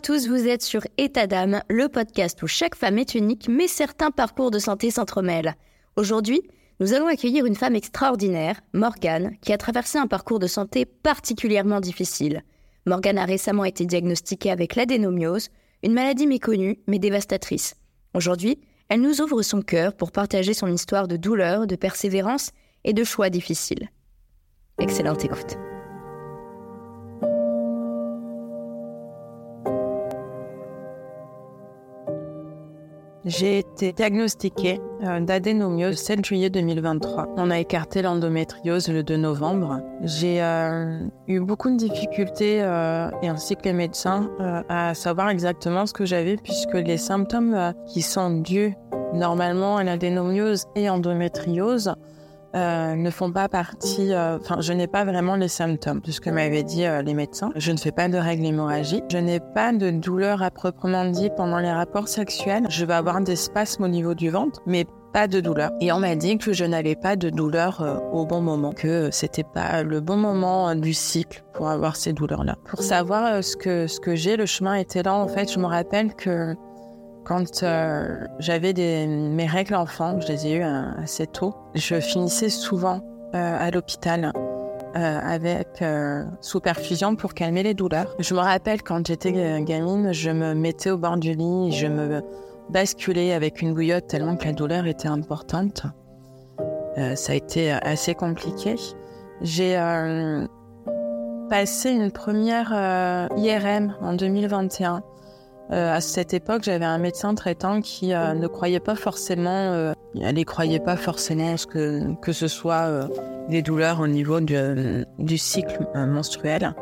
à 0.00 0.02
tous, 0.02 0.28
vous 0.28 0.48
êtes 0.48 0.62
sur 0.62 0.80
État 0.96 1.26
d'âme, 1.26 1.60
le 1.68 1.90
podcast 1.90 2.42
où 2.42 2.46
chaque 2.46 2.74
femme 2.74 2.96
est 2.96 3.14
unique, 3.14 3.48
mais 3.50 3.68
certains 3.68 4.10
parcours 4.10 4.50
de 4.50 4.58
santé 4.58 4.90
s'entremêlent. 4.90 5.56
Aujourd'hui, 5.94 6.40
nous 6.80 6.94
allons 6.94 7.06
accueillir 7.06 7.44
une 7.44 7.54
femme 7.54 7.76
extraordinaire, 7.76 8.62
Morgane, 8.72 9.36
qui 9.42 9.52
a 9.52 9.58
traversé 9.58 9.98
un 9.98 10.06
parcours 10.06 10.38
de 10.38 10.46
santé 10.46 10.86
particulièrement 10.86 11.80
difficile. 11.80 12.44
Morgane 12.86 13.18
a 13.18 13.26
récemment 13.26 13.66
été 13.66 13.84
diagnostiquée 13.84 14.50
avec 14.50 14.74
l'adénomiose, 14.74 15.50
une 15.82 15.92
maladie 15.92 16.26
méconnue 16.26 16.78
mais 16.86 16.98
dévastatrice. 16.98 17.74
Aujourd'hui, 18.14 18.58
elle 18.88 19.02
nous 19.02 19.20
ouvre 19.20 19.42
son 19.42 19.60
cœur 19.60 19.94
pour 19.94 20.12
partager 20.12 20.54
son 20.54 20.68
histoire 20.68 21.08
de 21.08 21.18
douleur, 21.18 21.66
de 21.66 21.76
persévérance 21.76 22.52
et 22.84 22.94
de 22.94 23.04
choix 23.04 23.28
difficiles. 23.28 23.90
Excellente 24.78 25.26
écoute. 25.26 25.58
J'ai 33.30 33.60
été 33.60 33.92
diagnostiquée 33.92 34.80
euh, 35.04 35.20
d'adénomiose 35.20 35.90
le 35.90 35.96
7 35.96 36.24
juillet 36.24 36.50
2023. 36.50 37.28
On 37.36 37.52
a 37.52 37.60
écarté 37.60 38.02
l'endométriose 38.02 38.88
le 38.88 39.04
2 39.04 39.16
novembre. 39.18 39.80
J'ai 40.02 40.42
euh, 40.42 41.06
eu 41.28 41.38
beaucoup 41.38 41.70
de 41.70 41.76
difficultés, 41.76 42.60
euh, 42.60 43.08
et 43.22 43.28
ainsi 43.28 43.54
que 43.54 43.62
les 43.66 43.72
médecins, 43.72 44.28
à 44.68 44.94
savoir 44.94 45.28
exactement 45.28 45.86
ce 45.86 45.92
que 45.92 46.04
j'avais, 46.04 46.38
puisque 46.38 46.74
les 46.74 46.96
symptômes 46.96 47.72
qui 47.86 48.02
sont 48.02 48.30
dus 48.40 48.74
normalement 49.14 49.76
à 49.76 49.84
l'adénomiose 49.84 50.66
et 50.74 50.90
endométriose 50.90 51.94
euh, 52.54 52.96
ne 52.96 53.10
font 53.10 53.30
pas 53.30 53.48
partie, 53.48 54.12
euh, 54.12 54.38
enfin, 54.38 54.60
je 54.60 54.72
n'ai 54.72 54.88
pas 54.88 55.04
vraiment 55.04 55.36
les 55.36 55.48
symptômes 55.48 56.00
de 56.00 56.10
ce 56.10 56.20
que 56.20 56.30
m'avaient 56.30 56.64
dit 56.64 56.84
euh, 56.84 57.00
les 57.00 57.14
médecins. 57.14 57.52
Je 57.54 57.70
ne 57.70 57.76
fais 57.76 57.92
pas 57.92 58.08
de 58.08 58.18
règles 58.18 58.44
hémorragiques. 58.44 59.04
Je 59.10 59.18
n'ai 59.18 59.38
pas 59.38 59.72
de 59.72 59.90
douleur 59.90 60.42
à 60.42 60.50
proprement 60.50 61.04
dit 61.04 61.30
pendant 61.36 61.58
les 61.58 61.70
rapports 61.70 62.08
sexuels. 62.08 62.66
Je 62.68 62.84
vais 62.84 62.94
avoir 62.94 63.20
des 63.20 63.36
spasmes 63.36 63.84
au 63.84 63.88
niveau 63.88 64.14
du 64.14 64.30
ventre, 64.30 64.60
mais 64.66 64.84
pas 65.12 65.28
de 65.28 65.40
douleur. 65.40 65.70
Et 65.80 65.92
on 65.92 66.00
m'a 66.00 66.16
dit 66.16 66.38
que 66.38 66.52
je 66.52 66.64
n'avais 66.64 66.96
pas 66.96 67.14
de 67.14 67.30
douleur 67.30 68.00
au 68.12 68.26
bon 68.26 68.40
moment, 68.40 68.72
que 68.72 69.10
c'était 69.10 69.44
pas 69.44 69.82
le 69.82 70.00
bon 70.00 70.16
moment 70.16 70.74
du 70.76 70.94
cycle 70.94 71.42
pour 71.52 71.68
avoir 71.68 71.96
ces 71.96 72.12
douleurs-là. 72.12 72.56
Pour 72.64 72.82
savoir 72.82 73.42
ce 73.42 73.56
que 73.56 73.88
ce 73.88 73.98
que 73.98 74.14
j'ai, 74.14 74.36
le 74.36 74.46
chemin 74.46 74.74
était 74.74 75.02
là. 75.02 75.14
En 75.14 75.26
fait, 75.26 75.52
je 75.52 75.58
me 75.58 75.66
rappelle 75.66 76.14
que 76.14 76.54
quand 77.30 77.62
euh, 77.62 78.26
j'avais 78.40 78.72
mes 79.06 79.46
règles 79.46 79.76
enfants, 79.76 80.20
je 80.20 80.26
les 80.26 80.48
ai 80.48 80.56
eues 80.56 80.64
euh, 80.64 80.82
assez 81.00 81.28
tôt, 81.28 81.54
je 81.76 82.00
finissais 82.00 82.48
souvent 82.48 83.02
euh, 83.36 83.56
à 83.56 83.70
l'hôpital 83.70 84.32
avec 84.92 85.84
sous 86.40 86.58
perfusion 86.58 87.14
pour 87.14 87.32
calmer 87.32 87.62
les 87.62 87.74
douleurs. 87.74 88.12
Je 88.18 88.34
me 88.34 88.40
rappelle 88.40 88.82
quand 88.82 89.06
j'étais 89.06 89.30
gamine, 89.62 90.12
je 90.12 90.30
me 90.30 90.52
mettais 90.52 90.90
au 90.90 90.98
bord 90.98 91.16
du 91.16 91.34
lit, 91.34 91.70
je 91.70 91.86
me 91.86 92.20
basculais 92.70 93.32
avec 93.32 93.62
une 93.62 93.72
bouillotte 93.72 94.08
tellement 94.08 94.34
que 94.34 94.46
la 94.46 94.52
douleur 94.52 94.86
était 94.88 95.06
importante. 95.06 95.84
ça 97.14 97.32
a 97.32 97.36
été 97.36 97.70
assez 97.70 98.16
compliqué. 98.16 98.74
J'ai 99.42 99.76
passé 101.48 101.92
une 101.92 102.10
première 102.10 102.72
IRM 103.36 103.94
en 104.00 104.14
2021 104.14 105.04
euh, 105.72 105.94
à 105.94 106.00
cette 106.00 106.34
époque, 106.34 106.64
j'avais 106.64 106.84
un 106.84 106.98
médecin 106.98 107.34
traitant 107.34 107.80
qui 107.80 108.12
euh, 108.12 108.34
ne 108.34 108.48
croyait 108.48 108.80
pas 108.80 108.96
forcément, 108.96 109.72
euh, 109.72 109.92
elle 110.20 110.34
ne 110.34 110.42
croyait 110.42 110.80
pas 110.80 110.96
forcément 110.96 111.54
que, 111.68 112.12
que 112.20 112.32
ce 112.32 112.48
soit 112.48 113.08
des 113.48 113.62
douleurs 113.62 114.00
au 114.00 114.08
niveau 114.08 114.40
du 114.40 115.38
cycle 115.38 115.86
menstruel. 115.94 116.74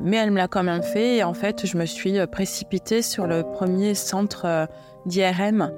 mais 0.00 0.16
elle 0.16 0.30
me 0.30 0.38
l'a 0.38 0.48
quand 0.48 0.62
même 0.62 0.82
fait 0.82 1.16
et 1.16 1.24
en 1.24 1.34
fait, 1.34 1.66
je 1.66 1.76
me 1.76 1.84
suis 1.84 2.14
précipitée 2.28 3.02
sur 3.02 3.26
le 3.26 3.42
premier 3.42 3.94
centre 3.94 4.68
d'IRM 5.04 5.70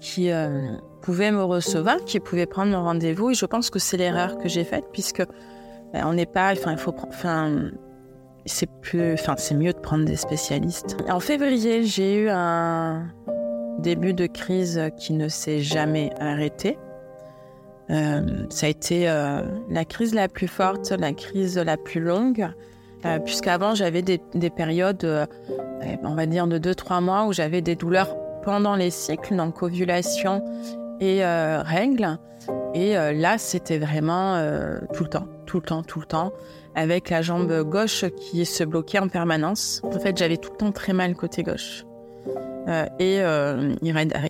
qui 0.00 0.30
pouvait 1.00 1.30
me 1.30 1.44
recevoir, 1.44 2.04
qui 2.04 2.18
pouvait 2.18 2.46
prendre 2.46 2.72
mon 2.72 2.82
rendez-vous. 2.82 3.30
Et 3.30 3.34
je 3.34 3.46
pense 3.46 3.70
que 3.70 3.78
c'est 3.78 3.96
l'erreur 3.96 4.38
que 4.38 4.48
j'ai 4.48 4.64
faite 4.64 4.86
puisque 4.92 5.22
on 5.94 6.14
n'est 6.14 6.26
pas, 6.26 6.50
enfin, 6.52 6.72
il 6.72 6.78
faut, 6.78 6.94
enfin, 7.06 7.70
c'est 8.46 8.68
plus, 8.80 9.14
enfin, 9.14 9.34
c'est 9.38 9.54
mieux 9.54 9.72
de 9.72 9.78
prendre 9.78 10.04
des 10.04 10.16
spécialistes. 10.16 10.96
En 11.08 11.20
février, 11.20 11.84
j'ai 11.84 12.22
eu 12.22 12.28
un 12.30 13.06
début 13.78 14.14
de 14.14 14.26
crise 14.26 14.80
qui 14.98 15.12
ne 15.14 15.28
s'est 15.28 15.60
jamais 15.60 16.10
arrêté. 16.20 16.78
Euh, 17.90 18.46
ça 18.48 18.66
a 18.66 18.68
été 18.68 19.08
euh, 19.08 19.42
la 19.68 19.84
crise 19.84 20.14
la 20.14 20.28
plus 20.28 20.48
forte, 20.48 20.90
la 20.90 21.12
crise 21.12 21.58
la 21.58 21.76
plus 21.76 22.00
longue, 22.00 22.48
euh, 23.04 23.18
puisqu'avant 23.18 23.74
j'avais 23.74 24.02
des, 24.02 24.20
des 24.34 24.50
périodes, 24.50 25.28
on 26.02 26.14
va 26.14 26.26
dire 26.26 26.46
de 26.46 26.58
2-3 26.58 27.02
mois, 27.02 27.26
où 27.26 27.32
j'avais 27.32 27.60
des 27.60 27.76
douleurs 27.76 28.16
pendant 28.42 28.74
les 28.76 28.90
cycles, 28.90 29.36
donc 29.36 29.62
ovulation 29.62 30.42
et 31.00 31.24
règles. 31.24 32.18
Et 32.74 32.94
là, 32.94 33.38
c'était 33.38 33.78
vraiment 33.78 34.38
tout 34.94 35.04
le 35.04 35.10
temps, 35.10 35.26
tout 35.46 35.58
le 35.58 35.62
temps, 35.62 35.82
tout 35.82 36.00
le 36.00 36.06
temps 36.06 36.32
avec 36.74 37.10
la 37.10 37.22
jambe 37.22 37.62
gauche 37.62 38.04
qui 38.16 38.44
se 38.44 38.64
bloquait 38.64 38.98
en 38.98 39.08
permanence. 39.08 39.80
En 39.84 39.98
fait, 39.98 40.16
j'avais 40.16 40.36
tout 40.36 40.50
le 40.52 40.56
temps 40.56 40.72
très 40.72 40.92
mal 40.92 41.14
côté 41.14 41.42
gauche. 41.42 41.84
Euh, 42.66 42.86
et 42.98 43.20
euh, 43.20 43.74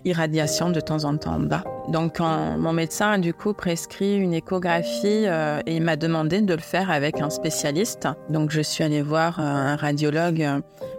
irradiation 0.04 0.70
de 0.70 0.80
temps 0.80 1.04
en 1.04 1.16
temps 1.16 1.34
en 1.34 1.40
bas. 1.40 1.62
Donc, 1.88 2.18
mon 2.18 2.72
médecin 2.72 3.12
a 3.12 3.18
du 3.18 3.32
coup 3.32 3.52
prescrit 3.52 4.16
une 4.16 4.34
échographie 4.34 5.26
euh, 5.26 5.60
et 5.66 5.76
il 5.76 5.82
m'a 5.82 5.96
demandé 5.96 6.40
de 6.40 6.54
le 6.54 6.60
faire 6.60 6.90
avec 6.90 7.20
un 7.20 7.30
spécialiste. 7.30 8.08
Donc, 8.30 8.50
je 8.50 8.60
suis 8.60 8.82
allée 8.82 9.02
voir 9.02 9.38
un 9.38 9.76
radiologue, 9.76 10.44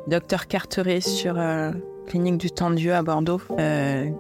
docteur 0.07 0.47
Carteret, 0.47 1.01
sur 1.01 1.37
clinique 2.07 2.37
du 2.37 2.51
Tendieu 2.51 2.93
à 2.93 3.01
Bordeaux, 3.01 3.41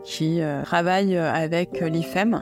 qui 0.03 0.41
travaille 0.65 1.17
avec 1.17 1.79
l'IFEM, 1.79 2.41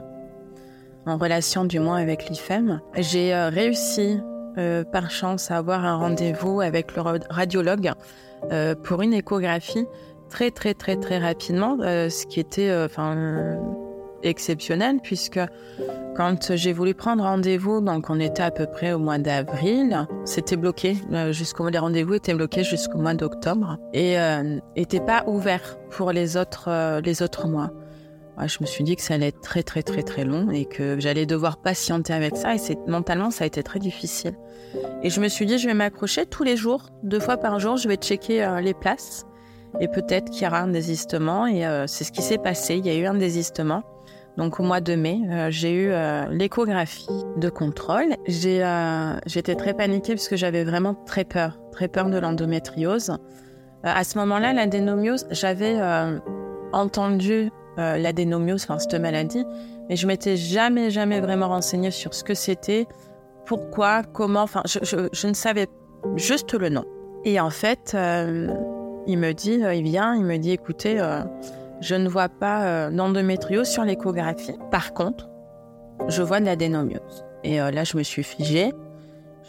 en 1.06 1.16
relation 1.18 1.64
du 1.64 1.78
moins 1.78 1.98
avec 1.98 2.28
l'IFEM. 2.28 2.80
J'ai 2.96 3.34
réussi 3.34 4.18
euh, 4.58 4.84
par 4.84 5.10
chance 5.10 5.50
à 5.50 5.56
avoir 5.56 5.84
un 5.84 5.96
rendez-vous 5.96 6.60
avec 6.60 6.94
le 6.96 7.02
radiologue 7.30 7.92
euh, 8.52 8.74
pour 8.74 9.02
une 9.02 9.12
échographie 9.12 9.86
très 10.28 10.50
très 10.50 10.74
très 10.74 10.96
très 10.96 11.18
rapidement, 11.18 11.78
euh, 11.80 12.08
ce 12.08 12.26
qui 12.26 12.40
était 12.40 12.74
enfin 12.84 13.56
exceptionnel 14.22 14.98
puisque 15.02 15.40
quand 16.16 16.54
j'ai 16.54 16.72
voulu 16.72 16.94
prendre 16.94 17.24
rendez-vous, 17.24 17.80
donc 17.80 18.08
on 18.08 18.20
était 18.20 18.42
à 18.42 18.50
peu 18.50 18.66
près 18.66 18.92
au 18.92 18.98
mois 18.98 19.18
d'avril, 19.18 20.06
c'était 20.24 20.56
bloqué 20.56 20.96
euh, 21.12 21.32
jusqu'au 21.32 21.68
les 21.68 21.78
rendez-vous 21.78 22.14
étaient 22.14 22.34
bloqués 22.34 22.64
jusqu'au 22.64 22.98
mois 22.98 23.14
d'octobre 23.14 23.78
et 23.92 24.16
n'étaient 24.76 25.00
pas 25.00 25.24
ouverts 25.26 25.78
pour 25.90 26.12
les 26.12 26.36
autres 26.36 27.00
les 27.00 27.22
autres 27.22 27.48
mois. 27.48 27.70
Je 28.46 28.58
me 28.60 28.66
suis 28.66 28.84
dit 28.84 28.96
que 28.96 29.02
ça 29.02 29.14
allait 29.14 29.28
être 29.28 29.40
très 29.40 29.62
très 29.62 29.82
très 29.82 30.02
très 30.02 30.24
long 30.24 30.50
et 30.50 30.64
que 30.64 30.98
j'allais 30.98 31.26
devoir 31.26 31.58
patienter 31.58 32.12
avec 32.12 32.36
ça 32.36 32.54
et 32.54 32.58
mentalement 32.86 33.30
ça 33.30 33.44
a 33.44 33.46
été 33.46 33.62
très 33.62 33.78
difficile. 33.78 34.34
Et 35.02 35.10
je 35.10 35.20
me 35.20 35.28
suis 35.28 35.46
dit 35.46 35.58
je 35.58 35.66
vais 35.66 35.74
m'accrocher 35.74 36.26
tous 36.26 36.42
les 36.42 36.56
jours, 36.56 36.90
deux 37.02 37.20
fois 37.20 37.36
par 37.36 37.60
jour, 37.60 37.76
je 37.76 37.88
vais 37.88 37.96
checker 37.96 38.58
les 38.62 38.74
places 38.74 39.24
et 39.80 39.88
peut-être 39.88 40.30
qu'il 40.30 40.44
y 40.44 40.46
aura 40.46 40.60
un 40.60 40.68
désistement. 40.68 41.46
Et 41.46 41.66
euh, 41.66 41.86
c'est 41.86 42.04
ce 42.04 42.12
qui 42.12 42.22
s'est 42.22 42.38
passé. 42.38 42.76
Il 42.76 42.86
y 42.86 42.90
a 42.90 42.94
eu 42.94 43.06
un 43.06 43.14
désistement. 43.14 43.82
Donc 44.36 44.58
au 44.58 44.64
mois 44.64 44.80
de 44.80 44.94
mai, 44.96 45.20
euh, 45.30 45.48
j'ai 45.50 45.72
eu 45.72 45.88
euh, 45.90 46.26
l'échographie 46.30 47.06
de 47.36 47.48
contrôle. 47.48 48.16
J'étais 48.26 49.54
très 49.54 49.74
paniquée 49.74 50.14
parce 50.14 50.28
que 50.28 50.36
j'avais 50.36 50.64
vraiment 50.64 50.94
très 50.94 51.24
peur, 51.24 51.58
très 51.72 51.88
peur 51.88 52.10
de 52.10 52.18
l'endométriose. 52.18 53.12
à 53.84 54.04
ce 54.04 54.18
moment-là, 54.18 54.52
l'adénomiose, 54.52 55.26
j'avais 55.30 55.78
entendu 56.72 57.50
l'adénomiose, 57.76 58.64
enfin 58.64 58.78
cette 58.78 58.94
maladie, 58.94 59.44
mais 59.88 59.96
je 59.96 60.06
m'étais 60.06 60.36
jamais, 60.36 60.90
jamais 60.90 61.20
vraiment 61.20 61.48
renseignée 61.48 61.90
sur 61.90 62.14
ce 62.14 62.24
que 62.24 62.34
c'était, 62.34 62.86
pourquoi, 63.46 64.02
comment. 64.02 64.42
Enfin, 64.42 64.62
je, 64.64 65.08
je, 65.12 65.26
ne 65.26 65.34
savais 65.34 65.66
juste 66.16 66.54
le 66.54 66.68
nom. 66.68 66.84
Et 67.24 67.40
en 67.40 67.50
fait, 67.50 67.94
il 69.06 69.18
me 69.18 69.32
dit, 69.32 69.62
euh, 69.62 69.74
il 69.74 69.82
vient, 69.82 70.14
il 70.14 70.24
me 70.24 70.36
dit, 70.38 70.52
écoutez, 70.52 71.00
euh, 71.00 71.20
je 71.80 71.94
ne 71.94 72.08
vois 72.08 72.28
pas 72.28 72.64
euh, 72.64 72.90
d'endométriose 72.90 73.68
sur 73.68 73.84
l'échographie. 73.84 74.56
Par 74.70 74.94
contre, 74.94 75.28
je 76.08 76.22
vois 76.22 76.40
de 76.40 76.46
l'adénomiose. 76.46 77.24
Et 77.44 77.58
là, 77.58 77.84
je 77.84 77.98
me 77.98 78.02
suis 78.02 78.22
figée. 78.22 78.72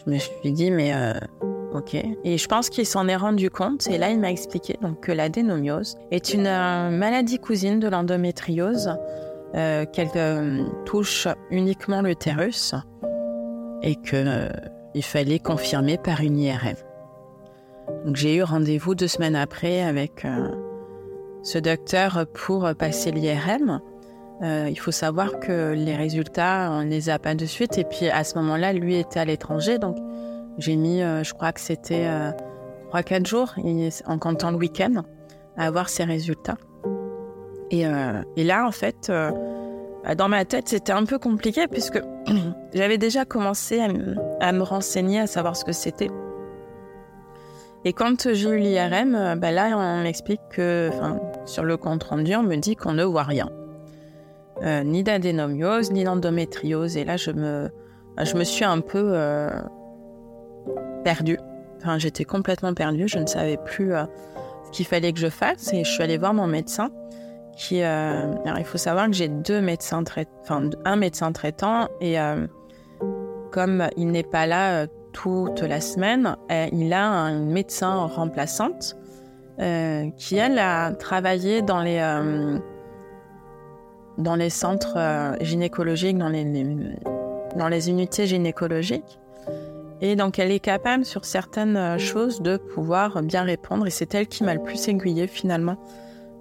Je 0.06 0.12
me 0.12 0.18
suis 0.18 0.52
dit, 0.52 0.70
mais 0.70 0.92
Et 2.24 2.38
je 2.38 2.48
pense 2.48 2.70
qu'il 2.70 2.86
s'en 2.86 3.08
est 3.08 3.16
rendu 3.16 3.50
compte. 3.50 3.88
Et 3.88 3.98
là, 3.98 4.10
il 4.10 4.20
m'a 4.20 4.32
expliqué 4.32 4.78
donc, 4.82 5.02
que 5.02 5.12
l'adénomiose 5.12 5.98
est 6.12 6.34
une 6.34 6.44
maladie 6.44 7.40
cousine 7.40 7.80
de 7.80 7.88
l'endométriose, 7.88 8.96
qu'elle 9.54 10.66
touche 10.86 11.28
uniquement 11.50 12.02
l'utérus 12.02 12.76
et 13.82 13.96
qu'il 13.96 15.04
fallait 15.04 15.40
confirmer 15.40 15.98
par 15.98 16.22
une 16.22 16.38
IRM. 16.38 16.76
Donc 18.06 18.16
j'ai 18.16 18.36
eu 18.36 18.44
rendez-vous 18.44 18.96
deux 18.96 19.08
semaines 19.08 19.36
après 19.36 19.82
avec 19.82 20.26
euh, 20.26 20.50
ce 21.44 21.58
docteur 21.58 22.26
pour 22.34 22.70
passer 22.78 23.12
l'IRM. 23.12 23.80
Euh, 24.42 24.68
il 24.70 24.78
faut 24.78 24.92
savoir 24.92 25.40
que 25.40 25.74
les 25.74 25.96
résultats, 25.96 26.70
on 26.72 26.84
ne 26.84 26.90
les 26.90 27.10
a 27.10 27.20
pas 27.20 27.36
de 27.36 27.46
suite. 27.46 27.78
Et 27.78 27.84
puis 27.84 28.10
à 28.10 28.24
ce 28.24 28.38
moment-là, 28.38 28.74
lui 28.74 28.96
était 28.96 29.20
à 29.20 29.26
l'étranger. 29.26 29.80
Donc 29.80 29.98
j'ai 30.58 30.76
mis, 30.76 31.02
euh, 31.02 31.24
je 31.24 31.34
crois 31.34 31.52
que 31.52 31.60
c'était 31.60 32.08
3-4 32.92 33.26
jours, 33.26 33.56
en 34.06 34.20
comptant 34.20 34.52
le 34.52 34.58
week-end, 34.58 35.04
à 35.58 35.66
avoir 35.68 35.90
ces 35.90 36.04
résultats. 36.04 36.58
Et, 37.72 37.84
et 38.36 38.44
là, 38.44 38.66
en 38.68 38.72
fait, 38.72 39.12
dans 40.18 40.30
ma 40.30 40.46
tête, 40.46 40.70
c'était 40.70 40.94
un 40.94 41.04
peu 41.04 41.18
compliqué 41.18 41.68
puisque 41.68 42.00
j'avais 42.74 42.98
déjà 42.98 43.26
commencé 43.26 43.82
à 44.40 44.52
me 44.52 44.64
renseigner, 44.64 45.22
à 45.22 45.28
savoir 45.28 45.56
ce 45.56 45.66
que 45.66 45.72
c'était. 45.72 46.10
Et 47.88 47.94
quand 47.94 48.34
j'ai 48.34 48.50
eu 48.50 48.58
l'IRM, 48.58 49.14
euh, 49.14 49.36
bah 49.36 49.52
là, 49.52 49.78
on 49.78 50.02
m'explique 50.02 50.42
que, 50.50 50.90
sur 51.46 51.64
le 51.64 51.78
compte 51.78 52.04
rendu, 52.04 52.36
on 52.36 52.42
me 52.42 52.56
dit 52.56 52.76
qu'on 52.76 52.94
ne 52.94 53.04
voit 53.04 53.24
rien. 53.24 53.48
Euh, 54.64 54.84
ni 54.84 55.04
d'adénomiose, 55.04 55.92
ni 55.92 56.04
d'endométriose. 56.04 56.98
Et 56.98 57.06
là, 57.06 57.16
je 57.16 57.30
me, 57.30 57.70
bah, 58.18 58.24
je 58.24 58.36
me 58.36 58.44
suis 58.44 58.66
un 58.66 58.80
peu 58.82 59.12
euh, 59.14 59.52
perdue. 61.04 61.40
Enfin, 61.78 61.98
j'étais 61.98 62.24
complètement 62.24 62.74
perdue. 62.74 63.08
Je 63.08 63.20
ne 63.20 63.26
savais 63.26 63.58
plus 63.58 63.92
ce 63.92 64.72
qu'il 64.72 64.86
fallait 64.86 65.14
que 65.14 65.20
je 65.20 65.30
fasse. 65.30 65.74
Et 65.74 65.84
je 65.84 65.90
suis 65.90 66.04
allée 66.04 66.18
voir 66.18 66.34
mon 66.34 66.48
médecin. 66.48 66.90
Qui, 67.58 67.82
alors, 67.82 68.58
il 68.58 68.66
faut 68.66 68.78
savoir 68.78 69.08
que 69.08 69.14
j'ai 69.14 69.30
deux 69.30 69.62
médecins 69.62 70.04
enfin, 70.42 70.70
un 70.84 70.96
médecin 70.96 71.32
traitant. 71.32 71.88
Et 72.02 72.18
comme 73.52 73.88
il 73.98 74.08
n'est 74.08 74.24
pas 74.24 74.46
là 74.46 74.88
toute 75.14 75.62
la 75.62 75.80
semaine. 75.80 76.36
il 76.50 76.94
a 76.94 77.04
une 77.30 77.52
médecin 77.52 78.06
remplaçante 78.06 78.96
euh, 79.60 80.10
qui, 80.18 80.36
elle, 80.36 80.60
a 80.60 80.92
travaillé 80.92 81.62
dans 81.62 81.82
les, 81.82 82.00
euh, 82.00 82.60
dans 84.18 84.36
les 84.36 84.50
centres 84.50 84.98
euh, 84.98 85.36
gynécologiques, 85.40 86.18
dans 86.18 86.28
les, 86.28 86.44
dans 87.56 87.70
les 87.70 87.90
unités 87.90 88.28
gynécologiques. 88.28 89.20
Et 90.02 90.16
donc, 90.16 90.40
elle 90.40 90.52
est 90.52 90.60
capable, 90.60 91.06
sur 91.06 91.26
certaines 91.26 91.98
choses, 91.98 92.42
de 92.42 92.58
pouvoir 92.58 93.24
bien 93.24 93.44
répondre. 93.44 93.88
Et 93.88 93.92
c'est 93.92 94.14
elle 94.14 94.28
qui 94.28 94.44
m'a 94.44 94.54
le 94.54 94.62
plus 94.62 94.88
aiguillée, 94.88 95.28
finalement. 95.28 95.78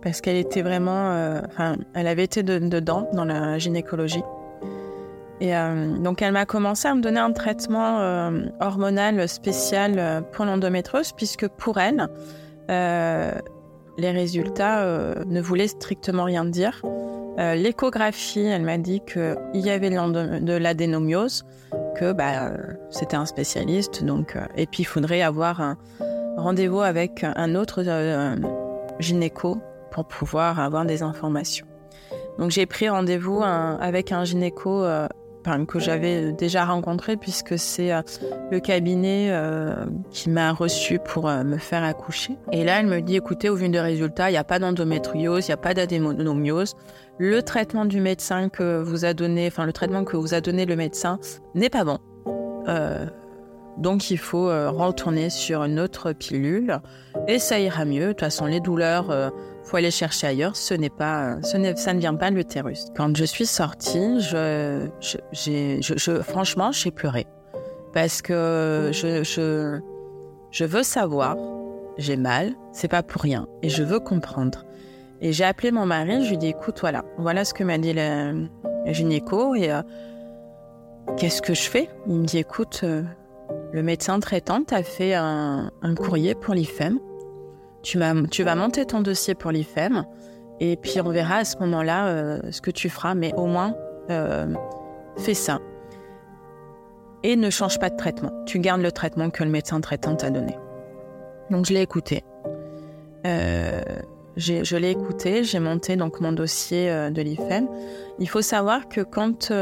Parce 0.03 0.21
qu'elle 0.21 0.37
était 0.37 0.63
vraiment... 0.63 1.39
Enfin, 1.47 1.77
elle 1.95 2.07
avait 2.09 2.25
été 2.25 2.43
dedans, 2.43 3.09
dans 3.13 3.25
la 3.25 3.59
gynécologie. 3.59 4.23
Et 5.41 5.55
euh, 5.57 5.99
donc 5.99 6.23
elle 6.23 6.33
m'a 6.33 6.47
commencé 6.47 6.89
à 6.89 6.95
me 6.95 7.01
donner 7.01 7.21
un 7.21 7.33
traitement 7.33 8.01
euh, 8.01 8.47
hormonal 8.61 9.29
spécial 9.29 9.95
euh, 9.99 10.21
pour 10.21 10.45
l'endométriose, 10.45 11.13
puisque 11.13 11.49
pour 11.49 11.79
elle, 11.79 12.09
les 12.69 14.11
résultats 14.11 14.85
ne 15.27 15.41
voulaient 15.41 15.69
strictement 15.69 16.25
rien 16.25 16.45
dire. 16.45 16.81
L'échographie, 17.37 18.41
elle 18.41 18.63
m'a 18.63 18.79
dit 18.79 19.03
qu'il 19.07 19.61
y 19.61 19.71
avait 19.71 19.91
de 19.91 20.53
l'adénomiose, 20.57 21.45
que 21.95 22.13
bah, 22.13 22.51
c'était 22.91 23.17
un 23.17 23.27
spécialiste, 23.27 24.05
donc, 24.05 24.37
et 24.57 24.67
puis 24.67 24.83
il 24.83 24.87
faudrait 24.87 25.23
avoir 25.23 25.61
un 25.61 25.77
rendez-vous 26.37 26.81
avec 26.81 27.25
un 27.25 27.55
autre 27.55 27.83
gynéco 29.01 29.59
pour 29.91 30.07
pouvoir 30.07 30.61
avoir 30.61 30.85
des 30.85 31.03
informations. 31.03 31.67
Donc 32.39 32.51
j'ai 32.51 32.67
pris 32.67 32.89
rendez-vous 32.89 33.43
avec 33.43 34.13
un 34.13 34.25
gynéco 34.25 34.85
que 35.69 35.79
j'avais 35.79 36.33
déjà 36.33 36.65
rencontré 36.65 37.17
puisque 37.17 37.59
c'est 37.59 37.93
euh, 37.93 38.03
le 38.51 38.61
cabinet 38.61 39.29
euh, 39.31 39.75
qui 40.11 40.31
m'a 40.31 40.53
reçu 40.53 40.99
pour 40.99 41.29
euh, 41.29 41.45
me 41.45 41.59
faire 41.59 41.85
accoucher. 41.85 42.37
Et 42.53 42.65
là, 42.65 42.81
elle 42.81 42.87
me 42.87 43.01
dit, 43.01 43.17
écoutez, 43.17 43.49
au 43.51 43.55
vu 43.55 43.69
des 43.69 43.81
résultats, 43.81 44.31
il 44.31 44.33
n'y 44.33 44.39
a 44.39 44.45
pas 44.45 44.59
d'endométriose, 44.59 45.47
il 45.47 45.51
n'y 45.51 45.55
a 45.55 45.59
pas 45.59 45.75
d'adénomiose. 45.75 46.75
Le 47.19 47.43
traitement 47.43 47.85
du 47.85 48.01
médecin 48.01 48.49
que 48.49 48.83
vous 48.83 49.05
a 49.05 49.15
donné, 49.15 49.47
enfin 49.47 49.67
le 49.67 49.73
traitement 49.73 50.05
que 50.05 50.17
vous 50.17 50.35
a 50.35 50.41
donné 50.41 50.67
le 50.67 50.77
médecin 50.77 51.19
n'est 51.55 51.71
pas 51.71 51.85
bon. 51.85 51.99
donc 53.79 54.11
il 54.11 54.19
faut 54.19 54.47
retourner 54.47 55.31
sur 55.31 55.65
une 55.65 55.79
autre 55.79 56.13
pilule 56.13 56.81
et 57.29 57.39
ça 57.39 57.61
ira 57.61 57.85
mieux. 57.85 58.07
De 58.07 58.09
toute 58.09 58.21
façon, 58.21 58.47
les 58.47 58.61
douleurs 58.61 59.33
faut 59.63 59.77
aller 59.77 59.91
chercher 59.91 60.27
ailleurs. 60.27 60.57
Ce 60.57 60.75
n'est 60.75 60.91
pas, 60.91 61.41
ce 61.43 61.57
n'est, 61.57 61.77
ça 61.77 61.95
ne 61.95 62.01
vient 62.01 62.15
pas 62.15 62.31
de 62.31 62.37
l'utérus. 62.37 62.87
Quand 62.97 63.17
je 63.17 63.25
suis 63.25 63.47
sortie, 63.47 64.21
je, 64.21 64.89
j'ai, 65.33 65.81
je, 65.83 66.21
franchement, 66.23 66.73
j'ai 66.73 66.91
pleuré 66.91 67.27
parce 67.93 68.23
que 68.23 68.91
je, 68.93 69.23
je, 69.23 69.81
je 70.51 70.65
veux 70.65 70.83
savoir. 70.83 71.37
J'ai 71.97 72.17
mal, 72.17 72.55
c'est 72.73 72.89
pas 72.89 73.05
pour 73.05 73.23
rien, 73.23 73.47
et 73.63 73.69
je 73.69 73.85
veux 73.85 74.01
comprendre. 74.01 74.65
Et 75.21 75.33
j'ai 75.33 75.45
appelé 75.45 75.71
mon 75.71 75.87
mari, 75.87 76.23
je 76.25 76.29
lui 76.29 76.35
ai 76.35 76.39
dit, 76.39 76.49
écoute, 76.49 76.79
voilà, 76.81 77.05
voilà 77.19 77.45
ce 77.45 77.55
que 77.55 77.65
m'a 77.65 77.79
dit 77.79 77.93
le, 77.93 78.47
gynéco, 78.87 79.55
et 79.55 79.71
euh, 79.73 79.83
qu'est-ce 81.17 81.41
que 81.41 81.55
je 81.55 81.63
fais? 81.63 81.89
Il 82.07 82.17
me 82.17 82.25
dit, 82.25 82.39
écoute, 82.39 82.81
euh, 82.85 83.03
le 83.73 83.83
médecin 83.83 84.19
traitant 84.21 84.63
a 84.71 84.83
fait 84.83 85.15
un, 85.15 85.71
courrier 85.97 86.35
pour 86.35 86.55
l'IFEM 86.55 86.99
tu, 87.83 87.99
vas 87.99 88.55
monter 88.55 88.87
ton 88.87 89.03
dossier 89.03 89.35
pour 89.35 89.51
l'IFEM 89.51 90.07
et 90.59 90.77
puis 90.79 91.03
on 91.03 91.11
verra 91.11 91.37
à 91.37 91.45
ce 91.45 91.59
moment-là 91.59 92.07
euh, 92.07 92.41
ce 92.51 92.63
que 92.63 92.71
tu 92.71 92.89
feras, 92.89 93.15
mais 93.15 93.35
au 93.35 93.45
moins 93.45 93.75
fais 95.19 95.35
ça. 95.35 95.61
Et 97.23 97.37
ne 97.37 97.51
change 97.51 97.79
pas 97.79 97.91
de 97.91 97.97
traitement. 97.97 98.31
Tu 98.47 98.59
gardes 98.59 98.81
le 98.81 98.93
traitement 98.93 99.29
que 99.31 99.45
le 99.45 99.51
médecin 99.51 99.81
traitant 99.81 100.15
t'a 100.15 100.31
donné. 100.31 100.57
Donc 101.51 101.67
je 101.67 101.75
l'ai 101.75 101.83
écouté. 101.83 102.23
Je 104.37 104.77
l'ai 104.77 104.91
écouté, 104.91 105.45
j'ai 105.45 105.61
monté 105.61 105.97
donc 105.97 106.21
mon 106.21 106.33
dossier 106.33 106.89
de 107.11 107.23
l'IFEM. 107.23 107.69
Il 108.19 108.29
faut 108.29 108.43
savoir 108.43 108.89
que 108.89 109.01
quand 109.01 109.53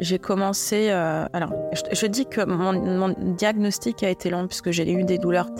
j'ai 0.00 0.18
commencé. 0.18 0.88
Euh, 0.90 1.26
alors, 1.32 1.52
je, 1.92 2.06
dis 2.06 2.26
que 2.26 2.44
mon, 2.44 3.14
diagnostic 3.36 4.02
a 4.02 4.10
été 4.10 4.30
long 4.30 4.46
puisque 4.46 4.70
j'ai 4.70 4.90
eu 4.90 5.04
des 5.04 5.18
douleurs 5.18 5.50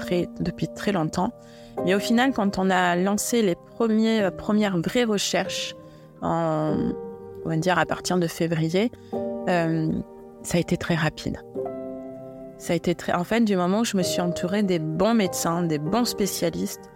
depuis 0.41 0.69
très 0.69 0.93
longtemps. 0.93 1.33
Mais 1.85 1.95
au 1.95 1.99
final, 1.99 2.33
quand 2.33 2.59
on 2.59 2.71
a 2.71 2.97
lancé 2.97 3.43
les 3.43 3.57
euh, 3.81 4.31
premières 4.31 4.79
vraies 4.79 5.05
recherches, 5.05 5.75
on 6.23 6.93
va 7.45 7.57
dire 7.57 7.79
à 7.79 7.87
partir 7.87 8.19
de 8.19 8.27
février, 8.27 8.91
euh, 9.49 9.89
ça 10.43 10.59
a 10.59 10.61
été 10.61 10.77
très 10.77 10.95
rapide. 10.95 11.39
Ça 12.59 12.73
a 12.73 12.77
été 12.77 12.95
très. 12.95 13.13
En 13.13 13.25
fait, 13.25 13.41
du 13.43 13.57
moment 13.57 13.81
où 13.81 13.85
je 13.85 13.97
me 13.97 14.03
suis 14.03 14.21
entourée 14.21 14.65
des 14.65 14.81
bons 14.81 15.15
médecins, 15.15 15.63
des 15.63 15.79
bons 15.79 16.05
spécialistes, 16.05 16.91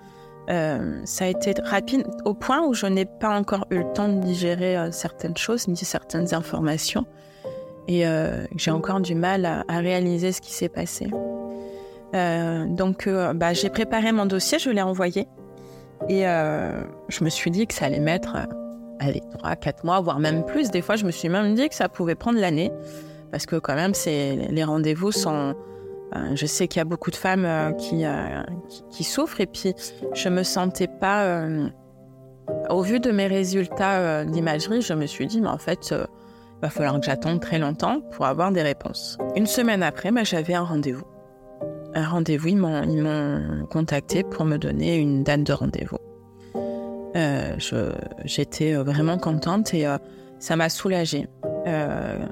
ça 0.48 1.24
a 1.24 1.26
été 1.26 1.54
rapide 1.62 2.06
au 2.24 2.34
point 2.34 2.66
où 2.66 2.74
je 2.74 2.86
n'ai 2.86 3.04
pas 3.04 3.36
encore 3.38 3.66
eu 3.70 3.78
le 3.78 3.92
temps 3.92 4.08
de 4.08 4.20
digérer 4.20 4.90
certaines 4.92 5.36
choses, 5.36 5.68
ni 5.68 5.76
certaines 5.76 6.34
informations. 6.34 7.06
Et 7.88 8.04
j'ai 8.56 8.70
encore 8.70 9.00
du 9.00 9.14
mal 9.14 9.44
à, 9.44 9.78
réaliser 9.78 10.32
ce 10.32 10.40
qui 10.40 10.52
s'est 10.52 10.68
passé. 10.68 11.06
donc, 12.12 13.08
bah, 13.34 13.52
j'ai 13.52 13.70
préparé 13.70 14.12
mon 14.12 14.26
dossier, 14.26 14.58
je 14.58 14.70
l'ai 14.70 14.82
envoyé. 14.82 15.26
Et 16.08 16.22
je 16.22 17.24
me 17.24 17.30
suis 17.30 17.50
dit 17.50 17.66
que 17.66 17.74
ça 17.74 17.86
allait 17.86 18.00
mettre 18.00 18.36
allez, 19.02 19.22
3, 19.38 19.56
4 19.56 19.84
mois, 19.84 20.00
voire 20.00 20.18
même 20.18 20.44
plus. 20.44 20.70
Des 20.70 20.82
fois, 20.82 20.96
je 20.96 21.04
me 21.04 21.10
suis 21.10 21.28
même 21.28 21.54
dit 21.54 21.68
que 21.68 21.74
ça 21.74 21.88
pouvait 21.88 22.14
prendre 22.14 22.38
l'année. 22.38 22.70
Parce 23.30 23.46
que 23.46 23.56
quand 23.56 23.74
même, 23.74 23.92
les 24.06 24.64
rendez-vous 24.64 25.12
sont... 25.12 25.54
Euh, 26.14 26.34
je 26.34 26.46
sais 26.46 26.68
qu'il 26.68 26.78
y 26.78 26.82
a 26.82 26.84
beaucoup 26.84 27.10
de 27.10 27.16
femmes 27.16 27.44
euh, 27.44 27.70
euh, 27.70 27.72
qui, 27.72 28.82
qui, 28.90 29.04
souffrent. 29.04 29.40
Et 29.40 29.46
puis, 29.46 29.74
je 30.14 30.28
me 30.28 30.42
sentais 30.42 30.88
pas... 30.88 31.46
au 32.70 32.82
vu 32.82 33.00
de 33.00 33.10
mes 33.10 33.26
résultats 33.26 34.24
d'imagerie, 34.24 34.82
je 34.82 34.94
me 34.94 35.06
suis 35.06 35.26
dit, 35.26 35.40
mais 35.40 35.48
en 35.48 35.58
fait, 35.58 35.94
va 36.62 36.70
falloir 36.70 36.98
que 37.00 37.06
j'attende 37.06 37.40
très 37.40 37.58
longtemps 37.58 38.00
pour 38.12 38.26
avoir 38.26 38.52
des 38.52 38.62
réponses. 38.62 39.18
Une 39.36 39.46
semaine 39.46 39.82
après, 39.82 40.10
bah, 40.12 40.24
j'avais 40.24 40.54
un 40.54 40.64
rendez-vous. 40.64 41.06
Un 41.94 42.08
rendez-vous, 42.08 42.48
ils 42.48 42.56
m'ont, 42.56 43.66
contacté 43.66 44.22
pour 44.22 44.44
me 44.44 44.56
donner 44.56 44.96
une 44.96 45.24
date 45.24 45.42
de 45.42 45.52
rendez-vous. 45.52 45.98
Euh, 47.14 47.56
j'étais 48.24 48.74
euh, 48.74 48.82
vraiment 48.82 49.18
contente 49.18 49.74
et 49.74 49.86
euh, 49.86 49.98
ça 50.38 50.56
m'a 50.56 50.68
soulagée. 50.68 51.28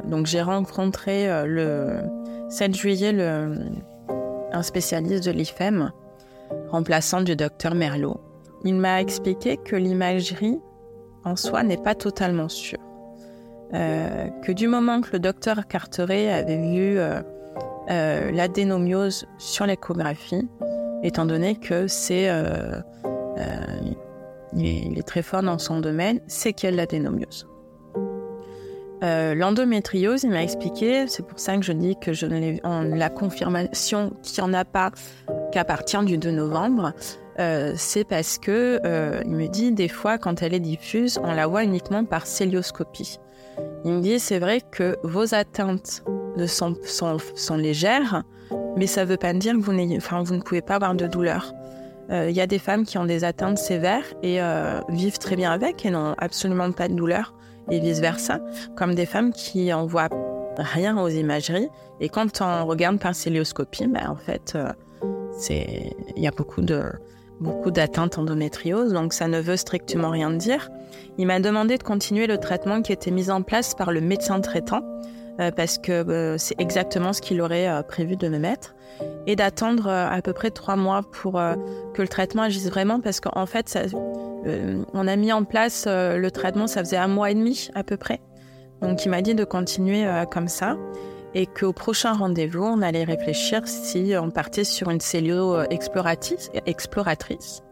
Donc 0.04 0.26
j'ai 0.26 0.42
rencontré 0.42 1.28
le 1.46 2.02
7 2.48 2.74
juillet 2.74 3.12
le, 3.12 3.54
un 4.52 4.62
spécialiste 4.62 5.24
de 5.24 5.30
l'IFEM, 5.30 5.92
remplaçant 6.68 7.20
du 7.20 7.36
docteur 7.36 7.74
Merlot. 7.74 8.20
Il 8.64 8.74
m'a 8.74 9.00
expliqué 9.00 9.56
que 9.56 9.76
l'imagerie 9.76 10.58
en 11.24 11.36
soi 11.36 11.62
n'est 11.62 11.76
pas 11.76 11.94
totalement 11.94 12.48
sûre. 12.48 12.78
que 13.72 14.52
du 14.52 14.66
moment 14.66 15.00
que 15.00 15.12
le 15.12 15.18
docteur 15.20 15.66
Carteret 15.68 16.32
avait 16.32 16.58
vu 16.58 16.98
l'adénomiose 17.88 19.26
sur 19.38 19.66
l'échographie, 19.66 20.48
étant 21.02 21.24
donné 21.24 21.54
que 21.54 21.86
c'est 21.86 22.28
il 24.52 24.98
est, 24.98 25.06
très 25.06 25.22
fort 25.22 25.42
dans 25.42 25.58
son 25.58 25.80
domaine, 25.80 26.20
c'est 26.26 26.52
de 26.64 26.76
l'adénomiose. 26.76 27.46
Euh, 29.02 29.34
L'endométriose, 29.34 30.24
il 30.24 30.30
m'a 30.30 30.42
expliqué, 30.42 31.06
c'est 31.08 31.26
pour 31.26 31.38
ça 31.38 31.56
que 31.56 31.62
je 31.62 31.72
dis 31.72 31.96
que 32.00 32.12
je 32.12 32.26
n'ai 32.26 32.60
la 32.62 33.08
confirmation 33.08 34.12
qu'il 34.22 34.44
n'y 34.44 34.50
en 34.50 34.52
a 34.52 34.64
pas 34.64 34.90
qu'à 35.52 35.64
partir 35.64 36.02
du 36.02 36.18
2 36.18 36.30
novembre, 36.30 36.92
euh, 37.38 37.72
c'est 37.76 38.04
parce 38.04 38.36
que 38.38 38.80
euh, 38.84 39.22
il 39.24 39.32
me 39.32 39.48
dit 39.48 39.72
des 39.72 39.88
fois 39.88 40.18
quand 40.18 40.42
elle 40.42 40.52
est 40.52 40.60
diffuse, 40.60 41.18
on 41.22 41.32
la 41.32 41.46
voit 41.46 41.64
uniquement 41.64 42.04
par 42.04 42.26
célioscopie. 42.26 43.18
Il 43.84 43.92
me 43.92 44.00
dit 44.00 44.20
c'est 44.20 44.38
vrai 44.38 44.60
que 44.70 44.98
vos 45.02 45.34
atteintes 45.34 46.02
sont, 46.46 46.76
sont, 46.84 47.56
légères, 47.56 48.22
mais 48.76 48.86
ça 48.86 49.04
ne 49.04 49.10
veut 49.10 49.16
pas 49.16 49.32
dire 49.32 49.54
que 49.54 49.58
vous, 49.58 50.24
vous 50.24 50.34
ne 50.34 50.42
pouvez 50.42 50.62
pas 50.62 50.74
avoir 50.74 50.94
de 50.94 51.06
douleur. 51.06 51.54
Il 52.12 52.32
y 52.32 52.40
a 52.40 52.48
des 52.48 52.58
femmes 52.58 52.84
qui 52.84 52.98
ont 52.98 53.04
des 53.04 53.22
atteintes 53.22 53.58
sévères 53.58 54.04
et 54.24 54.40
vivent 54.88 55.18
très 55.18 55.36
bien 55.36 55.52
avec 55.52 55.86
et 55.86 55.90
n'ont 55.90 56.14
absolument 56.18 56.72
pas 56.72 56.88
de 56.88 56.94
douleur 56.94 57.34
et 57.70 57.80
vice-versa, 57.80 58.40
comme 58.76 58.94
des 58.94 59.06
femmes 59.06 59.32
qui 59.32 59.72
en 59.72 59.86
voient 59.86 60.08
rien 60.58 60.98
aux 60.98 61.08
imageries. 61.08 61.68
Et 62.00 62.08
quand 62.08 62.40
on 62.40 62.66
regarde 62.66 62.98
par 62.98 63.14
célioscopie, 63.14 63.86
ben, 63.86 64.08
en 64.08 64.16
fait, 64.16 64.52
euh, 64.54 64.72
c'est 65.38 65.94
il 66.16 66.22
y 66.22 66.26
a 66.26 66.32
beaucoup 66.32 66.62
de 66.62 66.82
beaucoup 67.40 67.70
d'atteintes 67.70 68.18
endométriose, 68.18 68.92
donc 68.92 69.14
ça 69.14 69.26
ne 69.26 69.40
veut 69.40 69.56
strictement 69.56 70.10
rien 70.10 70.30
dire. 70.30 70.68
Il 71.16 71.26
m'a 71.26 71.40
demandé 71.40 71.78
de 71.78 71.82
continuer 71.82 72.26
le 72.26 72.36
traitement 72.36 72.82
qui 72.82 72.92
était 72.92 73.10
mis 73.10 73.30
en 73.30 73.42
place 73.42 73.74
par 73.74 73.92
le 73.92 74.02
médecin 74.02 74.40
traitant, 74.40 74.82
parce 75.56 75.78
que 75.78 76.36
c'est 76.38 76.60
exactement 76.60 77.12
ce 77.12 77.20
qu'il 77.20 77.40
aurait 77.40 77.82
prévu 77.88 78.16
de 78.16 78.28
me 78.28 78.38
mettre 78.38 78.74
et 79.26 79.36
d'attendre 79.36 79.86
euh, 79.86 80.08
à 80.08 80.22
peu 80.22 80.32
près 80.32 80.50
trois 80.50 80.76
mois 80.76 81.02
pour 81.02 81.38
euh, 81.38 81.54
que 81.94 82.02
le 82.02 82.08
traitement 82.08 82.42
agisse 82.42 82.68
vraiment 82.68 83.00
parce 83.00 83.20
qu'en 83.20 83.46
fait, 83.46 83.78
euh, 84.46 84.82
on 84.92 85.06
a 85.06 85.16
mis 85.16 85.32
en 85.32 85.44
place 85.44 85.86
le 85.86 86.28
traitement, 86.30 86.66
ça 86.66 86.80
faisait 86.80 86.96
un 86.96 87.08
mois 87.08 87.30
et 87.30 87.34
demi 87.34 87.70
à 87.74 87.82
peu 87.82 87.96
près. 87.96 88.20
Donc 88.82 89.04
il 89.04 89.10
m'a 89.10 89.20
dit 89.20 89.34
de 89.34 89.44
continuer 89.44 90.06
comme 90.30 90.48
ça 90.48 90.78
et 91.34 91.46
qu'au 91.46 91.74
prochain 91.74 92.14
rendez-vous, 92.14 92.64
on 92.64 92.80
allait 92.80 93.04
réfléchir 93.04 93.68
si 93.68 94.14
on 94.18 94.30
partait 94.30 94.64
sur 94.64 94.90
une 94.90 95.00
cellule 95.00 95.66
exploratrice, 95.68 96.50
exploratrice 96.64 97.62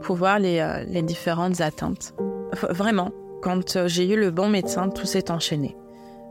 pour 0.00 0.14
voir 0.14 0.38
les, 0.38 0.84
les 0.86 1.02
différentes 1.02 1.60
atteintes. 1.60 2.14
Vraiment, 2.70 3.10
quand 3.42 3.88
j'ai 3.88 4.08
eu 4.08 4.16
le 4.16 4.30
bon 4.30 4.48
médecin, 4.48 4.88
tout 4.90 5.06
s'est 5.06 5.32
enchaîné. 5.32 5.76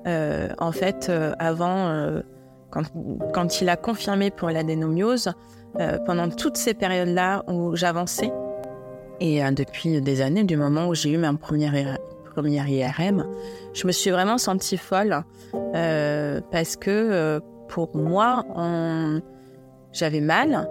En 0.06 0.72
fait, 0.72 1.12
avant 1.40 2.22
quand, 3.34 3.62
il 3.62 3.70
a 3.70 3.76
confirmé 3.76 4.32
pour 4.32 4.50
l'adénomiose, 4.50 5.32
euh, 5.80 5.98
pendant 6.06 6.30
toutes 6.30 6.58
ces 6.58 6.74
périodes-là 6.74 7.44
où 7.48 7.76
j'avançais, 7.76 8.32
et 9.20 9.44
euh, 9.44 9.52
depuis 9.52 10.02
des 10.02 10.22
années, 10.22 10.44
du 10.44 10.58
moment 10.58 10.88
où 10.88 10.96
j'ai 10.96 11.12
eu 11.12 11.18
ma 11.18 11.34
première, 11.34 11.98
IRM, 12.36 13.26
je 13.74 13.86
me 13.86 13.92
suis 13.92 14.10
vraiment 14.10 14.40
sentie 14.40 14.78
folle 14.78 15.24
euh, 15.54 16.42
parce 16.52 16.76
que 16.76 17.40
pour 17.68 17.96
moi, 17.96 18.44
j'avais 19.92 20.20
mal, 20.20 20.68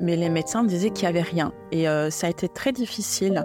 mais 0.00 0.16
les 0.16 0.28
médecins 0.28 0.64
disaient 0.64 0.90
qu'il 0.90 1.08
n'y 1.08 1.16
avait 1.16 1.26
rien. 1.28 1.52
Et 1.70 1.86
ça 2.10 2.26
a 2.26 2.30
été 2.30 2.48
très 2.48 2.72
difficile. 2.72 3.44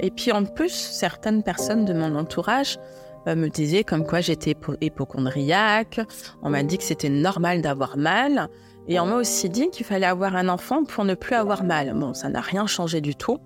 et 0.00 0.10
puis 0.12 0.30
en 0.30 0.44
plus, 0.44 0.70
certaines 0.70 1.42
personnes 1.42 1.84
de 1.84 1.92
mon 1.92 2.14
entourage 2.14 2.78
euh, 2.78 3.07
me 3.34 3.48
disait 3.48 3.84
comme 3.84 4.04
quoi 4.04 4.20
j'étais 4.20 4.54
hypochondriaque. 4.80 6.00
On 6.42 6.50
m'a 6.50 6.62
dit 6.62 6.78
que 6.78 6.84
c'était 6.84 7.08
normal 7.08 7.62
d'avoir 7.62 7.96
mal. 7.96 8.48
Et 8.88 8.98
on 8.98 9.06
m'a 9.06 9.16
aussi 9.16 9.50
dit 9.50 9.68
qu'il 9.70 9.84
fallait 9.84 10.06
avoir 10.06 10.34
un 10.34 10.48
enfant 10.48 10.84
pour 10.84 11.04
ne 11.04 11.14
plus 11.14 11.34
avoir 11.34 11.62
mal. 11.62 11.92
Bon, 11.94 12.14
ça 12.14 12.28
n'a 12.28 12.40
rien 12.40 12.66
changé 12.66 13.00
du 13.00 13.14
tout. 13.14 13.38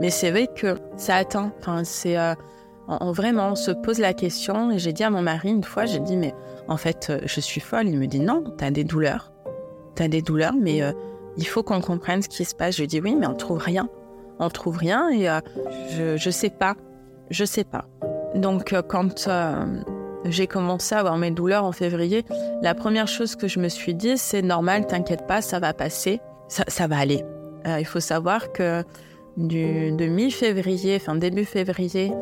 Mais 0.00 0.10
c'est 0.10 0.30
vrai 0.30 0.48
que 0.54 0.76
ça 0.96 1.16
atteint. 1.16 1.52
Enfin, 1.60 1.84
c'est. 1.84 2.18
Euh, 2.18 2.34
vraiment, 2.88 3.50
on 3.50 3.54
se 3.56 3.70
pose 3.70 3.98
la 3.98 4.14
question. 4.14 4.70
Et 4.70 4.78
j'ai 4.78 4.92
dit 4.92 5.04
à 5.04 5.10
mon 5.10 5.22
mari 5.22 5.50
une 5.50 5.64
fois, 5.64 5.84
j'ai 5.84 6.00
dit, 6.00 6.16
mais 6.16 6.34
en 6.68 6.76
fait, 6.76 7.08
euh, 7.10 7.20
je 7.24 7.40
suis 7.40 7.60
folle. 7.60 7.88
Il 7.88 7.98
me 7.98 8.06
dit, 8.06 8.20
non, 8.20 8.42
t'as 8.56 8.70
des 8.70 8.84
douleurs. 8.84 9.32
T'as 9.94 10.08
des 10.08 10.22
douleurs, 10.22 10.54
mais 10.58 10.82
il 11.38 11.46
faut 11.46 11.62
qu'on 11.62 11.80
comprenne 11.80 12.20
ce 12.20 12.28
qui 12.28 12.44
se 12.44 12.54
passe. 12.54 12.76
Je 12.76 12.82
lui 12.82 12.86
dis, 12.86 13.00
oui, 13.00 13.14
mais 13.14 13.26
on 13.26 13.34
trouve 13.34 13.58
rien. 13.58 13.88
On 14.38 14.50
trouve 14.50 14.76
rien 14.76 15.08
et 15.08 15.26
je, 15.96 16.18
je 16.18 16.30
sais 16.30 16.50
pas. 16.50 16.74
Je 17.30 17.46
sais 17.46 17.64
pas. 17.64 17.86
Donc 18.34 18.72
euh, 18.72 18.82
quand 18.82 19.28
euh, 19.28 19.64
j'ai 20.24 20.46
commencé 20.46 20.94
à 20.94 20.98
avoir 20.98 21.16
mes 21.16 21.30
douleurs 21.30 21.64
en 21.64 21.72
février, 21.72 22.24
la 22.62 22.74
première 22.74 23.08
chose 23.08 23.36
que 23.36 23.48
je 23.48 23.58
me 23.60 23.68
suis 23.68 23.94
dit, 23.94 24.18
c'est 24.18 24.42
normal, 24.42 24.86
t'inquiète 24.86 25.26
pas, 25.26 25.40
ça 25.40 25.58
va 25.58 25.72
passer, 25.72 26.20
ça, 26.48 26.86
va 26.86 26.98
aller. 26.98 27.24
Euh, 27.66 27.78
il 27.78 27.86
faut 27.86 28.00
savoir 28.00 28.52
que 28.52 28.82
du, 29.36 29.92
de 29.92 30.06
mi-février, 30.06 30.96
enfin 30.96 31.14
début 31.14 31.44
février, 31.44 32.12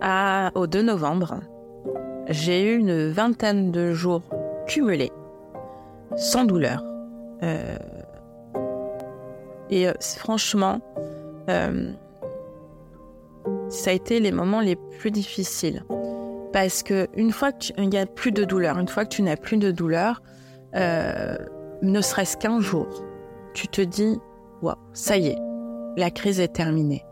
à, 0.00 0.50
au 0.54 0.66
2 0.66 0.82
novembre, 0.82 1.40
j'ai 2.28 2.62
eu 2.62 2.78
une 2.78 3.08
vingtaine 3.08 3.70
de 3.70 3.92
jours 3.92 4.22
cumulés, 4.66 5.12
sans 6.16 6.44
douleur. 6.44 6.84
et 9.70 9.86
franchement, 10.18 10.80
ça 13.68 13.90
a 13.90 13.92
été 13.92 14.20
les 14.20 14.32
moments 14.32 14.60
les 14.60 14.76
plus 14.76 15.10
difficiles. 15.10 15.84
Parce 16.52 16.82
que 16.82 17.06
une 17.14 17.30
fois 17.30 17.52
qu'il 17.52 17.88
n'y 17.88 17.98
a 17.98 18.06
plus 18.06 18.32
de 18.32 18.44
douleur, 18.44 18.78
une 18.78 18.88
fois 18.88 19.04
que 19.04 19.10
tu 19.10 19.22
n'as 19.22 19.36
plus 19.36 19.56
de 19.56 19.70
douleur, 19.70 20.22
euh, 20.74 21.36
ne 21.82 22.00
serait-ce 22.00 22.36
qu'un 22.36 22.60
jour, 22.60 23.04
tu 23.54 23.68
te 23.68 23.80
dis, 23.80 24.18
wow, 24.62 24.74
ça 24.92 25.16
y 25.16 25.28
est, 25.28 25.38
la 25.96 26.10
crise 26.10 26.40
est 26.40 26.52
terminée. 26.52 27.04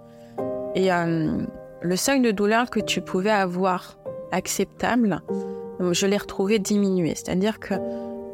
Et 0.75 0.93
euh, 0.93 1.39
le 1.81 1.97
seuil 1.97 2.21
de 2.21 2.31
douleur 2.31 2.71
que 2.71 2.81
tu 2.81 3.01
pouvais 3.01 3.31
avoir 3.31 3.99
acceptable, 4.33 5.21
je 5.81 6.07
l'ai 6.07 6.17
retrouvé 6.17 6.59
diminué. 6.59 7.15
C'est-à-dire 7.15 7.61
que 7.61 7.75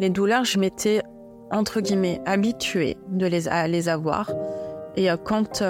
les 0.01 0.11
douleurs, 0.11 0.45
je 0.45 0.59
m'étais, 0.59 1.03
entre 1.51 1.81
guillemets, 1.81 2.21
habituée 2.27 2.97
de 3.09 3.27
les, 3.27 3.49
à 3.49 3.69
les 3.69 3.89
avoir. 3.89 4.33
Et 4.97 5.11
euh, 5.11 5.17
quand 5.17 5.63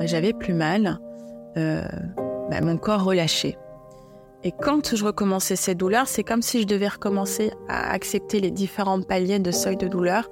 j'avais 0.00 0.32
plus 0.32 0.54
mal, 0.54 0.98
euh, 1.56 1.82
bah, 2.50 2.60
mon 2.60 2.76
corps 2.76 3.04
relâchait. 3.04 3.56
Et 4.44 4.52
quand 4.52 4.94
je 4.94 5.04
recommençais 5.04 5.56
ces 5.56 5.74
douleurs, 5.74 6.06
c'est 6.06 6.22
comme 6.22 6.42
si 6.42 6.62
je 6.62 6.66
devais 6.66 6.88
recommencer 6.88 7.52
à 7.68 7.90
accepter 7.90 8.40
les 8.40 8.50
différents 8.50 9.00
paliers 9.00 9.38
de 9.38 9.50
seuil 9.50 9.76
de 9.76 9.88
douleur 9.88 10.30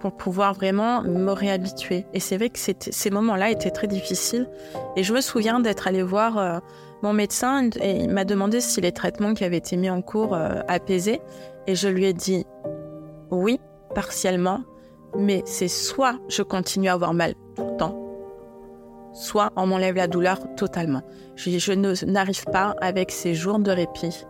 pour 0.00 0.16
pouvoir 0.16 0.52
vraiment 0.52 1.02
me 1.02 1.30
réhabituer. 1.30 2.04
Et 2.12 2.20
c'est 2.20 2.36
vrai 2.36 2.50
que 2.50 2.58
ces 2.58 3.10
moments-là 3.10 3.50
étaient 3.50 3.70
très 3.70 3.86
difficiles. 3.86 4.48
Et 4.96 5.02
je 5.02 5.14
me 5.14 5.20
souviens 5.20 5.60
d'être 5.60 5.88
allée 5.88 6.02
voir 6.02 6.36
euh, 6.36 6.58
mon 7.02 7.12
médecin 7.12 7.70
et 7.80 8.02
il 8.02 8.10
m'a 8.10 8.24
demandé 8.24 8.60
si 8.60 8.80
les 8.80 8.92
traitements 8.92 9.32
qui 9.32 9.44
avaient 9.44 9.56
été 9.56 9.76
mis 9.76 9.88
en 9.88 10.02
cours 10.02 10.34
euh, 10.34 10.60
apaisaient. 10.68 11.22
Et 11.66 11.74
je 11.74 11.88
lui 11.88 12.04
ai 12.04 12.12
dit 12.12 12.44
oui, 13.30 13.58
partiellement, 13.94 14.60
Mais 15.16 15.42
c'est 15.46 15.68
soit 15.68 16.18
je 16.28 16.42
continue 16.42 16.88
à 16.88 16.92
avoir 16.92 17.14
mal 17.14 17.34
tout 17.56 17.64
le 17.64 17.76
temps, 17.76 18.05
soit 19.16 19.50
on 19.56 19.66
m'enlève 19.66 19.96
la 19.96 20.06
douleur 20.06 20.38
totalement. 20.56 21.02
Je, 21.36 21.72
n'arrive 22.04 22.44
pas 22.44 22.76
avec 22.80 23.10
ces 23.10 23.34
jours 23.34 23.58
de 23.58 23.70
répit. 23.70 24.24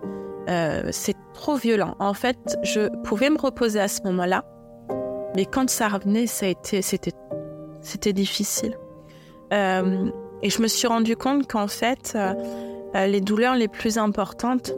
Euh, 0.48 0.88
c'est 0.92 1.16
trop 1.34 1.56
violent. 1.56 1.96
En 1.98 2.14
fait, 2.14 2.56
je 2.62 2.88
pouvais 3.02 3.28
me 3.28 3.38
reposer 3.38 3.80
à 3.80 3.88
ce 3.88 4.02
moment-là, 4.04 4.44
mais 5.34 5.44
quand 5.44 5.68
ça 5.68 5.88
revenait, 5.88 6.24
a 6.24 6.26
c'était, 6.26 6.82
c'était 7.80 8.12
difficile. 8.12 8.78
Euh, 9.52 10.08
et 10.42 10.50
je 10.50 10.62
me 10.62 10.68
suis 10.68 10.86
rendu 10.86 11.16
compte 11.16 11.50
qu'en 11.50 11.66
fait, 11.66 12.16
euh, 12.16 13.06
les 13.06 13.20
douleurs 13.20 13.56
les 13.56 13.68
plus 13.68 13.98
importantes 13.98 14.72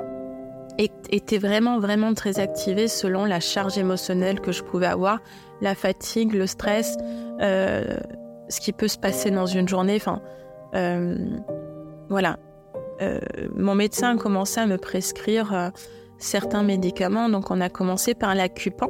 étaient 1.10 1.38
vraiment, 1.38 1.80
vraiment 1.80 2.14
très 2.14 2.38
activées 2.38 2.88
selon 2.88 3.24
la 3.24 3.40
charge 3.40 3.76
émotionnelle 3.78 4.40
que 4.40 4.52
je 4.52 4.62
pouvais 4.62 4.86
avoir, 4.86 5.20
la 5.60 5.74
fatigue, 5.74 6.32
le 6.32 6.46
stress, 6.46 6.96
ce 8.48 8.60
qui 8.60 8.72
peut 8.72 8.88
se 8.88 8.98
passer 8.98 9.30
dans 9.30 9.46
une 9.46 9.68
journée. 9.68 9.96
Enfin, 9.96 10.20
euh, 10.74 11.16
voilà. 12.08 12.38
Euh, 13.00 13.20
mon 13.54 13.74
médecin 13.74 14.16
a 14.16 14.18
commencé 14.18 14.60
à 14.60 14.66
me 14.66 14.76
prescrire 14.76 15.54
euh, 15.54 15.70
certains 16.18 16.62
médicaments. 16.62 17.28
Donc, 17.28 17.50
on 17.50 17.60
a 17.60 17.68
commencé 17.68 18.14
par 18.14 18.34
l'acupan, 18.34 18.88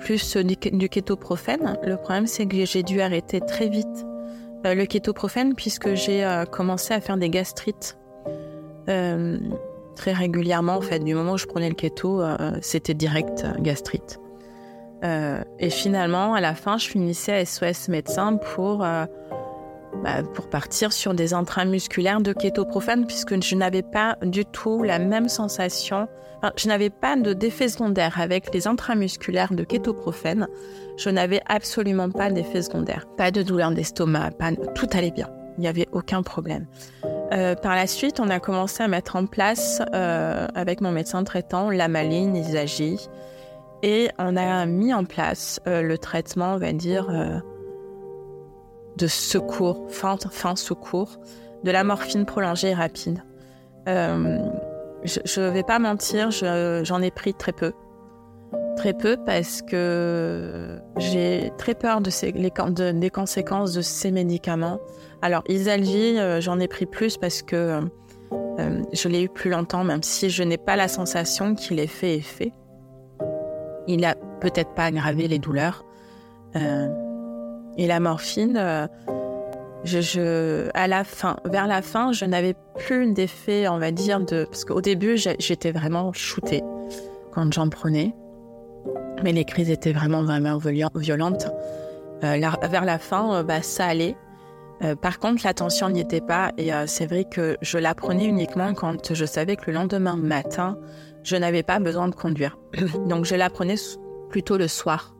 plus 0.00 0.36
du, 0.36 0.56
du, 0.56 0.88
kétoprophène. 0.88 1.78
Le 1.84 1.96
problème, 1.96 2.26
c'est 2.26 2.46
que 2.46 2.64
j'ai 2.64 2.82
dû 2.82 3.00
arrêter 3.00 3.40
très 3.40 3.68
vite 3.68 3.86
le 4.64 4.86
kétoprophène 4.86 5.54
puisque 5.54 5.94
j'ai 5.94 6.26
commencé 6.50 6.92
à 6.92 7.00
faire 7.00 7.16
des 7.16 7.30
gastrites 7.30 7.96
très 8.86 10.12
régulièrement. 10.12 10.74
En 10.74 10.80
fait, 10.80 10.98
du 10.98 11.14
moment 11.14 11.34
où 11.34 11.38
je 11.38 11.46
prenais 11.46 11.68
le 11.68 11.76
kéto, 11.76 12.22
c'était 12.60 12.94
direct 12.94 13.46
gastrite. 13.60 14.18
Euh, 15.04 15.42
et 15.58 15.70
finalement, 15.70 16.34
à 16.34 16.40
la 16.40 16.54
fin, 16.54 16.76
je 16.76 16.88
finissais 16.88 17.32
à 17.32 17.44
SOS 17.44 17.88
médecin 17.88 18.36
pour, 18.36 18.84
euh, 18.84 19.06
bah, 20.02 20.22
pour 20.34 20.48
partir 20.50 20.92
sur 20.92 21.14
des 21.14 21.34
intramusculaires 21.34 22.20
de 22.20 22.32
kétoprophène, 22.32 23.06
puisque 23.06 23.40
je 23.42 23.54
n'avais 23.54 23.82
pas 23.82 24.16
du 24.22 24.44
tout 24.44 24.82
la 24.82 24.98
même 24.98 25.28
sensation. 25.28 26.08
Je 26.56 26.68
n'avais 26.68 26.90
pas 26.90 27.16
d'effet 27.16 27.68
secondaire 27.68 28.20
avec 28.20 28.54
les 28.54 28.68
intramusculaires 28.68 29.52
de 29.52 29.64
kétoprophène. 29.64 30.46
Je 30.96 31.10
n'avais 31.10 31.40
absolument 31.46 32.10
pas 32.10 32.30
d'effet 32.30 32.62
secondaire. 32.62 33.06
Pas 33.16 33.32
de 33.32 33.42
douleur 33.42 33.72
d'estomac, 33.72 34.30
pas... 34.32 34.52
tout 34.52 34.86
allait 34.92 35.10
bien. 35.10 35.28
Il 35.56 35.62
n'y 35.62 35.68
avait 35.68 35.88
aucun 35.90 36.22
problème. 36.22 36.66
Euh, 37.32 37.56
par 37.56 37.74
la 37.74 37.88
suite, 37.88 38.20
on 38.20 38.30
a 38.30 38.38
commencé 38.38 38.84
à 38.84 38.88
mettre 38.88 39.16
en 39.16 39.26
place, 39.26 39.82
avec 39.92 40.80
mon 40.80 40.92
médecin 40.92 41.24
traitant, 41.24 41.70
la 41.70 41.88
maline, 41.88 42.36
Isagie. 42.36 43.08
Et 43.82 44.10
on 44.18 44.36
a 44.36 44.66
mis 44.66 44.92
en 44.92 45.04
place 45.04 45.60
euh, 45.66 45.82
le 45.82 45.98
traitement, 45.98 46.54
on 46.54 46.58
va 46.58 46.72
dire, 46.72 47.08
euh, 47.10 47.38
de 48.96 49.06
secours, 49.06 49.86
fin, 49.90 50.16
secours, 50.56 51.18
de 51.62 51.70
la 51.70 51.84
morphine 51.84 52.26
prolongée 52.26 52.70
et 52.70 52.74
rapide. 52.74 53.22
Euh, 53.88 54.38
je 55.04 55.40
ne 55.40 55.48
vais 55.48 55.62
pas 55.62 55.78
mentir, 55.78 56.30
j'en 56.32 57.02
ai 57.02 57.10
pris 57.10 57.34
très 57.34 57.52
peu. 57.52 57.72
Très 58.76 58.92
peu 58.92 59.16
parce 59.24 59.62
que 59.62 60.78
j'ai 60.96 61.52
très 61.58 61.74
peur 61.74 62.00
de 62.00 62.10
ces, 62.10 62.32
des 62.32 63.10
conséquences 63.10 63.72
de 63.72 63.80
ces 63.80 64.10
médicaments. 64.10 64.78
Alors, 65.22 65.42
Isalgie, 65.48 66.16
j'en 66.40 66.58
ai 66.58 66.68
pris 66.68 66.86
plus 66.86 67.16
parce 67.16 67.42
que 67.42 67.80
je 68.92 69.08
l'ai 69.08 69.22
eu 69.22 69.28
plus 69.28 69.50
longtemps, 69.50 69.84
même 69.84 70.02
si 70.02 70.30
je 70.30 70.42
n'ai 70.42 70.58
pas 70.58 70.76
la 70.76 70.88
sensation 70.88 71.54
qu'il 71.54 71.78
est 71.78 71.88
fait 71.88 72.16
et 72.16 72.20
fait 72.20 72.52
il 73.88 74.00
n'a 74.00 74.14
peut-être 74.40 74.74
pas 74.74 74.84
aggravé 74.84 75.26
les 75.26 75.40
douleurs. 75.40 75.84
Euh, 76.54 76.88
et 77.76 77.86
la 77.86 78.00
morphine, 78.00 78.56
euh, 78.56 78.86
à 80.74 80.88
la 80.88 81.04
fin, 81.04 81.36
vers 81.44 81.66
la 81.66 81.82
fin, 81.82 82.12
je 82.12 82.24
n'avais 82.24 82.54
plus 82.76 83.12
d'effet, 83.12 83.68
on 83.68 83.78
va 83.78 83.90
dire, 83.90 84.20
de, 84.20 84.44
parce 84.44 84.64
qu'au 84.64 84.80
début, 84.80 85.16
j'étais 85.16 85.72
vraiment 85.72 86.12
shootée 86.12 86.62
quand 87.32 87.52
j'en 87.52 87.68
prenais. 87.68 88.14
Mais 89.24 89.32
les 89.32 89.44
crises 89.44 89.70
étaient 89.70 89.92
vraiment, 89.92 90.22
vraiment 90.22 90.58
violentes. 90.94 91.48
Euh, 92.24 92.40
vers 92.70 92.84
la 92.84 92.98
fin, 92.98 93.42
bah, 93.42 93.62
ça 93.62 93.86
allait. 93.86 94.16
par 95.00 95.18
contre, 95.18 95.42
la 95.44 95.54
tension 95.54 95.88
n'y 95.88 96.00
était 96.00 96.20
pas. 96.20 96.52
Et 96.58 96.70
c'est 96.86 97.06
vrai 97.06 97.24
que 97.24 97.56
je 97.62 97.78
la 97.78 97.94
prenais 97.94 98.26
uniquement 98.26 98.74
quand 98.74 99.14
je 99.14 99.24
savais 99.24 99.56
que 99.56 99.64
le 99.68 99.72
lendemain 99.72 100.16
matin, 100.16 100.76
je 101.22 101.36
n'avais 101.36 101.62
pas 101.62 101.78
besoin 101.78 102.08
de 102.08 102.14
conduire. 102.14 102.58
Donc 103.08 103.24
je 103.24 103.34
la 103.34 103.50
prenais 103.50 103.76
plutôt 104.28 104.56
le 104.56 104.68
soir. 104.68 105.14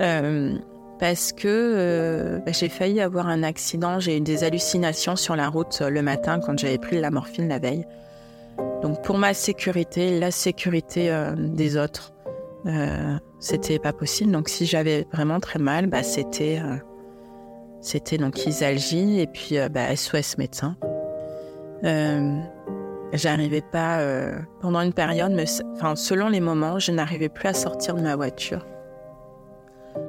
Euh, 0.00 0.56
parce 0.98 1.32
que 1.32 1.46
euh, 1.46 2.38
bah, 2.38 2.52
j'ai 2.52 2.68
failli 2.68 3.00
avoir 3.00 3.28
un 3.28 3.42
accident, 3.42 4.00
j'ai 4.00 4.16
eu 4.16 4.20
des 4.20 4.44
hallucinations 4.44 5.16
sur 5.16 5.36
la 5.36 5.48
route 5.48 5.78
euh, 5.82 5.90
le 5.90 6.02
matin 6.02 6.40
quand 6.40 6.58
j'avais 6.58 6.78
pris 6.78 7.00
la 7.00 7.10
morphine 7.10 7.48
la 7.48 7.58
veille. 7.58 7.84
Donc 8.82 9.02
pour 9.02 9.18
ma 9.18 9.34
sécurité, 9.34 10.18
la 10.18 10.30
sécurité 10.30 11.14
des 11.36 11.76
autres, 11.76 12.14
c'était 13.38 13.78
pas 13.78 13.92
possible. 13.92 14.30
Donc 14.32 14.48
si 14.48 14.64
j'avais 14.64 15.06
vraiment 15.12 15.40
très 15.40 15.58
mal, 15.58 15.86
bah, 15.88 16.02
c'était 16.02 16.60
c'était 17.82 18.16
donc 18.16 18.46
Isalgie 18.46 19.20
et 19.20 19.26
puis 19.26 19.56
bah, 19.70 19.94
SOS 19.94 20.38
médecin. 20.38 20.76
J'arrivais 23.16 23.62
pas 23.62 24.00
euh, 24.00 24.38
pendant 24.60 24.80
une 24.82 24.92
période, 24.92 25.32
enfin 25.72 25.96
selon 25.96 26.28
les 26.28 26.40
moments, 26.40 26.78
je 26.78 26.92
n'arrivais 26.92 27.30
plus 27.30 27.48
à 27.48 27.54
sortir 27.54 27.94
de 27.94 28.02
ma 28.02 28.14
voiture. 28.14 28.66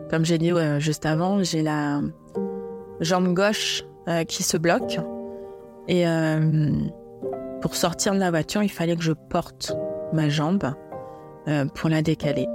Comme 0.09 0.25
j'ai 0.25 0.37
dit 0.37 0.51
juste 0.79 1.05
avant, 1.05 1.41
j'ai 1.41 1.61
la 1.61 2.01
jambe 2.99 3.33
gauche 3.33 3.85
euh, 4.09 4.25
qui 4.25 4.43
se 4.43 4.57
bloque 4.57 4.99
et 5.87 6.05
euh, 6.05 6.71
pour 7.61 7.75
sortir 7.75 8.13
de 8.13 8.19
la 8.19 8.29
voiture, 8.29 8.61
il 8.61 8.69
fallait 8.69 8.97
que 8.97 9.03
je 9.03 9.13
porte 9.13 9.73
ma 10.11 10.27
jambe 10.29 10.73
pour 11.75 11.89
la 11.89 12.01
décaler. 12.01 12.45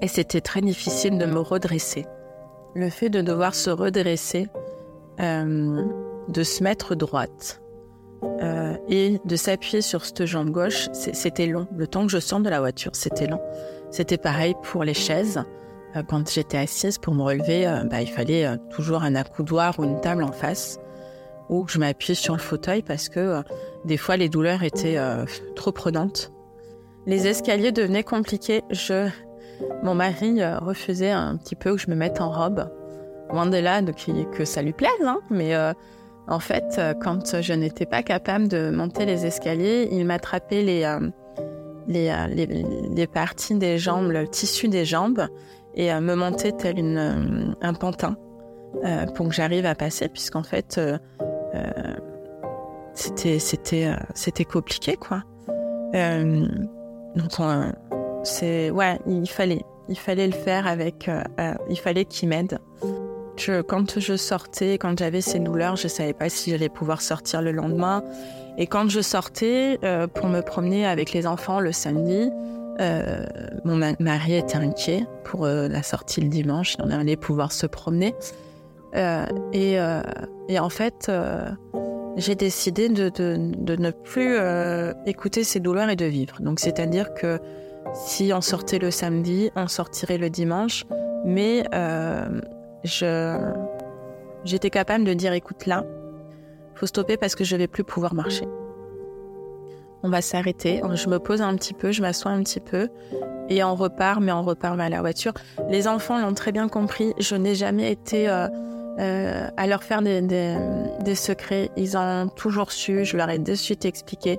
Et 0.00 0.08
c'était 0.08 0.40
très 0.40 0.62
difficile 0.62 1.18
de 1.18 1.26
me 1.26 1.38
redresser. 1.38 2.06
Le 2.74 2.88
fait 2.88 3.10
de 3.10 3.20
devoir 3.20 3.54
se 3.54 3.68
redresser, 3.68 4.48
de 5.18 6.42
se 6.42 6.64
mettre 6.64 6.94
droite, 6.94 7.60
euh, 8.24 8.76
et 8.88 9.20
de 9.24 9.36
s'appuyer 9.36 9.80
sur 9.80 10.04
cette 10.04 10.24
jambe 10.26 10.50
gauche, 10.50 10.88
c'était 10.92 11.46
long. 11.46 11.66
Le 11.76 11.86
temps 11.86 12.04
que 12.04 12.12
je 12.12 12.18
sorte 12.18 12.42
de 12.42 12.50
la 12.50 12.60
voiture, 12.60 12.92
c'était 12.94 13.26
long. 13.26 13.40
C'était 13.90 14.18
pareil 14.18 14.54
pour 14.64 14.84
les 14.84 14.94
chaises. 14.94 15.42
Euh, 15.96 16.02
quand 16.02 16.28
j'étais 16.30 16.58
assise 16.58 16.98
pour 16.98 17.14
me 17.14 17.22
relever, 17.22 17.66
euh, 17.66 17.84
bah, 17.84 18.02
il 18.02 18.08
fallait 18.08 18.46
toujours 18.70 19.02
un 19.02 19.14
accoudoir 19.14 19.78
ou 19.78 19.84
une 19.84 20.00
table 20.00 20.22
en 20.22 20.32
face 20.32 20.78
ou 21.48 21.64
que 21.64 21.72
je 21.72 21.78
m'appuie 21.78 22.14
sur 22.14 22.34
le 22.34 22.40
fauteuil 22.40 22.82
parce 22.82 23.08
que 23.08 23.42
des 23.86 23.96
fois 23.96 24.18
les 24.18 24.28
douleurs 24.28 24.62
étaient 24.62 24.98
trop 25.56 25.72
prenantes. 25.72 26.30
Les 27.06 27.26
escaliers 27.26 27.72
devenaient 27.72 28.02
compliqués. 28.02 28.62
Je... 28.68 29.08
Mon 29.82 29.94
mari 29.94 30.44
refusait 30.44 31.10
un 31.10 31.38
petit 31.38 31.56
peu 31.56 31.72
que 31.72 31.78
je 31.78 31.88
me 31.88 31.94
mette 31.94 32.20
en 32.20 32.30
robe. 32.30 32.70
Loin 33.32 33.46
de 33.46 33.56
là, 33.56 33.80
que 34.30 34.44
ça 34.44 34.60
lui 34.60 34.74
plaise, 34.74 34.90
hein, 35.06 35.20
mais 35.30 35.54
en 36.28 36.40
fait, 36.40 36.76
euh, 36.78 36.94
quand 36.94 37.40
je 37.40 37.52
n'étais 37.54 37.86
pas 37.86 38.02
capable 38.02 38.48
de 38.48 38.70
monter 38.70 39.06
les 39.06 39.24
escaliers, 39.26 39.88
il 39.90 40.04
m'attrapait 40.04 40.62
les, 40.62 40.84
euh, 40.84 41.00
euh, 41.88 42.26
les, 42.28 42.46
les, 42.46 43.06
parties 43.06 43.54
des 43.54 43.78
jambes, 43.78 44.10
le 44.10 44.28
tissu 44.28 44.68
des 44.68 44.84
jambes, 44.84 45.26
et 45.74 45.92
me 45.92 46.14
montait 46.14 46.52
tel 46.52 46.78
une, 46.78 47.56
un 47.60 47.74
pantin 47.74 48.16
pour 49.14 49.28
que 49.28 49.34
j'arrive 49.34 49.64
à 49.64 49.74
passer, 49.74 50.08
puisqu'en 50.08 50.42
fait, 50.42 50.80
c'était 52.94 53.38
c'était 53.38 53.92
c'était 54.14 54.44
compliqué, 54.44 54.96
quoi. 54.96 55.22
donc, 57.14 57.32
c'est 58.24 58.70
ouais, 58.70 58.98
il 59.06 59.28
fallait 59.28 59.62
il 59.88 59.98
fallait 59.98 60.26
le 60.26 60.32
faire 60.32 60.66
avec, 60.66 61.08
il 61.70 61.78
fallait 61.78 62.06
qu'il 62.06 62.28
m'aide 62.28 62.58
quand 63.66 63.98
je 63.98 64.16
sortais, 64.16 64.78
quand 64.78 64.98
j'avais 64.98 65.20
ces 65.20 65.38
douleurs, 65.38 65.76
je 65.76 65.84
ne 65.84 65.88
savais 65.88 66.12
pas 66.12 66.28
si 66.28 66.50
j'allais 66.50 66.68
pouvoir 66.68 67.00
sortir 67.00 67.42
le 67.42 67.52
lendemain. 67.52 68.02
Et 68.58 68.66
quand 68.66 68.88
je 68.88 69.00
sortais 69.00 69.78
euh, 69.84 70.08
pour 70.08 70.26
me 70.26 70.40
promener 70.40 70.84
avec 70.84 71.12
les 71.12 71.26
enfants 71.26 71.60
le 71.60 71.72
samedi, 71.72 72.30
euh, 72.80 73.24
mon 73.64 73.76
mari 74.00 74.34
était 74.34 74.56
inquiet 74.56 75.06
pour 75.24 75.44
euh, 75.44 75.68
la 75.68 75.82
sortie 75.82 76.20
le 76.20 76.28
dimanche. 76.28 76.76
On 76.80 76.90
allait 76.90 77.16
pouvoir 77.16 77.52
se 77.52 77.66
promener. 77.66 78.14
Et, 78.94 79.78
en 79.80 80.68
fait, 80.70 81.12
j'ai 82.16 82.34
décidé 82.34 82.88
de, 82.88 83.10
de, 83.10 83.76
ne 83.76 83.90
plus 83.90 84.36
écouter 85.06 85.44
ces 85.44 85.60
douleurs 85.60 85.90
et 85.90 85.96
de 85.96 86.06
vivre. 86.06 86.36
Donc, 86.40 86.58
c'est-à-dire 86.58 87.14
que 87.14 87.38
si 87.94 88.32
on 88.34 88.40
sortait 88.40 88.78
le 88.78 88.90
samedi, 88.90 89.50
on 89.54 89.68
sortirait 89.68 90.18
le 90.18 90.30
dimanche, 90.30 90.84
mais 91.24 91.64
j'étais 92.84 94.70
capable 94.70 95.04
de 95.04 95.14
dire 95.14 95.32
écoute 95.32 95.66
là, 95.66 95.84
faut 96.74 96.86
stopper 96.86 97.16
parce 97.16 97.34
que 97.34 97.44
je 97.44 97.56
vais 97.56 97.66
plus 97.66 97.84
pouvoir 97.84 98.14
marcher. 98.14 98.46
on 100.02 100.10
va 100.10 100.20
s'arrêter. 100.20 100.80
Je 100.94 101.08
me 101.08 101.18
pose 101.18 101.42
un 101.42 101.54
petit 101.56 101.74
peu, 101.74 101.90
je 101.90 102.02
m'assois 102.02 102.30
un 102.30 102.42
petit 102.42 102.60
peu 102.60 102.88
et 103.48 103.64
on 103.64 103.74
repart, 103.74 104.20
mais 104.20 104.32
on 104.32 104.42
repart 104.42 104.76
vers 104.76 104.90
la 104.90 105.00
voiture. 105.00 105.32
Les 105.68 105.88
enfants 105.88 106.20
l'ont 106.20 106.34
très 106.34 106.52
bien 106.52 106.68
compris. 106.68 107.14
Je 107.18 107.34
n'ai 107.34 107.54
jamais 107.54 107.90
été 107.90 108.28
euh, 108.28 108.48
euh, 108.98 109.48
à 109.56 109.66
leur 109.66 109.82
faire 109.82 110.02
des, 110.02 110.20
des, 110.20 111.14
secrets. 111.14 111.70
Ils 111.76 111.96
ont 111.96 112.28
toujours 112.28 112.72
su. 112.72 113.04
Je 113.04 113.16
leur 113.16 113.30
ai 113.30 113.38
de 113.38 113.54
suite 113.54 113.84
expliqué 113.84 114.38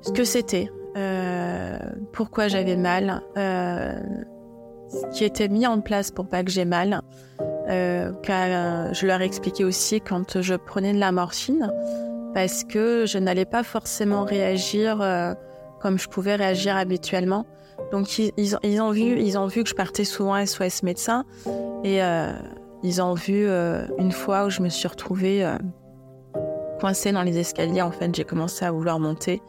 ce 0.00 0.12
que 0.12 0.24
c'était, 0.24 0.70
euh, 0.96 1.78
pourquoi 2.12 2.48
j'avais 2.48 2.76
mal, 2.76 3.22
qui 5.12 5.24
était 5.24 5.48
mis 5.48 5.66
en 5.66 5.80
place 5.80 6.10
pour 6.10 6.26
pas 6.26 6.42
que 6.42 6.50
j'ai 6.50 6.64
mal. 6.64 7.00
car 8.22 8.94
je 8.94 9.06
leur 9.06 9.20
ai 9.20 9.24
expliqué 9.24 9.64
aussi 9.64 10.00
quand 10.00 10.40
je 10.40 10.54
prenais 10.54 10.92
de 10.92 10.98
la 10.98 11.12
morphine, 11.12 11.72
parce 12.34 12.64
que 12.64 13.04
je 13.06 13.18
n'allais 13.18 13.44
pas 13.44 13.62
forcément 13.62 14.24
réagir 14.24 15.02
comme 15.80 15.98
je 15.98 16.08
pouvais 16.08 16.36
réagir 16.36 16.76
habituellement. 16.76 17.46
Donc 17.92 18.18
ils, 18.18 18.80
ont 18.80 18.90
vu, 18.90 19.20
ils 19.20 19.38
ont 19.38 19.46
vu 19.46 19.62
que 19.62 19.70
je 19.70 19.74
partais 19.74 20.04
souvent 20.04 20.44
SOS 20.44 20.82
médecin 20.82 21.24
et 21.84 22.02
euh, 22.02 22.32
ils 22.82 23.00
ont 23.00 23.14
vu 23.14 23.46
euh, 23.46 23.86
une 23.98 24.12
fois 24.12 24.46
où 24.46 24.50
je 24.50 24.60
me 24.60 24.68
suis 24.68 24.88
retrouvée 24.88 25.44
euh, 25.44 25.56
coincée 26.80 27.12
dans 27.12 27.22
les 27.22 27.38
escaliers. 27.38 27.82
En 27.82 27.90
fait, 27.90 28.14
j'ai 28.14 28.24
commencé 28.24 28.64
à 28.64 28.72
vouloir 28.72 29.00
monter. 29.00 29.40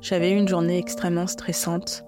J'avais 0.00 0.32
eu 0.32 0.36
une 0.36 0.48
journée 0.48 0.78
extrêmement 0.78 1.26
stressante 1.26 2.04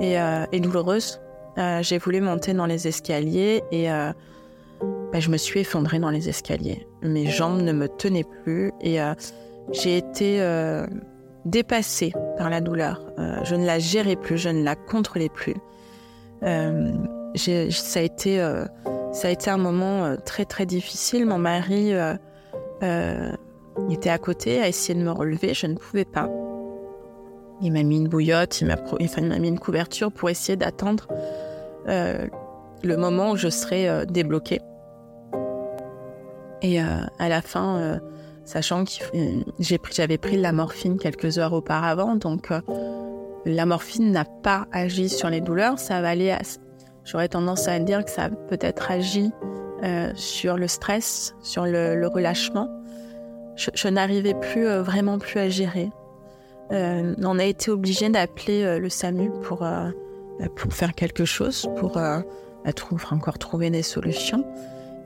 et 0.00 0.60
douloureuse. 0.60 1.20
J'ai 1.56 1.98
voulu 1.98 2.20
monter 2.20 2.54
dans 2.54 2.66
les 2.66 2.88
escaliers 2.88 3.62
et 3.70 3.88
bah, 3.88 5.20
je 5.20 5.30
me 5.30 5.36
suis 5.36 5.60
effondrée 5.60 5.98
dans 5.98 6.10
les 6.10 6.28
escaliers. 6.28 6.86
Mes 7.02 7.26
jambes 7.26 7.60
ne 7.60 7.72
me 7.72 7.88
tenaient 7.88 8.26
plus 8.44 8.72
et 8.80 8.98
j'ai 9.72 9.96
été 9.96 10.40
dépassée 11.44 12.12
par 12.38 12.50
la 12.50 12.60
douleur. 12.60 13.02
Euh, 13.18 13.36
je 13.44 13.54
ne 13.54 13.66
la 13.66 13.78
gérais 13.78 14.16
plus, 14.16 14.38
je 14.38 14.48
ne 14.48 14.62
la 14.62 14.76
contrôlais 14.76 15.28
plus. 15.28 15.54
Euh, 16.42 16.92
ça, 17.34 18.00
a 18.00 18.02
été, 18.02 18.40
euh, 18.40 18.64
ça 19.12 19.28
a 19.28 19.30
été 19.30 19.50
un 19.50 19.58
moment 19.58 20.16
très 20.24 20.44
très 20.44 20.66
difficile. 20.66 21.26
Mon 21.26 21.38
mari 21.38 21.92
était 23.90 24.10
à 24.10 24.18
côté, 24.18 24.60
a 24.60 24.68
essayé 24.68 24.98
de 24.98 25.04
me 25.04 25.12
relever, 25.12 25.54
je 25.54 25.66
ne 25.66 25.74
pouvais 25.74 26.04
pas. 26.04 26.28
Il 27.60 27.72
m'a 27.72 27.84
mis 27.84 27.98
une 27.98 28.08
bouillotte, 28.08 28.60
il 28.60 28.66
m'a 28.66 29.38
mis 29.38 29.48
une 29.48 29.60
couverture 29.60 30.10
pour 30.10 30.30
essayer 30.30 30.56
d'attendre 30.56 31.06
le 31.86 32.96
moment 32.96 33.32
où 33.32 33.36
je 33.36 33.48
serais 33.48 34.06
débloquée. 34.06 34.60
Et 36.62 36.78
à 36.80 37.28
la 37.28 37.42
fin, 37.42 38.00
sachant 38.44 38.84
que 38.84 38.90
j'avais 39.90 40.18
pris 40.18 40.36
la 40.36 40.52
morphine 40.52 40.98
quelques 40.98 41.38
heures 41.38 41.52
auparavant, 41.52 42.16
donc 42.16 42.50
euh, 42.50 42.60
la 43.44 43.66
morphine 43.66 44.12
n'a 44.12 44.24
pas 44.24 44.66
agi 44.72 45.08
sur 45.08 45.30
les 45.30 45.40
douleurs, 45.40 45.78
ça 45.78 46.00
va 46.00 46.10
aller, 46.10 46.36
j'aurais 47.04 47.28
tendance 47.28 47.68
à 47.68 47.78
dire 47.78 48.04
que 48.04 48.10
ça 48.10 48.24
a 48.24 48.30
peut-être 48.30 48.90
agi 48.90 49.30
euh, 49.84 50.12
sur 50.14 50.56
le 50.56 50.68
stress, 50.68 51.34
sur 51.42 51.66
le, 51.66 52.06
relâchement. 52.06 52.68
Je, 53.56 53.88
n'arrivais 53.88 54.34
plus 54.34 54.66
euh, 54.66 54.82
vraiment 54.82 55.18
plus 55.18 55.38
à 55.38 55.48
gérer. 55.48 55.90
on 56.70 57.38
a 57.38 57.44
été 57.44 57.70
obligé 57.70 58.08
d'appeler 58.08 58.78
le 58.78 58.88
SAMU 58.88 59.30
pour 59.42 59.66
pour 60.56 60.72
faire 60.72 60.94
quelque 60.94 61.24
chose, 61.24 61.68
pour 61.76 61.98
encore 63.10 63.38
trouver 63.38 63.70
des 63.70 63.82
solutions. 63.82 64.44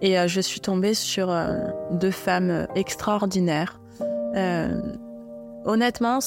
Et 0.03 0.19
euh, 0.19 0.29
je 0.29 0.41
suis 0.41 0.61
tombée 0.61 0.95
sur 0.95 1.31
euh, 1.31 1.57
deux 1.93 2.11
femmes 2.11 2.67
extraordinaires. 2.75 3.81
Euh, 4.37 4.81
honnêtement, 5.65 6.19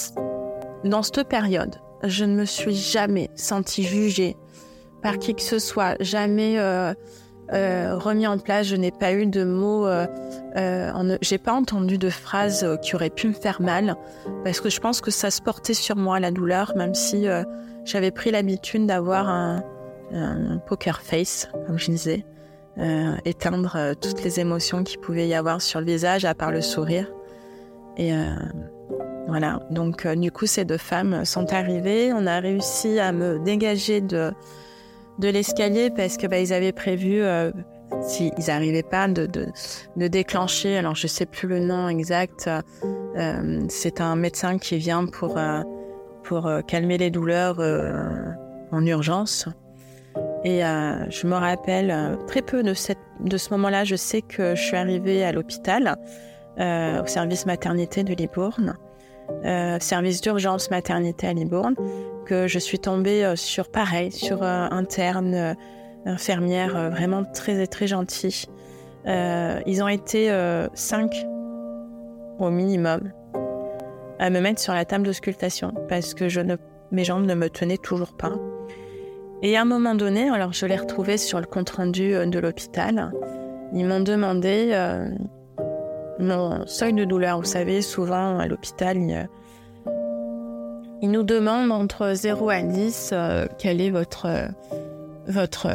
dans 0.83 1.03
cette 1.03 1.27
période, 1.27 1.75
je 2.03 2.25
ne 2.25 2.33
me 2.33 2.45
suis 2.45 2.75
jamais 2.75 3.29
sentie 3.35 3.83
jugée 3.83 4.35
par 5.01 5.19
qui 5.19 5.35
que 5.35 5.41
ce 5.41 5.59
soit, 5.59 5.95
jamais 6.01 6.57
remis 7.51 8.27
en 8.27 8.37
place. 8.37 8.67
Je 8.67 8.75
n'ai 8.75 8.91
pas 8.91 9.13
eu 9.13 9.25
de 9.25 9.43
mots, 9.43 9.85
euh, 9.87 10.07
j'ai 11.21 11.37
pas 11.37 11.53
entendu 11.53 11.97
de 11.97 12.09
phrases 12.09 12.65
qui 12.81 12.95
auraient 12.95 13.09
pu 13.09 13.27
me 13.27 13.33
faire 13.33 13.61
mal, 13.61 13.95
parce 14.43 14.59
que 14.61 14.69
je 14.69 14.79
pense 14.79 15.01
que 15.01 15.11
ça 15.11 15.29
se 15.29 15.41
portait 15.41 15.73
sur 15.73 15.95
moi 15.95 16.19
la 16.19 16.31
douleur, 16.31 16.73
même 16.75 16.95
si 16.95 17.27
j'avais 17.85 18.11
pris 18.11 18.31
l'habitude 18.31 18.85
d'avoir 18.85 19.29
un, 19.29 19.63
poker 20.65 21.01
face, 21.01 21.49
comme 21.67 21.77
je 21.77 21.91
disais. 21.91 22.25
Euh, 22.77 23.15
éteindre 23.25 23.75
euh, 23.75 23.93
toutes 23.93 24.23
les 24.23 24.39
émotions 24.39 24.83
qu'il 24.83 24.99
pouvait 24.99 25.27
y 25.27 25.33
avoir 25.33 25.61
sur 25.61 25.81
le 25.81 25.85
visage, 25.85 26.23
à 26.23 26.33
part 26.33 26.51
le 26.51 26.61
sourire. 26.61 27.11
Et 27.97 28.13
euh, 28.13 28.33
voilà, 29.27 29.59
donc 29.69 30.07
du 30.07 30.31
coup, 30.31 30.45
ces 30.45 30.63
deux 30.63 30.77
femmes 30.77 31.25
sont 31.25 31.51
arrivées. 31.51 32.13
On 32.13 32.25
a 32.25 32.39
réussi 32.39 32.99
à 32.99 33.11
me 33.11 33.37
dégager 33.39 33.99
de, 33.99 34.31
de 35.19 35.27
l'escalier 35.27 35.89
parce 35.89 36.15
que 36.15 36.25
bah, 36.25 36.37
avaient 36.55 36.71
prévu, 36.71 37.21
s'ils 38.01 38.31
n'arrivaient 38.47 38.81
pas, 38.81 39.09
de, 39.09 39.25
de, 39.25 39.47
de, 39.97 40.07
déclencher. 40.07 40.77
Alors, 40.77 40.95
je 40.95 41.07
sais 41.07 41.25
plus 41.25 41.49
le 41.49 41.59
nom 41.59 41.89
exact. 41.89 42.49
C'est 43.67 43.99
un 43.99 44.15
médecin 44.15 44.57
qui 44.57 44.77
vient 44.77 45.05
pour, 45.05 45.37
pour 46.29 46.49
calmer 46.67 46.97
les 46.97 47.09
douleurs 47.09 47.59
en 48.71 48.85
urgence. 48.85 49.49
Et 50.43 50.63
euh, 50.63 51.09
je 51.09 51.27
me 51.27 51.35
rappelle 51.35 51.91
euh, 51.91 52.15
très 52.27 52.41
peu 52.41 52.63
de, 52.63 52.73
ce 52.73 53.49
moment-là. 53.51 53.83
Je 53.83 53.95
sais 53.95 54.21
que 54.21 54.55
je 54.55 54.61
suis 54.61 54.77
arrivée 54.77 55.23
à 55.23 55.31
l'hôpital, 55.31 55.97
euh, 56.59 57.03
au 57.03 57.07
service 57.07 57.45
maternité 57.45 58.03
de 58.03 58.13
Libourne, 58.13 58.75
service 59.79 60.21
d'urgence 60.21 60.71
maternité 60.71 61.27
à 61.27 61.33
Libourne, 61.33 61.75
que 62.25 62.47
je 62.47 62.57
suis 62.57 62.79
tombée 62.79 63.33
sur 63.35 63.69
pareil, 63.69 64.11
sur 64.11 64.41
interne, 64.41 65.55
infirmière 66.05 66.89
vraiment 66.89 67.23
très 67.23 67.67
très 67.67 67.85
gentille. 67.85 68.45
ils 69.05 69.83
ont 69.83 69.87
été 69.87 70.31
cinq 70.73 71.13
au 72.39 72.49
minimum 72.49 73.11
à 74.19 74.29
me 74.29 74.39
mettre 74.41 74.61
sur 74.61 74.73
la 74.73 74.85
table 74.85 75.05
d'auscultation 75.05 75.73
parce 75.87 76.13
que 76.13 76.29
je 76.29 76.41
ne, 76.41 76.55
mes 76.91 77.03
jambes 77.03 77.25
ne 77.25 77.33
me 77.33 77.49
tenaient 77.49 77.77
toujours 77.77 78.15
pas. 78.15 78.33
Et 79.41 79.55
à 79.55 79.61
un 79.61 79.65
moment 79.65 79.95
donné, 79.95 80.29
alors 80.29 80.51
je 80.51 80.65
l'ai 80.65 80.75
retrouvé 80.75 81.17
sur 81.17 81.39
le 81.39 81.45
compte-rendu 81.45 82.13
euh, 82.13 82.25
de 82.25 82.39
l'hôpital, 82.39 83.11
ils 83.73 83.85
m'ont 83.85 84.01
demandé 84.01 84.71
euh, 84.73 85.07
mon 86.19 86.67
seuil 86.67 86.93
de 86.93 87.05
douleur. 87.05 87.37
Vous 87.39 87.45
savez, 87.45 87.81
souvent 87.81 88.37
à 88.37 88.47
l'hôpital, 88.47 88.97
ils, 91.01 91.09
nous 91.09 91.23
demandent 91.23 91.71
entre 91.71 92.11
0 92.13 92.49
à 92.49 92.61
10 92.61 93.11
euh, 93.13 93.45
est 93.63 93.89
votre. 93.89 94.27
votre 95.27 95.67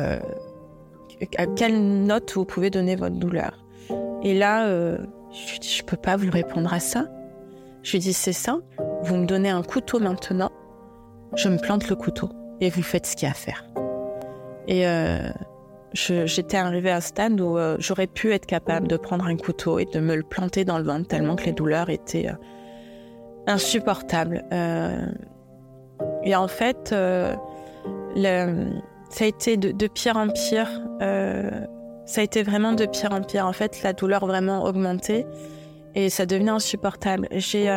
à 1.38 1.46
quelle 1.56 2.04
note 2.04 2.32
vous 2.34 2.44
pouvez 2.44 2.68
donner 2.68 2.96
votre 2.96 3.16
douleur. 3.16 3.64
Et 4.22 4.34
là, 4.34 4.68
je 4.68 4.98
je 5.62 5.82
peux 5.82 5.96
pas 5.96 6.16
vous 6.16 6.30
répondre 6.30 6.72
à 6.72 6.80
ça. 6.80 7.06
Je 7.84 7.92
lui 7.92 7.98
dis, 7.98 8.14
c'est 8.14 8.32
ça. 8.32 8.58
Vous 9.02 9.16
me 9.16 9.26
donnez 9.26 9.50
un 9.50 9.62
couteau 9.62 10.00
maintenant, 10.00 10.50
je 11.36 11.48
me 11.50 11.58
plante 11.58 11.88
le 11.88 11.96
couteau 11.96 12.30
et 12.60 12.70
vous 12.70 12.82
faites 12.82 13.06
ce 13.06 13.14
qu'il 13.14 13.26
y 13.26 13.28
a 13.28 13.32
à 13.32 13.34
faire. 13.34 13.64
Et 14.66 14.88
euh, 14.88 15.28
j'étais 15.92 16.56
arrivée 16.56 16.90
à 16.90 16.96
un 16.96 17.00
stade 17.00 17.38
où 17.38 17.58
euh, 17.58 17.76
j'aurais 17.78 18.06
pu 18.06 18.32
être 18.32 18.46
capable 18.46 18.88
de 18.88 18.96
prendre 18.96 19.26
un 19.26 19.36
couteau 19.36 19.78
et 19.78 19.84
de 19.84 20.00
me 20.00 20.16
le 20.16 20.22
planter 20.22 20.64
dans 20.64 20.78
le 20.78 20.84
ventre 20.84 21.08
tellement 21.08 21.36
que 21.36 21.44
les 21.44 21.52
douleurs 21.52 21.90
étaient 21.90 22.28
euh, 22.28 22.36
insupportables. 23.46 24.42
et 26.22 26.34
en 26.34 26.48
fait, 26.48 26.88
ça 26.88 27.36
a 28.16 29.26
été 29.26 29.58
de, 29.58 29.72
de 29.72 29.86
pire 29.86 30.16
en 30.16 30.28
pire. 30.28 30.70
ça 32.06 32.20
a 32.20 32.24
été 32.24 32.42
vraiment 32.42 32.72
de 32.72 32.86
pire 32.86 33.12
en 33.12 33.20
pire. 33.20 33.46
En 33.46 33.52
fait, 33.52 33.82
la 33.82 33.92
douleur 33.92 34.24
vraiment 34.26 34.64
augmentait 34.64 35.26
et 35.94 36.10
ça 36.10 36.26
devenait 36.26 36.50
insupportable. 36.50 37.28
J'ai 37.32 37.68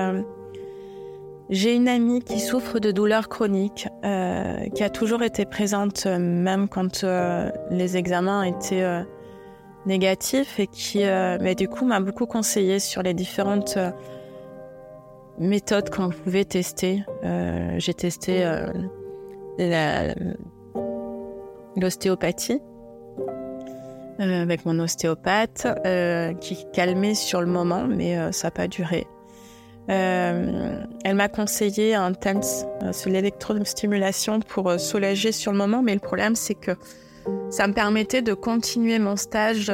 j'ai 1.50 1.74
une 1.74 1.88
amie 1.88 2.22
qui 2.22 2.42
souffre 2.42 2.80
de 2.80 2.92
douleurs 2.92 3.30
chroniques, 3.30 3.88
euh, 4.04 4.68
qui 4.76 4.84
a 4.84 4.90
toujours 4.90 5.24
été 5.24 5.46
présente 5.46 6.06
euh, 6.06 6.20
même 6.20 6.68
quand 6.68 7.06
euh, 7.06 7.50
les 7.72 7.96
examens 7.96 8.44
étaient 8.44 8.84
euh, 8.84 9.02
négatifs 9.86 10.60
et 10.60 10.68
qui, 10.68 11.00
mais 11.00 11.56
du 11.56 11.70
coup, 11.70 11.86
m'a 11.86 12.02
beaucoup 12.02 12.26
conseillé 12.26 12.80
sur 12.80 13.02
les 13.02 13.14
différentes 13.14 13.80
méthodes 15.40 15.90
qu'on 15.90 16.10
pouvait 16.10 16.44
tester. 16.44 17.06
J'ai 17.78 17.94
testé 17.94 18.46
l'ostéopathie 21.78 22.60
avec 24.20 24.66
mon 24.66 24.80
ostéopathe, 24.80 25.68
qui 26.42 26.66
calmait 26.74 27.16
sur 27.16 27.42
le 27.42 27.48
moment, 27.48 27.86
mais 27.88 28.32
ça 28.32 28.48
n'a 28.48 28.52
pas 28.52 28.68
duré. 28.68 29.08
Euh, 29.90 30.84
elle 31.06 31.16
m'a 31.16 31.30
conseillé 31.30 31.96
un 31.96 32.12
TENS, 32.12 32.66
euh, 32.84 32.92
sur 32.92 33.10
l'électrostimulation 33.10 34.42
pour 34.42 34.70
euh, 34.70 34.78
soulager 34.78 35.32
sur 35.32 35.54
le 35.54 35.58
moment, 35.58 35.82
mais 35.82 35.94
le 35.94 36.02
problème 36.02 36.36
c'est 36.36 36.56
que 36.56 36.72
ça 37.50 37.68
me 37.68 37.74
permettait 37.74 38.22
de 38.22 38.34
continuer 38.34 39.00
mon 39.00 39.16
stage 39.16 39.72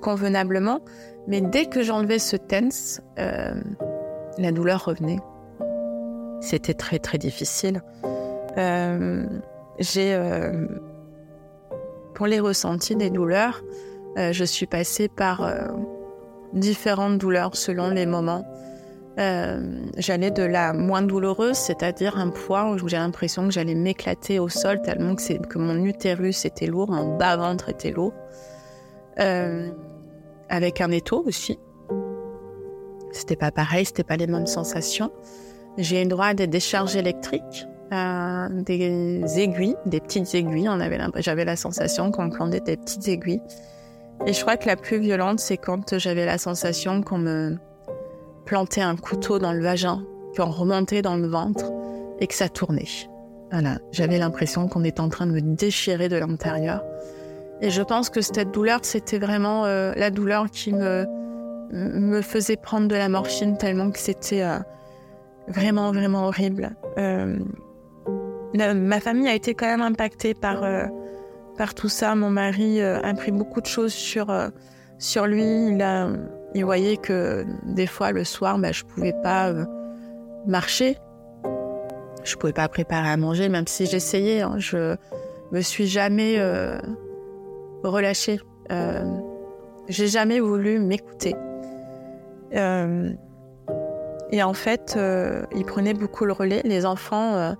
convenablement, 0.00 0.80
mais 1.26 1.40
dès 1.40 1.66
que 1.66 1.82
j'enlevais 1.82 2.18
ce 2.18 2.36
TENS, 2.36 3.02
la 3.16 4.52
douleur 4.52 4.86
revenait. 4.86 5.18
c'était 6.40 6.72
très 6.72 6.98
très 6.98 7.18
difficile. 7.18 7.82
j'ai 9.78 10.16
pour 12.18 12.26
les 12.26 12.40
ressentis 12.40 12.96
des 12.96 13.08
douleurs, 13.08 13.62
je 14.16 14.44
suis 14.44 14.66
passée 14.66 15.08
par 15.08 15.40
différentes 16.52 17.18
douleurs 17.18 17.56
selon 17.56 17.90
les 17.90 18.06
moments. 18.06 18.44
Euh, 19.18 19.60
j'allais 19.96 20.30
de 20.30 20.44
la 20.44 20.72
moins 20.72 21.02
douloureuse, 21.02 21.56
c'est-à-dire 21.56 22.16
un 22.18 22.30
poids 22.30 22.70
où 22.70 22.88
j'ai 22.88 22.96
l'impression 22.96 23.44
que 23.46 23.50
j'allais 23.50 23.74
m'éclater 23.74 24.38
au 24.38 24.48
sol 24.48 24.80
tellement 24.80 25.16
que, 25.16 25.58
mon 25.58 25.84
utérus 25.84 26.44
était 26.44 26.66
lourd, 26.66 26.88
mon 26.90 27.16
bas-ventre 27.16 27.68
était 27.68 27.90
lourd, 27.90 28.12
euh, 29.18 29.70
avec 30.48 30.80
un 30.80 30.92
étau 30.92 31.24
aussi. 31.26 31.58
C'était 33.10 33.34
pas 33.34 33.50
pareil, 33.50 33.86
c'était 33.86 34.04
pas 34.04 34.16
les 34.16 34.28
mêmes 34.28 34.46
sensations. 34.46 35.10
J'ai 35.78 36.00
eu 36.02 36.06
droit 36.06 36.26
à 36.26 36.34
des 36.34 36.46
décharges 36.46 36.94
électriques, 36.94 37.66
euh, 37.92 38.48
des 38.50 39.22
aiguilles, 39.38 39.76
des 39.86 40.00
petites 40.00 40.34
aiguilles. 40.34 40.68
On 40.68 40.80
avait, 40.80 40.98
j'avais 41.16 41.44
la 41.44 41.56
sensation 41.56 42.10
qu'on 42.10 42.26
me 42.26 42.30
plantait 42.30 42.60
des 42.60 42.76
petites 42.76 43.08
aiguilles. 43.08 43.42
Et 44.26 44.32
je 44.32 44.40
crois 44.40 44.56
que 44.56 44.66
la 44.66 44.76
plus 44.76 44.98
violente, 44.98 45.40
c'est 45.40 45.56
quand 45.56 45.96
j'avais 45.98 46.26
la 46.26 46.38
sensation 46.38 47.02
qu'on 47.02 47.18
me 47.18 47.56
plantait 48.44 48.80
un 48.80 48.96
couteau 48.96 49.38
dans 49.38 49.52
le 49.52 49.62
vagin, 49.62 50.02
qu'on 50.36 50.50
remontait 50.50 51.02
dans 51.02 51.16
le 51.16 51.28
ventre 51.28 51.64
et 52.18 52.26
que 52.26 52.34
ça 52.34 52.48
tournait. 52.48 52.88
Voilà, 53.50 53.78
j'avais 53.92 54.18
l'impression 54.18 54.68
qu'on 54.68 54.84
était 54.84 55.00
en 55.00 55.08
train 55.08 55.26
de 55.26 55.32
me 55.32 55.40
déchirer 55.40 56.08
de 56.08 56.16
l'intérieur. 56.16 56.82
Et 57.60 57.70
je 57.70 57.82
pense 57.82 58.10
que 58.10 58.20
cette 58.20 58.52
douleur, 58.52 58.80
c'était 58.82 59.18
vraiment 59.18 59.64
euh, 59.64 59.92
la 59.96 60.10
douleur 60.10 60.50
qui 60.50 60.72
me, 60.72 61.06
me 61.72 62.22
faisait 62.22 62.56
prendre 62.56 62.88
de 62.88 62.94
la 62.94 63.08
morphine 63.08 63.56
tellement 63.56 63.90
que 63.90 63.98
c'était 63.98 64.42
euh, 64.42 64.58
vraiment, 65.48 65.92
vraiment 65.92 66.26
horrible. 66.26 66.76
Euh, 66.98 67.38
ma 68.54 69.00
famille 69.00 69.28
a 69.28 69.34
été 69.34 69.54
quand 69.54 69.66
même 69.66 69.82
impactée 69.82 70.34
par 70.34 70.62
par 71.58 71.74
tout 71.74 71.90
ça. 71.90 72.14
Mon 72.14 72.30
mari 72.30 72.80
euh, 72.80 73.02
a 73.02 73.12
pris 73.12 73.32
beaucoup 73.32 73.60
de 73.60 73.66
choses 73.66 73.92
sur, 73.92 74.30
euh, 74.30 74.48
sur 74.98 75.26
lui. 75.26 75.44
Il, 76.54 76.64
voyait 76.64 76.96
que 76.96 77.44
des 77.64 77.86
fois, 77.86 78.12
le 78.12 78.24
soir, 78.24 78.58
bah, 78.58 78.72
je 78.72 78.84
pouvais 78.84 79.12
pas 79.22 79.50
euh, 79.50 79.66
marcher. 80.46 80.96
Je 82.24 82.36
pouvais 82.36 82.54
pas 82.54 82.68
préparer 82.68 83.10
à 83.10 83.16
manger, 83.18 83.50
même 83.50 83.66
si 83.66 83.84
j'essayais. 83.84 84.40
Hein. 84.40 84.54
Je 84.58 84.96
me 85.52 85.60
suis 85.60 85.86
jamais 85.86 86.40
relâchée. 87.82 88.40
J'ai 89.88 90.08
jamais 90.08 90.40
voulu 90.40 90.78
m'écouter. 90.78 91.34
et 92.52 94.42
en 94.42 94.52
fait, 94.54 94.98
il 95.54 95.64
prenait 95.64 95.94
beaucoup 95.94 96.26
le 96.26 96.32
relais. 96.32 96.60
Les 96.64 96.84
enfants 96.84 97.54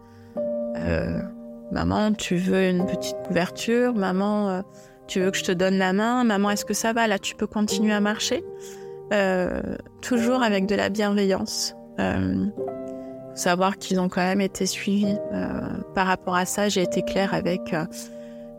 Maman, 1.71 2.13
tu 2.15 2.37
veux 2.37 2.69
une 2.69 2.87
petite 2.87 3.17
couverture? 3.27 3.95
Maman, 3.95 4.49
euh, 4.49 4.63
tu 5.07 5.21
veux 5.21 5.31
que 5.31 5.37
je 5.37 5.45
te 5.45 5.53
donne 5.53 5.77
la 5.77 5.93
main? 5.93 6.25
Maman, 6.25 6.51
est-ce 6.51 6.65
que 6.65 6.75
ça 6.75 6.93
va? 6.93 7.07
Là, 7.07 7.19
tu 7.19 7.35
peux 7.35 7.47
continuer 7.47 7.93
à 7.93 8.01
marcher? 8.01 8.43
Euh, 9.13 9.61
Toujours 10.01 10.43
avec 10.43 10.67
de 10.67 10.75
la 10.75 10.89
bienveillance. 10.89 11.75
Euh, 12.01 12.47
savoir 13.35 13.77
qu'ils 13.77 14.01
ont 14.01 14.09
quand 14.09 14.23
même 14.23 14.41
été 14.41 14.65
suivis. 14.65 15.17
Euh, 15.33 15.61
par 15.95 16.07
rapport 16.07 16.37
à 16.37 16.47
ça, 16.47 16.69
j'ai 16.71 16.83
été 16.83 17.03
claire 17.03 17.35
avec, 17.35 17.75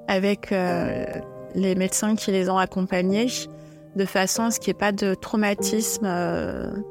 avec 0.07 0.53
les 1.55 1.75
médecins 1.75 2.15
qui 2.15 2.31
les 2.31 2.49
ont 2.49 2.57
accompagnés 2.57 3.27
de 3.95 4.05
façon 4.05 4.43
à 4.43 4.51
ce 4.51 4.59
qu'il 4.59 4.71
n'y 4.71 4.77
ait 4.77 4.79
pas 4.79 4.91
de 4.91 5.15
traumatisme 5.15 6.07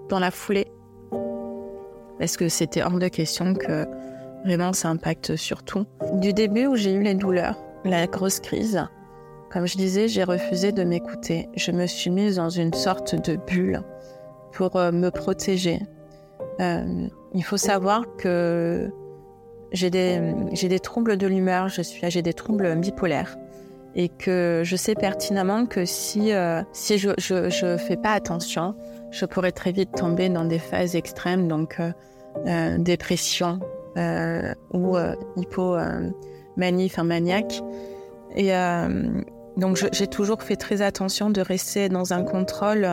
dans 0.08 0.18
la 0.18 0.30
foulée. 0.32 0.66
Parce 2.18 2.36
que 2.36 2.48
c'était 2.48 2.82
hors 2.82 2.98
de 2.98 3.06
question 3.06 3.54
que 3.54 3.86
Vraiment, 4.44 4.72
ça 4.72 4.88
impacte 4.88 5.36
sur 5.36 5.62
tout. 5.62 5.84
Du 6.14 6.32
début 6.32 6.66
où 6.66 6.76
j'ai 6.76 6.92
eu 6.92 7.02
les 7.02 7.14
douleurs, 7.14 7.56
la 7.84 8.06
grosse 8.06 8.40
crise, 8.40 8.86
comme 9.50 9.66
je 9.66 9.78
disais, 9.78 10.08
j'ai 10.08 10.24
refusé 10.24 10.72
de 10.72 10.84
m'écouter. 10.84 11.48
Je 11.56 11.72
me 11.72 11.86
suis 11.86 12.10
mise 12.10 12.36
dans 12.36 12.50
une 12.50 12.74
sorte 12.74 13.14
de 13.14 13.36
bulle 13.36 13.80
pour 14.52 14.76
euh, 14.76 14.92
me 14.92 15.10
protéger. 15.10 15.80
Euh, 16.60 17.08
il 17.32 17.44
faut 17.44 17.56
savoir 17.56 18.04
que 18.18 18.90
j'ai 19.72 19.88
des, 19.90 20.80
troubles 20.80 21.16
de 21.16 21.26
l'humeur, 21.26 21.68
j'ai 21.68 22.22
des 22.22 22.32
troubles 22.34 22.76
bipolaires. 22.76 23.36
Et 23.94 24.10
que 24.10 24.62
je 24.64 24.76
sais 24.76 24.94
pertinemment 24.94 25.64
que 25.64 25.86
si, 25.86 26.32
euh, 26.32 26.62
si 26.72 26.98
je, 26.98 27.10
je, 27.16 27.48
je, 27.48 27.78
fais 27.78 27.96
pas 27.96 28.12
attention, 28.12 28.74
je 29.10 29.24
pourrais 29.24 29.50
très 29.50 29.72
vite 29.72 29.92
tomber 29.92 30.28
dans 30.28 30.44
des 30.44 30.58
phases 30.58 30.94
extrêmes, 30.94 31.48
donc 31.48 31.80
dépression, 32.78 33.58
ou 33.96 34.96
euh, 34.96 35.14
hypomanie, 35.36 36.86
enfin 36.86 37.04
maniaque. 37.04 37.62
Et 38.36 38.54
euh, 38.54 39.22
donc 39.56 39.76
j'ai 39.92 40.06
toujours 40.06 40.42
fait 40.42 40.56
très 40.56 40.82
attention 40.82 41.30
de 41.30 41.40
rester 41.40 41.88
dans 41.88 42.12
un 42.12 42.22
contrôle 42.22 42.86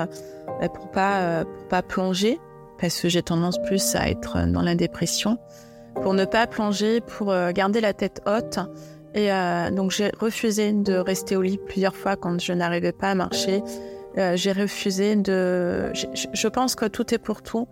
pour 0.74 0.90
pas 0.92 1.44
pour 1.46 1.68
pas 1.68 1.82
plonger 1.82 2.40
parce 2.80 3.00
que 3.00 3.10
j'ai 3.10 3.22
tendance 3.22 3.62
plus 3.62 3.96
à 3.96 4.10
être 4.10 4.48
dans 4.48 4.62
la 4.62 4.76
dépression 4.76 5.38
pour 6.02 6.14
ne 6.14 6.26
pas 6.26 6.48
plonger 6.48 7.02
pour 7.02 7.34
garder 7.54 7.82
la 7.82 7.94
tête 7.94 8.22
haute. 8.26 8.60
Et 9.14 9.30
donc 9.72 9.92
j'ai 9.92 10.10
refusé 10.20 10.74
de 10.74 10.96
rester 10.96 11.36
au 11.36 11.42
lit 11.42 11.60
plusieurs 11.60 11.96
fois 11.96 12.16
quand 12.16 12.42
je 12.42 12.54
n'arrivais 12.54 12.94
pas 12.94 13.12
à 13.12 13.16
marcher. 13.16 13.62
J'ai 14.34 14.52
refusé 14.52 15.16
de 15.16 15.94
je 15.94 16.48
pense 16.48 16.76
que 16.76 16.86
tout 16.86 17.14
est 17.14 17.20
pour 17.20 17.44
tout. 17.44 17.68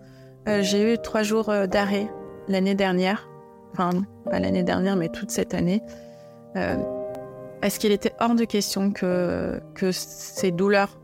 J'ai 0.45 0.93
eu 0.93 0.97
trois 0.99 1.23
jours 1.23 1.51
d'arrêt 1.67 2.11
l'année 2.47 2.75
dernière, 2.75 3.29
enfin 3.71 3.91
pas 4.29 4.39
l'année 4.39 4.63
dernière, 4.63 4.95
mais 4.95 5.09
toute 5.09 5.31
cette 5.31 5.53
année, 5.53 5.81
euh, 6.55 6.75
est-ce 7.61 7.79
qu'il 7.79 7.91
était 7.91 8.13
hors 8.19 8.35
de 8.35 8.45
question 8.45 8.91
que, 8.91 9.59
que 9.75 9.91
ces 9.91 10.51
douleurs 10.51 10.99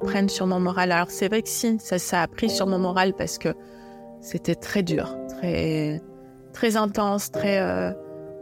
prennent 0.00 0.28
sur 0.28 0.46
mon 0.46 0.60
moral? 0.60 0.92
Alors 0.92 1.10
c'est 1.10 1.28
vrai 1.28 1.42
que 1.42 1.48
si, 1.48 1.78
ça, 1.78 2.22
a 2.22 2.26
pris 2.26 2.50
sur 2.50 2.66
mon 2.66 2.78
moral 2.78 3.14
parce 3.14 3.38
que 3.38 3.48
c'était 4.20 4.54
très 4.54 4.82
dur, 4.82 5.16
très, 5.28 6.00
très 6.52 6.76
intense, 6.76 7.30
très, 7.30 7.60
euh, 7.60 7.92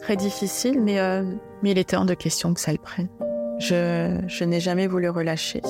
très 0.00 0.16
difficile, 0.16 0.80
mais, 0.80 0.98
euh, 0.98 1.22
mais 1.62 1.70
il 1.70 1.78
était 1.78 1.96
hors 1.96 2.06
de 2.06 2.14
question 2.14 2.54
que 2.54 2.60
ça 2.60 2.72
le 2.72 2.78
prenne. 2.78 3.08
Je, 3.58 4.18
je 4.26 4.44
n'ai 4.44 4.60
jamais 4.60 4.86
voulu 4.86 5.08
relâcher. 5.08 5.62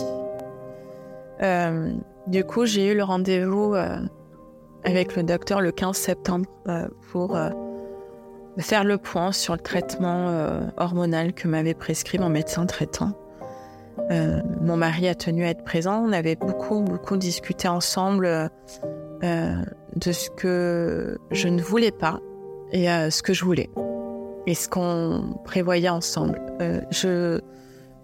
du 2.27 2.45
coup, 2.45 2.65
j'ai 2.65 2.93
eu 2.93 2.95
le 2.97 3.03
rendez-vous 3.03 3.75
avec 4.85 5.17
le 5.17 5.23
docteur 5.23 5.61
le 5.61 5.73
15 5.73 5.97
septembre 5.97 6.47
euh, 6.69 6.89
pour 7.11 7.37
euh, 7.37 7.51
faire 8.59 8.85
le 8.85 8.99
point 8.99 9.33
sur 9.33 9.55
le 9.55 9.61
traitement 9.61 10.29
euh, 10.29 10.61
hormonal 10.77 11.33
que 11.33 11.49
m'avait 11.49 11.75
prescrit 11.75 12.19
mon 12.19 12.29
médecin 12.29 12.67
traitant. 12.67 13.13
mon 14.61 14.77
mari 14.77 15.09
a 15.09 15.15
tenu 15.15 15.45
à 15.45 15.51
être 15.51 15.65
présent. 15.65 16.05
On 16.07 16.13
avait 16.13 16.37
beaucoup, 16.37 16.81
beaucoup 16.83 17.17
discuté 17.17 17.69
ensemble 17.69 18.51
de 19.23 20.13
ce 20.13 20.29
que 20.31 21.19
je 21.31 21.49
ne 21.49 21.63
voulais 21.63 21.93
pas 21.93 22.21
et 22.73 22.87
ce 22.87 23.23
que 23.23 23.33
je 23.33 23.45
voulais 23.45 23.71
et 24.47 24.55
ce 24.55 24.69
qu'on 24.69 25.39
prévoyait 25.45 25.89
ensemble. 25.89 26.41
je, 26.91 27.41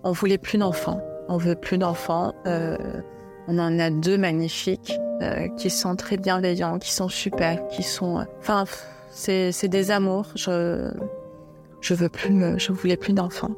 on 0.03 0.13
voulait 0.13 0.39
plus 0.39 0.57
d'enfants. 0.57 1.01
On 1.29 1.37
veut 1.37 1.57
plus 1.57 1.77
d'enfants. 1.77 2.33
On 3.49 3.59
en 3.59 3.79
a 3.79 3.91
deux 3.91 4.19
magnifiques. 4.19 4.93
Euh, 5.21 5.49
qui 5.57 5.69
sont 5.69 5.97
très 5.97 6.17
bienveillants, 6.17 6.79
qui 6.79 6.93
sont 6.93 7.09
super, 7.09 7.67
qui 7.67 7.83
sont, 7.83 8.21
euh, 8.21 8.25
enfin, 8.39 8.65
c'est 9.11 9.67
des 9.67 9.91
amours. 9.91 10.27
Je 10.37 10.93
je 11.81 11.95
veux 11.95 12.09
plus, 12.09 12.57
je 12.57 12.71
voulais 12.71 12.97
plus 12.97 13.13
d'enfants 13.13 13.51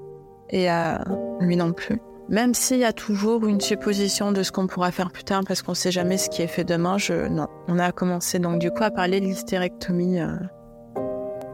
et 0.49 0.71
euh, 0.71 0.95
lui 1.41 1.57
non 1.57 1.73
plus. 1.73 2.01
Même 2.31 2.55
s'il 2.55 2.79
y 2.79 2.85
a 2.85 2.95
toujours 2.95 3.47
une 3.47 3.61
supposition 3.61 4.33
de 4.33 4.43
ce 4.43 4.53
qu'on 4.53 4.67
pourra 4.67 4.91
faire 4.91 5.11
plus 5.11 5.25
tard, 5.25 5.43
parce 5.47 5.61
qu'on 5.61 5.75
sait 5.75 5.91
jamais 5.91 6.17
ce 6.17 6.31
qui 6.31 6.41
est 6.41 6.47
fait 6.47 6.65
demain, 6.65 6.97
je 6.97 7.29
non. 7.29 7.49
On 7.69 7.79
a 7.79 7.93
commencé 7.93 8.39
donc 8.39 8.59
du 8.59 8.71
coup 8.71 8.83
à 8.83 8.91
parler 8.91 9.21
de 9.21 9.27
l'hystérectomie 9.27 10.19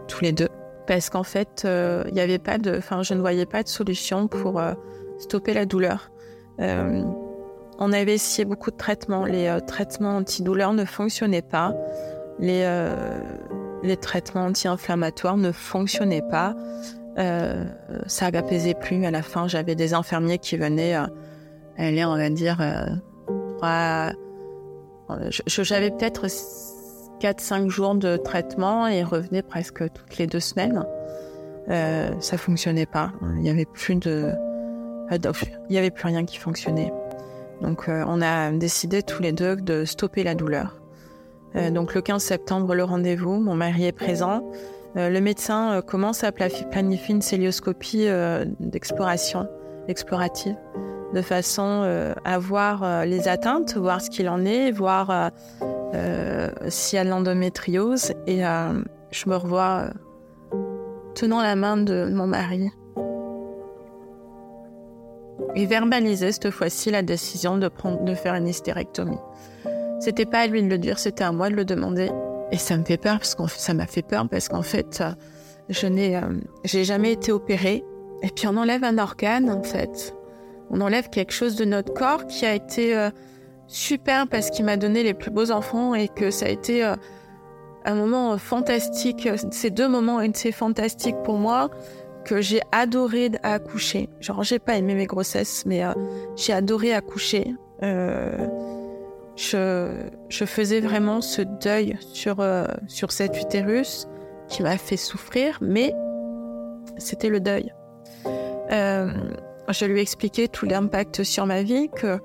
tous 0.06 0.22
les 0.22 0.30
deux, 0.30 0.48
parce 0.86 1.10
qu'en 1.10 1.24
fait, 1.24 1.66
il 1.66 2.20
avait 2.20 2.38
pas 2.38 2.58
de, 2.58 2.76
enfin, 2.76 3.02
je 3.02 3.14
ne 3.14 3.20
voyais 3.20 3.46
pas 3.46 3.64
de 3.64 3.68
solution 3.68 4.28
pour 4.28 4.60
stopper 5.18 5.52
la 5.52 5.66
douleur. 5.66 6.12
On 7.78 7.92
avait 7.92 8.14
essayé 8.14 8.44
beaucoup 8.44 8.70
de 8.70 8.76
traitements. 8.76 9.24
Les 9.24 9.48
euh, 9.48 9.60
traitements 9.60 10.16
antidouleurs 10.16 10.72
ne 10.72 10.84
fonctionnaient 10.84 11.42
pas. 11.42 11.74
Les, 12.38 12.62
euh, 12.64 12.94
les 13.82 13.96
traitements 13.96 14.46
anti-inflammatoires 14.46 15.36
ne 15.36 15.52
fonctionnaient 15.52 16.24
pas. 16.30 16.54
Euh, 17.18 17.64
ça 18.06 18.30
n'apaisait 18.30 18.74
plus. 18.74 19.04
À 19.04 19.10
la 19.10 19.22
fin, 19.22 19.48
j'avais 19.48 19.74
des 19.74 19.94
infirmiers 19.94 20.38
qui 20.38 20.56
venaient 20.56 20.96
aller, 21.78 22.04
on 22.04 22.16
va 22.16 22.30
dire, 22.30 22.58
trois... 23.56 24.12
J'avais 25.46 25.90
peut-être 25.90 26.26
4-5 27.20 27.68
jours 27.68 27.94
de 27.94 28.16
traitement 28.16 28.86
et 28.86 29.02
revenaient 29.02 29.42
presque 29.42 29.90
toutes 29.92 30.18
les 30.18 30.26
deux 30.26 30.40
semaines. 30.40 30.84
Euh, 31.68 32.10
ça 32.20 32.38
fonctionnait 32.38 32.86
pas. 32.86 33.12
Il 33.22 33.40
n'y 33.40 33.50
avait 33.50 33.64
plus 33.64 33.96
de, 33.96 34.32
il 35.10 35.74
y 35.74 35.78
avait 35.78 35.90
plus 35.90 36.06
rien 36.06 36.24
qui 36.24 36.38
fonctionnait. 36.38 36.92
Donc 37.60 37.88
euh, 37.88 38.04
on 38.06 38.20
a 38.22 38.50
décidé 38.50 39.02
tous 39.02 39.22
les 39.22 39.32
deux 39.32 39.56
de 39.56 39.84
stopper 39.84 40.22
la 40.22 40.34
douleur. 40.34 40.80
donc 41.70 41.94
le 41.94 42.02
15 42.02 42.22
septembre, 42.22 42.74
le 42.74 42.84
rendez-vous, 42.84 43.38
mon 43.40 43.54
mari 43.54 43.86
est 43.86 43.92
présent. 43.92 44.42
le 44.94 45.20
médecin 45.20 45.80
commence 45.80 46.22
à 46.22 46.32
planifier 46.32 47.14
une 47.14 47.22
célioscopie 47.22 48.08
d'exploration, 48.60 49.48
explorative, 49.88 50.56
de 51.14 51.22
façon 51.22 52.12
à 52.24 52.38
voir 52.38 53.06
les 53.06 53.26
atteintes, 53.26 53.74
voir 53.76 54.02
ce 54.02 54.10
qu'il 54.10 54.28
en 54.28 54.44
est, 54.44 54.70
voir 54.70 55.30
s'il 56.68 56.96
y 56.98 57.00
a 57.00 57.04
de 57.04 57.08
l'endométriose. 57.08 58.12
Et 58.26 58.42
je 59.10 59.30
me 59.30 59.36
revois 59.36 59.88
tenant 61.14 61.40
la 61.40 61.56
main 61.56 61.78
de 61.78 62.10
mon 62.12 62.26
mari 62.26 62.70
et 65.54 65.66
verbaliser 65.66 66.32
cette 66.32 66.50
fois-ci 66.50 66.90
la 66.90 67.02
décision 67.02 67.58
de, 67.58 67.70
faire 68.14 68.34
une 68.34 68.48
hystérectomie. 68.48 69.18
C'était 70.00 70.26
pas 70.26 70.40
à 70.40 70.46
lui 70.46 70.62
de 70.62 70.68
le 70.68 70.78
dire, 70.78 70.98
c'était 70.98 71.24
à 71.24 71.32
moi 71.32 71.48
de 71.48 71.54
le 71.54 71.64
demander. 71.64 72.10
Et 72.52 72.58
ça 72.58 72.76
me 72.76 72.84
fait 72.84 72.98
peur 72.98 73.18
parce 73.18 73.34
qu'en 73.34 73.48
ça 73.48 73.74
m'a 73.74 73.86
fait 73.86 74.02
peur 74.02 74.28
parce 74.28 74.48
qu'en 74.48 74.62
fait, 74.62 75.00
euh, 75.00 75.10
je 75.68 75.86
n'ai, 75.86 76.16
euh, 76.16 76.20
jamais 76.64 77.12
été 77.12 77.32
opérée. 77.32 77.82
Et 78.22 78.28
puis 78.28 78.46
on 78.46 78.56
enlève 78.56 78.84
un 78.84 78.98
organe 78.98 79.50
en 79.50 79.62
fait. 79.62 80.14
On 80.70 80.80
enlève 80.80 81.08
quelque 81.10 81.32
chose 81.32 81.56
de 81.56 81.64
notre 81.64 81.92
corps 81.92 82.26
qui 82.26 82.46
a 82.46 82.54
été 82.54 82.96
euh, 82.96 83.10
super 83.66 84.28
parce 84.28 84.50
qu'il 84.50 84.64
m'a 84.64 84.76
donné 84.76 85.02
les 85.02 85.14
plus 85.14 85.30
beaux 85.30 85.50
enfants 85.50 85.94
et 85.94 86.08
que 86.08 86.30
ça 86.30 86.46
a 86.46 86.50
été 86.50 86.82
un 87.84 87.94
moment 87.94 88.36
fantastique. 88.38 89.28
Ces 89.50 89.70
deux 89.70 89.88
moments 89.88 90.20
été 90.20 90.52
fantastiques 90.52 91.20
pour 91.24 91.38
moi 91.38 91.70
que 92.26 92.40
j'ai 92.40 92.60
adoré 92.72 93.30
accoucher. 93.44 94.08
Genre, 94.20 94.42
j'ai 94.42 94.58
pas 94.58 94.76
aimé 94.76 94.94
mes 94.96 95.06
grossesses, 95.06 95.64
mais 95.64 95.84
euh, 95.84 95.92
j'ai 96.34 96.52
adoré 96.52 96.92
accoucher. 96.92 97.54
Euh, 97.84 98.48
je, 99.36 99.92
je, 100.28 100.44
faisais 100.44 100.80
vraiment 100.80 101.20
ce 101.20 101.42
deuil 101.42 101.96
sur, 102.00 102.40
euh, 102.40 102.66
sur 102.88 103.12
cet 103.12 103.40
utérus 103.40 104.08
qui 104.48 104.64
m'a 104.64 104.76
fait 104.76 104.96
souffrir, 104.96 105.58
mais 105.60 105.94
c'était 106.98 107.28
le 107.28 107.38
deuil. 107.38 107.72
je 108.70 109.84
lui 109.84 110.00
expliquais 110.00 110.48
tout 110.48 110.66
l'impact 110.66 111.22
sur 111.22 111.46
ma 111.46 111.62
vie, 111.62 111.88
que 111.90 112.18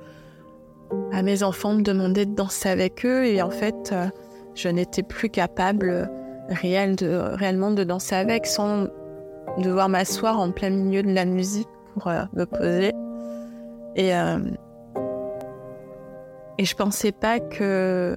mes 1.21 1.43
enfants 1.43 1.75
me 1.75 1.83
demandaient 1.83 2.25
de 2.25 2.33
danser 2.33 2.69
avec 2.69 3.05
eux, 3.05 3.25
et 3.25 3.41
en 3.41 3.51
fait, 3.51 3.93
je 4.55 4.69
n'étais 4.69 5.03
plus 5.03 5.29
capable 5.29 6.09
réel 6.49 6.95
de, 6.95 7.07
réellement 7.35 7.71
de 7.71 7.83
danser 7.83 8.15
avec 8.15 8.45
sans 8.45 8.87
devoir 9.57 9.89
m'asseoir 9.89 10.39
en 10.39 10.51
plein 10.51 10.69
milieu 10.69 11.03
de 11.03 11.11
la 11.11 11.25
musique 11.25 11.67
pour 11.93 12.07
euh, 12.07 12.23
me 12.33 12.45
poser. 12.45 12.93
Et, 13.95 14.15
euh, 14.15 14.39
et 16.57 16.65
je 16.65 16.75
pensais 16.75 17.11
pas 17.11 17.39
que 17.39 18.15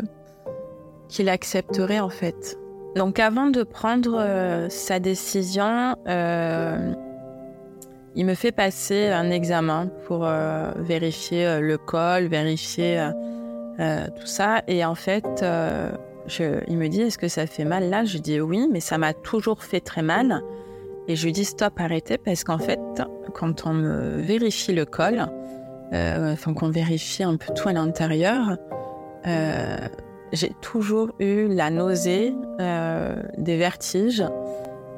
qu'il 1.09 1.29
accepterait 1.29 2.01
en 2.01 2.09
fait. 2.09 2.59
Donc 2.97 3.19
avant 3.19 3.49
de 3.49 3.63
prendre 3.63 4.17
euh, 4.19 4.69
sa 4.69 5.01
décision, 5.01 5.97
il 8.17 8.25
me 8.27 8.35
fait 8.35 8.53
passer 8.53 9.09
un 9.09 9.31
examen 9.31 9.89
pour 10.07 10.25
vérifier 10.77 11.59
le 11.61 11.77
col, 11.79 12.27
vérifier 12.27 13.11
tout 13.77 14.27
ça. 14.27 14.63
Et 14.69 14.85
en 14.85 14.95
fait, 14.95 15.45
il 16.39 16.79
me 16.79 16.87
dit 16.87 17.03
Est-ce 17.03 17.19
que 17.19 17.27
ça 17.27 17.49
fait 17.49 17.65
mal? 17.65 17.91
Là 17.91 18.05
Je 18.05 18.19
dis 18.19 18.41
oui, 18.41 18.69
mais 18.71 18.79
ça 18.79 18.99
m'a 18.99 19.15
toujours 19.15 19.65
fait 19.65 19.81
très 19.81 20.03
mal. 20.03 20.43
Et 21.09 21.17
je 21.17 21.27
lui 21.27 21.33
dis 21.33 21.45
stop, 21.45 21.75
arrêtez, 21.79 22.19
parce 22.19 22.45
qu'en 22.45 22.59
fait, 22.59 22.81
quand 23.35 23.67
on 23.67 23.75
me 23.75 24.21
vérifie 24.21 24.73
le 24.73 24.85
col, 24.87 25.27
euh, 25.93 26.33
enfin 26.33 26.55
qu'on 26.55 26.71
vérifie 26.71 27.23
un 27.23 27.37
peu 27.37 27.53
tout 27.55 27.69
à 27.69 27.73
l'intérieur, 27.73 28.57
euh, 29.27 29.77
j'ai 30.33 30.53
toujours 30.61 31.11
eu 31.19 31.47
la 31.47 31.71
nausée, 31.71 32.35
euh, 32.61 33.23
des 33.39 33.57
vertiges, 33.57 34.25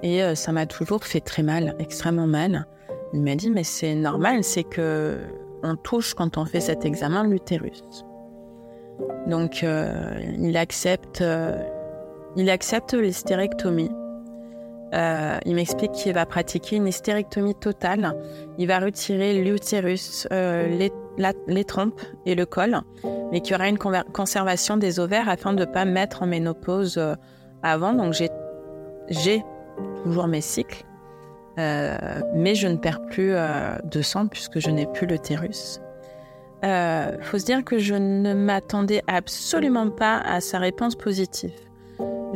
et 0.03 0.23
euh, 0.23 0.35
ça 0.35 0.53
m'a 0.53 0.67
toujours 0.67 1.05
fait 1.05 1.21
très 1.21 1.43
mal, 1.43 1.75
extrêmement 1.79 2.27
mal. 2.27 2.67
Il 3.13 3.23
m'a 3.23 3.35
dit 3.35 3.51
mais 3.51 3.65
c'est 3.65 3.95
normal, 3.95 4.43
c'est 4.43 4.65
que 4.65 5.19
on 5.63 5.77
touche 5.77 6.15
quand 6.15 6.39
on 6.39 6.45
fait 6.45 6.61
cet 6.61 6.85
examen 6.85 7.25
l'utérus. 7.25 7.83
Donc 9.27 9.63
il 9.63 10.57
accepte, 10.57 11.25
il 12.37 12.51
accepte 12.51 12.95
l'hystérectomie. 12.95 13.91
Euh, 14.95 15.39
il 15.45 15.55
m'explique 15.55 15.93
qu'il 15.93 16.13
va 16.13 16.27
pratiquer 16.27 16.77
une 16.77 16.87
hystérectomie 16.87 17.55
totale. 17.55 18.15
Il 18.59 18.69
va 18.69 18.79
retirer 18.79 19.35
l'utérus, 19.43 20.29
euh, 20.33 20.89
les, 21.49 21.65
trompes 21.65 22.01
et 22.25 22.35
le 22.35 22.47
col, 22.47 22.81
mais 23.33 23.41
qu'il 23.41 23.53
y 23.53 23.55
aura 23.57 23.69
une 23.69 23.79
conservation 23.79 24.77
des 24.77 25.01
ovaires 25.01 25.29
afin 25.29 25.53
de 25.53 25.61
ne 25.61 25.65
pas 25.65 25.85
mettre 25.85 26.23
en 26.23 26.27
ménopause 26.27 26.99
euh, 26.99 27.15
avant. 27.63 27.93
Donc 27.93 28.13
j'ai 28.13 29.43
toujours 30.05 30.29
mes 30.29 30.41
cycles, 30.41 30.85
mais 31.57 32.55
je 32.55 32.69
ne 32.69 32.77
perds 32.77 33.05
plus 33.07 33.33
de 33.85 34.03
sang 34.03 34.29
puisque 34.29 34.61
je 34.61 34.71
n'ai 34.71 34.87
plus 34.87 35.07
l'utérus. 35.07 35.81
Il 36.63 37.19
faut 37.23 37.39
se 37.39 37.45
dire 37.45 37.65
que 37.65 37.79
je 37.79 37.95
ne 37.95 38.35
m'attendais 38.35 39.03
absolument 39.07 39.91
pas 39.91 40.19
à 40.19 40.41
sa 40.41 40.59
réponse 40.59 40.95
positive. 40.97 41.66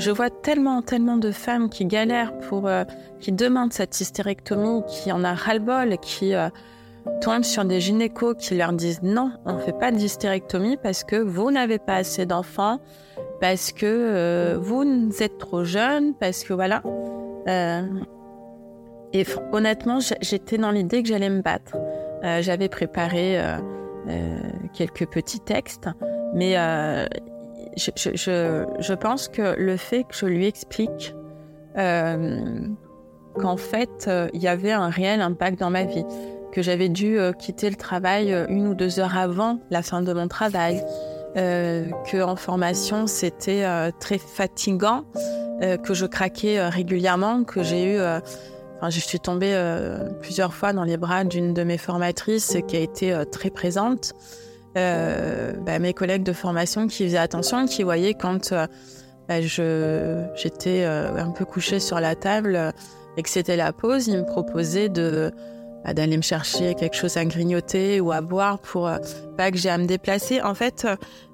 Je 0.01 0.11
vois 0.11 0.31
tellement, 0.31 0.81
tellement 0.81 1.19
de 1.19 1.31
femmes 1.31 1.69
qui 1.69 1.85
galèrent 1.85 2.33
pour, 2.49 2.67
euh, 2.67 2.85
qui 3.21 3.33
demandent 3.33 3.75
cette 3.75 4.01
hystérectomie, 4.01 4.83
qui 4.89 5.13
en 5.13 5.23
a 5.25 5.35
ras-le-bol, 5.35 5.99
qui 5.99 6.35
euh, 6.35 6.49
tombent 7.21 7.45
sur 7.45 7.67
des 7.67 7.81
gynécos 7.81 8.35
qui 8.39 8.57
leur 8.57 8.73
disent 8.73 9.03
non, 9.03 9.31
on 9.45 9.57
ne 9.57 9.59
fait 9.59 9.79
pas 9.79 9.93
d'hystérectomie 9.93 10.79
parce 10.83 11.05
que 11.05 11.17
vous 11.17 11.51
n'avez 11.51 11.79
pas 11.79 11.97
assez 11.97 12.25
d'enfants, 12.25 12.79
parce 13.43 13.73
que 13.73 13.85
euh, 13.85 14.59
vous 14.59 14.85
êtes 15.21 15.37
trop 15.37 15.65
jeune, 15.65 16.15
parce 16.15 16.45
que 16.45 16.55
voilà. 16.55 16.83
et 19.13 19.27
honnêtement, 19.53 19.99
j'étais 20.23 20.57
dans 20.57 20.71
l'idée 20.71 21.03
que 21.03 21.11
j'allais 21.11 21.29
me 21.29 21.43
battre. 21.43 21.77
J'avais 22.41 22.71
préparé 22.71 23.39
quelques 24.73 25.07
petits 25.09 25.41
textes, 25.41 25.89
mais 26.35 26.57
je, 27.77 28.95
pense 28.95 29.29
que 29.29 29.55
le 29.59 29.77
fait 29.77 30.05
que 30.05 30.15
je 30.15 30.27
lui 30.27 30.47
explique 30.47 31.15
euh, 31.77 32.67
qu'en 33.39 33.57
fait, 33.57 34.07
euh, 34.09 34.29
il 34.35 34.43
y 34.43 34.49
avait 34.49 34.73
un 34.73 34.89
réel 34.89 35.21
impact 35.21 35.61
dans 35.61 35.71
ma 35.71 35.85
vie, 35.85 36.05
que 36.53 36.63
j'avais 36.63 36.89
dû 36.89 37.19
euh, 37.19 37.33
quitter 37.33 37.71
le 37.71 37.77
travail 37.77 38.35
une 38.49 38.67
ou 38.67 38.75
deux 38.75 38.99
heures 38.99 39.17
avant 39.17 39.61
la 39.71 39.83
fin 39.83 40.03
de 40.03 40.13
mon 40.13 40.29
travail, 40.29 40.83
que 41.37 42.23
en 42.23 42.35
formation 42.35 43.07
c'était 43.07 43.65
très 44.01 44.19
fatigant, 44.19 45.05
que 45.61 45.95
je 45.95 46.05
craquais 46.05 46.61
régulièrement, 46.69 47.45
que 47.45 47.63
j'ai 47.63 47.95
eu 47.95 48.01
Enfin, 48.83 48.91
je 48.91 48.99
suis 48.99 49.21
tombée 49.21 49.55
plusieurs 50.23 50.53
fois 50.53 50.73
dans 50.73 50.83
les 50.83 50.97
bras 50.97 51.23
d'une 51.23 51.55
de 51.55 51.63
mes 51.63 51.79
formatrices 51.79 52.57
qui 52.67 52.77
a 52.77 52.81
été 52.81 53.23
très 53.31 53.51
présente. 53.51 54.15
Euh, 54.77 55.53
bah, 55.67 55.81
mes 55.81 55.93
collègues 55.93 56.23
de 56.23 56.33
formation 56.33 56.87
qui 56.87 57.05
faisaient 57.05 57.19
attention, 57.19 57.67
qui 57.67 57.83
voyaient 57.83 58.15
quand 58.15 58.53
euh, 58.53 58.69
bah, 59.29 59.41
je, 59.41 60.25
j'étais 60.37 60.85
euh, 60.85 61.17
un 61.17 61.31
peu 61.31 61.45
couchée 61.45 61.81
sur 61.81 61.99
la 61.99 62.15
table 62.15 62.73
et 63.17 63.23
que 63.23 63.29
c'était 63.29 63.57
la 63.57 63.73
pause, 63.73 64.07
ils 64.07 64.19
me 64.19 64.25
proposaient 64.25 64.89
de, 64.89 65.33
bah, 65.85 65.93
d'aller 65.93 66.17
me 66.17 66.23
chercher 66.23 66.77
quelque 66.77 66.95
chose 66.95 67.17
à 67.17 67.25
grignoter 67.25 68.01
ou 68.01 68.13
à 68.13 68.21
boire 68.21 68.61
pour 68.61 68.89
pas 69.37 69.51
que 69.51 69.57
j'ai 69.57 69.71
à 69.71 69.79
me 69.79 69.87
déplacer. 69.87 70.41
En 70.41 70.55
fait, 70.55 70.87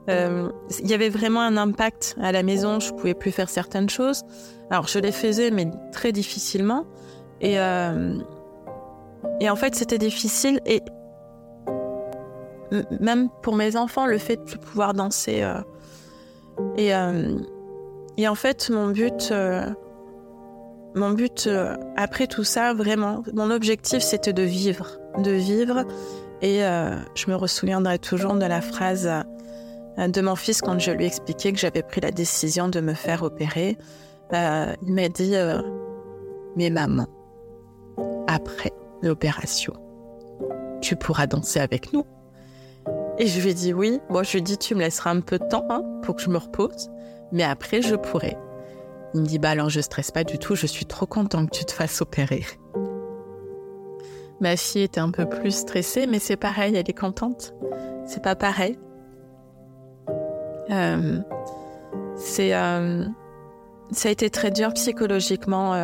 il 0.08 0.86
y 0.86 0.94
avait 0.94 1.10
vraiment 1.10 1.42
un 1.42 1.58
impact 1.58 2.16
à 2.22 2.32
la 2.32 2.42
maison, 2.42 2.80
je 2.80 2.90
pouvais 2.92 3.14
plus 3.14 3.32
faire 3.32 3.50
certaines 3.50 3.90
choses. 3.90 4.22
Alors 4.70 4.88
je 4.88 4.98
les 4.98 5.12
faisais, 5.12 5.50
mais 5.50 5.68
très 5.92 6.12
difficilement. 6.12 6.86
Et, 7.42 7.56
et 9.40 9.50
en 9.50 9.56
fait, 9.56 9.74
c'était 9.74 9.98
difficile. 9.98 10.60
Et 10.64 10.80
même 13.00 13.28
pour 13.42 13.54
mes 13.54 13.76
enfants, 13.76 14.06
le 14.06 14.18
fait 14.18 14.36
de 14.36 14.56
pouvoir 14.56 14.94
danser. 14.94 15.42
Euh, 15.42 15.60
et, 16.76 16.94
euh, 16.94 17.38
et, 18.16 18.28
en 18.28 18.34
fait, 18.34 18.70
mon 18.70 18.88
but, 18.88 19.28
euh, 19.30 19.66
mon 20.94 21.10
but 21.10 21.48
après 21.96 22.26
tout 22.26 22.44
ça, 22.44 22.72
vraiment, 22.74 23.22
mon 23.34 23.50
objectif, 23.50 24.02
c'était 24.02 24.32
de 24.32 24.42
vivre, 24.42 24.98
de 25.18 25.32
vivre. 25.32 25.84
Et 26.42 26.60
je 26.60 27.30
me 27.30 27.34
ressouviendrai 27.34 27.98
toujours 27.98 28.34
de 28.34 28.44
la 28.44 28.60
phrase 28.60 29.08
de 29.98 30.20
mon 30.20 30.36
fils 30.36 30.60
quand 30.60 30.78
je 30.78 30.90
lui 30.90 31.06
expliquais 31.06 31.52
que 31.52 31.58
j'avais 31.58 31.82
pris 31.82 32.02
la 32.02 32.10
décision 32.10 32.68
de 32.68 32.80
me 32.80 32.92
faire 32.94 33.22
opérer. 33.22 33.78
il 34.32 34.94
m'a 34.94 35.08
dit, 35.08 35.34
mais 36.56 36.70
maman, 36.70 37.06
après 38.26 38.72
l'opération, 39.02 39.74
tu 40.82 40.96
pourras 40.96 41.26
danser 41.26 41.60
avec 41.60 41.92
nous. 41.92 42.04
Et 43.18 43.26
je 43.26 43.40
lui 43.40 43.50
ai 43.50 43.54
dit 43.54 43.72
oui. 43.72 44.00
Moi, 44.10 44.22
je 44.22 44.32
lui 44.32 44.38
ai 44.38 44.42
dit, 44.42 44.58
tu 44.58 44.74
me 44.74 44.80
laisseras 44.80 45.10
un 45.10 45.20
peu 45.20 45.38
de 45.38 45.46
temps 45.48 45.66
hein, 45.70 45.82
pour 46.02 46.16
que 46.16 46.22
je 46.22 46.30
me 46.30 46.38
repose, 46.38 46.90
mais 47.32 47.42
après, 47.42 47.82
je 47.82 47.94
pourrai. 47.94 48.36
Il 49.14 49.22
me 49.22 49.26
dit, 49.26 49.38
bah 49.38 49.50
alors, 49.50 49.70
je 49.70 49.80
stresse 49.80 50.10
pas 50.10 50.24
du 50.24 50.38
tout, 50.38 50.54
je 50.54 50.66
suis 50.66 50.84
trop 50.84 51.06
content 51.06 51.46
que 51.46 51.56
tu 51.56 51.64
te 51.64 51.72
fasses 51.72 52.00
opérer. 52.02 52.44
Ma 54.40 54.56
fille 54.56 54.82
était 54.82 55.00
un 55.00 55.10
peu 55.10 55.26
plus 55.26 55.52
stressée, 55.52 56.06
mais 56.06 56.18
c'est 56.18 56.36
pareil, 56.36 56.76
elle 56.76 56.90
est 56.90 56.98
contente. 56.98 57.54
C'est 58.04 58.22
pas 58.22 58.36
pareil. 58.36 58.78
Euh, 60.70 61.20
c'est 62.16 62.50
ça 63.92 64.08
a 64.08 64.12
été 64.12 64.30
très 64.30 64.50
dur 64.50 64.72
psychologiquement 64.74 65.74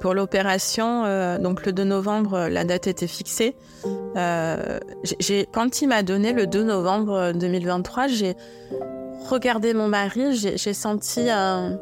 pour 0.00 0.14
l'opération, 0.14 1.04
euh, 1.04 1.38
donc 1.38 1.64
le 1.66 1.72
2 1.72 1.84
novembre, 1.84 2.48
la 2.48 2.64
date 2.64 2.86
était 2.86 3.06
fixée. 3.06 3.54
Euh, 4.16 4.80
quand 5.52 5.82
il 5.82 5.88
m'a 5.88 6.02
donné 6.02 6.32
le 6.32 6.46
2 6.46 6.64
novembre 6.64 7.32
2023, 7.34 8.06
j'ai 8.08 8.34
regardé 9.28 9.74
mon 9.74 9.88
mari, 9.88 10.34
j'ai 10.34 10.72
senti 10.72 11.28
un, 11.30 11.78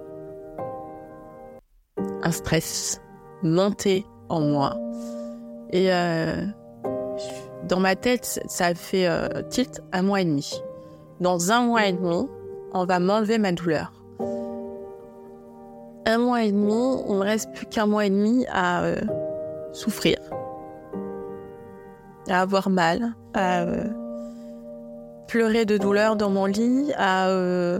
stress 2.30 3.00
monter 3.42 4.04
en 4.28 4.40
moi. 4.40 4.76
Et 5.70 5.92
euh, 5.92 6.44
dans 7.68 7.80
ma 7.80 7.94
tête, 7.94 8.40
ça 8.48 8.74
fait 8.74 9.08
tilt 9.48 9.80
un 9.92 10.02
mois 10.02 10.20
et 10.20 10.24
demi. 10.24 10.60
Dans 11.20 11.52
un 11.52 11.62
mois 11.62 11.86
et 11.86 11.92
demi, 11.92 12.28
on 12.74 12.84
va 12.84 12.98
m'enlever 12.98 13.38
ma 13.38 13.52
douleur 13.52 13.97
un 16.08 16.18
mois 16.18 16.42
et 16.42 16.52
demi, 16.52 17.02
il 17.08 17.14
me 17.14 17.22
reste 17.22 17.52
plus 17.52 17.66
qu'un 17.66 17.86
mois 17.86 18.06
et 18.06 18.10
demi 18.10 18.46
à 18.50 18.82
euh, 18.82 18.96
souffrir, 19.72 20.16
à 22.28 22.40
avoir 22.40 22.70
mal, 22.70 23.14
à 23.34 23.60
euh, 23.60 23.84
pleurer 25.28 25.66
de 25.66 25.76
douleur 25.76 26.16
dans 26.16 26.30
mon 26.30 26.46
lit, 26.46 26.92
à, 26.96 27.28
euh, 27.28 27.78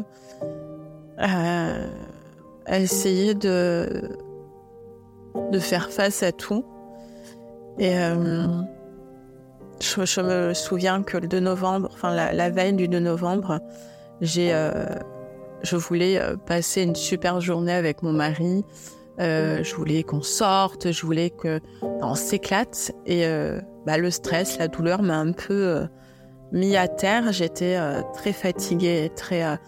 essayer 2.68 3.34
de, 3.34 4.10
de 5.50 5.58
faire 5.58 5.90
face 5.90 6.22
à 6.22 6.30
tout. 6.30 6.66
Et 7.78 7.94
je, 9.80 10.20
me 10.20 10.52
souviens 10.52 11.02
que 11.02 11.16
le 11.16 11.28
2 11.28 11.40
novembre, 11.40 11.88
enfin 11.94 12.14
la, 12.14 12.32
la 12.34 12.50
veille 12.50 12.74
du 12.74 12.88
2 12.88 12.98
novembre, 12.98 13.60
j'ai 14.20 14.52
je 15.62 15.76
voulais 15.76 16.18
euh, 16.18 16.36
passer 16.36 16.82
une 16.82 16.94
super 16.94 17.40
journée 17.40 17.72
avec 17.72 18.02
mon 18.02 18.12
mari. 18.12 18.64
Euh, 19.20 19.64
je 19.64 19.74
voulais 19.74 20.04
qu'on 20.04 20.22
sorte, 20.22 20.92
je 20.92 21.04
voulais 21.04 21.30
que 21.30 21.60
on 21.82 22.14
s'éclate. 22.14 22.92
Et 23.06 23.26
euh, 23.26 23.60
bah, 23.84 23.98
le 23.98 24.10
stress, 24.10 24.58
la 24.58 24.68
douleur 24.68 25.02
m'a 25.02 25.16
un 25.16 25.32
peu 25.32 25.86
mis 26.52 26.76
à 26.76 26.86
terre. 26.86 27.32
J'étais 27.32 27.76
très 28.14 28.32
fatiguée, 28.32 29.10
très 29.16 29.58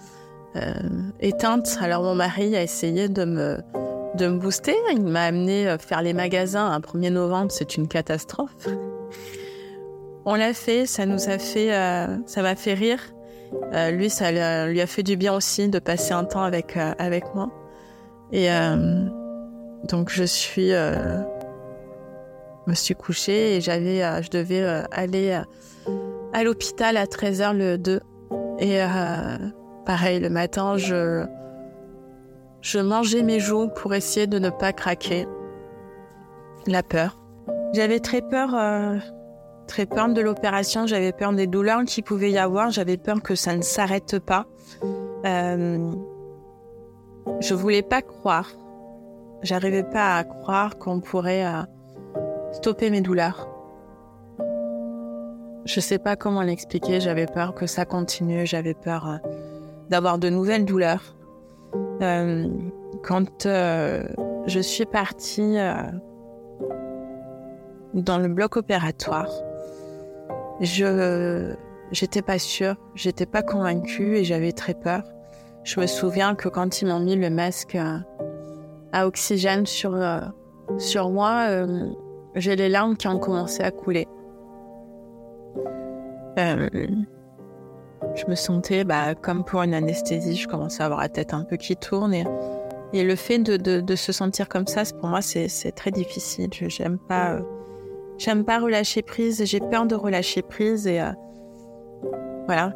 éteinte. 1.20 1.78
Alors 1.80 2.02
mon 2.02 2.14
mari 2.14 2.54
a 2.56 2.62
essayé 2.62 3.08
de 3.08 3.24
me 3.24 3.58
de 4.16 4.26
me 4.26 4.38
booster. 4.38 4.76
Il 4.92 5.02
m'a 5.02 5.24
amené 5.24 5.76
faire 5.80 6.02
les 6.02 6.12
magasins 6.12 6.70
un 6.70 6.80
1er 6.80 7.10
novembre. 7.10 7.50
C'est 7.50 7.76
une 7.76 7.88
catastrophe. 7.88 8.68
On 10.24 10.34
l'a 10.36 10.52
fait, 10.52 10.86
ça 10.86 11.06
nous 11.06 11.28
a 11.28 11.38
fait, 11.38 11.70
ça 12.26 12.42
m'a 12.42 12.54
fait 12.54 12.74
rire. 12.74 13.00
Euh, 13.72 13.90
lui, 13.90 14.10
ça 14.10 14.66
lui 14.66 14.80
a 14.80 14.86
fait 14.86 15.02
du 15.02 15.16
bien 15.16 15.34
aussi 15.34 15.68
de 15.68 15.78
passer 15.78 16.12
un 16.12 16.24
temps 16.24 16.42
avec, 16.42 16.76
euh, 16.76 16.92
avec 16.98 17.34
moi. 17.34 17.50
Et 18.32 18.50
euh, 18.50 19.08
donc, 19.88 20.10
je 20.10 20.24
suis, 20.24 20.70
me 20.70 22.74
suis 22.74 22.94
couchée 22.94 23.56
et 23.56 23.60
j'avais, 23.60 24.22
je 24.22 24.30
devais 24.30 24.62
aller 24.92 25.40
à 26.32 26.44
l'hôpital 26.44 26.96
à 26.96 27.06
13h 27.06 27.56
le 27.56 27.78
2. 27.78 28.00
Et 28.60 28.78
pareil, 29.84 30.20
le 30.20 30.30
matin, 30.30 30.76
je, 30.76 31.24
je 32.60 32.78
mangeais 32.78 33.22
mes 33.22 33.40
joues 33.40 33.68
pour 33.68 33.94
essayer 33.94 34.26
de 34.26 34.38
ne 34.38 34.50
pas 34.50 34.72
craquer. 34.72 35.26
La 36.66 36.82
peur. 36.82 37.18
J'avais 37.72 38.00
très 38.00 38.20
peur 38.20 38.54
très 39.70 39.86
peur 39.86 40.08
de 40.08 40.20
l'opération, 40.20 40.88
j'avais 40.88 41.12
peur 41.12 41.32
des 41.32 41.46
douleurs 41.46 41.84
qu'il 41.84 42.02
pouvait 42.02 42.32
y 42.32 42.38
avoir, 42.38 42.70
j'avais 42.70 42.96
peur 42.96 43.22
que 43.22 43.36
ça 43.36 43.56
ne 43.56 43.62
s'arrête 43.62 44.18
pas. 44.18 44.46
Euh, 45.24 45.92
je 47.40 47.54
voulais 47.54 47.82
pas 47.82 48.02
croire, 48.02 48.50
j'arrivais 49.42 49.84
pas 49.84 50.16
à 50.16 50.24
croire 50.24 50.76
qu'on 50.76 50.98
pourrait 50.98 51.46
euh, 51.46 51.62
stopper 52.50 52.90
mes 52.90 53.00
douleurs. 53.00 53.48
Je 55.66 55.78
sais 55.78 55.98
pas 55.98 56.16
comment 56.16 56.42
l'expliquer, 56.42 56.98
j'avais 57.00 57.26
peur 57.26 57.54
que 57.54 57.66
ça 57.66 57.84
continue, 57.84 58.46
j'avais 58.46 58.74
peur 58.74 59.08
euh, 59.08 59.18
d'avoir 59.88 60.18
de 60.18 60.30
nouvelles 60.30 60.64
douleurs. 60.64 61.14
Euh, 62.02 62.48
quand 63.04 63.46
je 63.46 64.60
suis 64.60 64.86
partie 64.86 65.58
dans 67.94 68.18
le 68.18 68.28
bloc 68.28 68.56
opératoire, 68.56 69.30
je 70.60 71.54
j'étais 71.92 72.22
pas 72.22 72.38
sûre, 72.38 72.76
j'étais 72.94 73.26
pas 73.26 73.42
convaincue 73.42 74.16
et 74.16 74.24
j'avais 74.24 74.52
très 74.52 74.74
peur. 74.74 75.02
Je 75.64 75.80
me 75.80 75.86
souviens 75.86 76.34
que 76.34 76.48
quand 76.48 76.80
ils 76.80 76.88
m'ont 76.88 77.00
mis 77.00 77.16
le 77.16 77.30
masque 77.30 77.74
euh, 77.74 77.98
à 78.92 79.06
oxygène 79.06 79.66
sur 79.66 79.94
euh, 79.94 80.20
sur 80.78 81.10
moi, 81.10 81.46
euh, 81.48 81.90
j'ai 82.34 82.56
les 82.56 82.68
larmes 82.68 82.96
qui 82.96 83.08
ont 83.08 83.18
commencé 83.18 83.62
à 83.62 83.70
couler. 83.70 84.06
je 86.36 88.24
me 88.28 88.34
sentais 88.34 88.84
bah, 88.84 89.14
comme 89.14 89.44
pour 89.44 89.62
une 89.62 89.74
anesthésie, 89.74 90.36
je 90.36 90.48
commençais 90.48 90.82
à 90.82 90.86
avoir 90.86 91.00
la 91.00 91.08
tête 91.10 91.34
un 91.34 91.44
peu 91.44 91.56
qui 91.56 91.76
tourne 91.76 92.14
et, 92.14 92.24
et 92.94 93.04
le 93.04 93.14
fait 93.14 93.38
de, 93.38 93.56
de, 93.56 93.96
se 93.96 94.12
sentir 94.12 94.48
comme 94.48 94.66
ça, 94.66 94.82
pour 94.98 95.10
moi, 95.10 95.20
c'est 95.20 95.72
très 95.72 95.90
difficile. 95.90 96.48
Je 96.54 96.68
J'aime 96.68 96.98
pas 96.98 97.40
J'aime 98.20 98.44
pas 98.44 98.58
relâcher 98.58 99.00
prise, 99.00 99.42
j'ai 99.46 99.60
peur 99.60 99.86
de 99.86 99.94
relâcher 99.94 100.42
prise 100.42 100.86
et 100.86 101.00
euh, 101.00 101.10
voilà. 102.44 102.74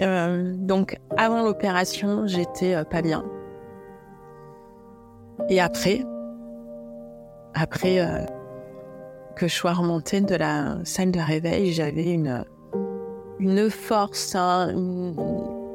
Euh, 0.00 0.54
donc 0.56 0.98
avant 1.16 1.44
l'opération, 1.44 2.26
j'étais 2.26 2.74
euh, 2.74 2.82
pas 2.82 3.00
bien. 3.00 3.24
Et 5.48 5.60
après, 5.60 6.04
après 7.54 8.26
que 9.36 9.46
je 9.46 9.54
sois 9.54 9.72
remontée 9.72 10.20
de 10.20 10.34
la 10.34 10.78
salle 10.82 11.12
de 11.12 11.20
réveil, 11.20 11.72
j'avais 11.72 12.12
une 12.12 12.44
une 13.38 13.70
force, 13.70 14.34
hein, 14.34 14.74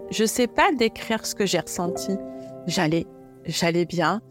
je 0.10 0.26
sais 0.26 0.48
pas 0.48 0.72
décrire 0.78 1.26
ce 1.26 1.34
que 1.34 1.46
j'ai 1.46 1.60
ressenti. 1.60 2.18
J'allais, 2.66 3.06
j'allais 3.46 3.86
bien. 3.86 4.22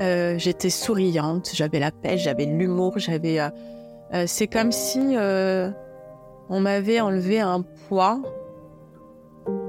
j'étais 0.00 0.70
souriante, 0.70 1.50
j'avais 1.54 1.78
la 1.78 1.92
pêche, 1.92 2.22
j'avais 2.22 2.46
l'humour, 2.46 2.98
j'avais 2.98 3.38
euh, 4.12 4.24
c'est 4.26 4.46
comme 4.46 4.72
si 4.72 5.16
euh, 5.16 5.70
on 6.48 6.60
m'avait 6.60 7.00
enlevé 7.00 7.40
un 7.40 7.62
poids 7.88 8.20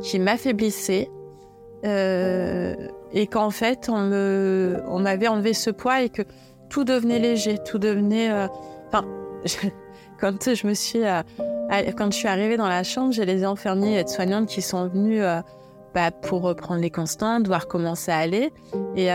qui 0.02 0.20
m'affaiblissait 0.20 1.10
euh, 1.86 2.76
et 3.14 3.28
qu'en 3.28 3.50
fait 3.50 3.90
on 3.90 5.00
m'avait 5.00 5.28
enlevé 5.28 5.54
ce 5.54 5.70
poids 5.70 6.02
et 6.02 6.10
que 6.10 6.24
tout 6.70 6.84
devenait 6.84 7.20
léger, 7.20 7.58
tout 7.60 7.78
devenait. 7.78 8.32
Enfin, 8.88 9.06
quand 10.20 10.54
je 10.54 10.68
me 10.68 10.74
suis, 10.74 11.02
quand 11.98 12.12
je 12.12 12.18
suis 12.18 12.28
arrivée 12.28 12.58
dans 12.58 12.68
la 12.68 12.84
chambre, 12.84 13.14
j'ai 13.14 13.26
les 13.26 13.44
infirmiers 13.44 13.94
et 13.94 14.00
aides-soignantes 14.00 14.48
qui 14.48 14.62
sont 14.62 14.88
venus 14.88 15.24
bah, 15.94 16.12
pour 16.12 16.42
reprendre 16.42 16.82
les 16.82 16.90
constantes, 16.90 17.48
voir 17.48 17.68
comment 17.68 17.96
ça 17.96 18.18
allait 18.18 18.52
et 18.96 19.10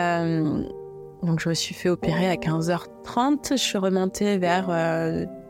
donc, 1.22 1.40
je 1.40 1.48
me 1.48 1.54
suis 1.54 1.74
fait 1.74 1.88
opérer 1.88 2.28
à 2.28 2.36
15h30. 2.36 3.52
Je 3.52 3.56
suis 3.56 3.78
remontée 3.78 4.38
vers 4.38 4.68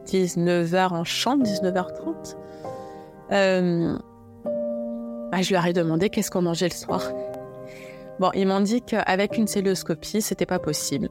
19h 0.07 0.75
euh, 0.75 0.89
en 0.91 1.05
chambre, 1.05 1.45
19h30. 1.45 2.37
Euh, 3.33 3.97
bah, 5.31 5.43
je 5.43 5.53
leur 5.53 5.65
ai 5.67 5.73
demandé 5.73 6.11
qu'est-ce 6.11 6.31
qu'on 6.31 6.43
mangeait 6.43 6.69
le 6.69 6.75
soir. 6.75 7.13
Bon, 8.19 8.31
ils 8.35 8.47
m'ont 8.47 8.61
dit 8.61 8.83
qu'avec 8.83 9.39
une 9.39 9.47
celluloscopie, 9.47 10.21
c'était 10.21 10.47
pas 10.47 10.59
possible 10.59 11.09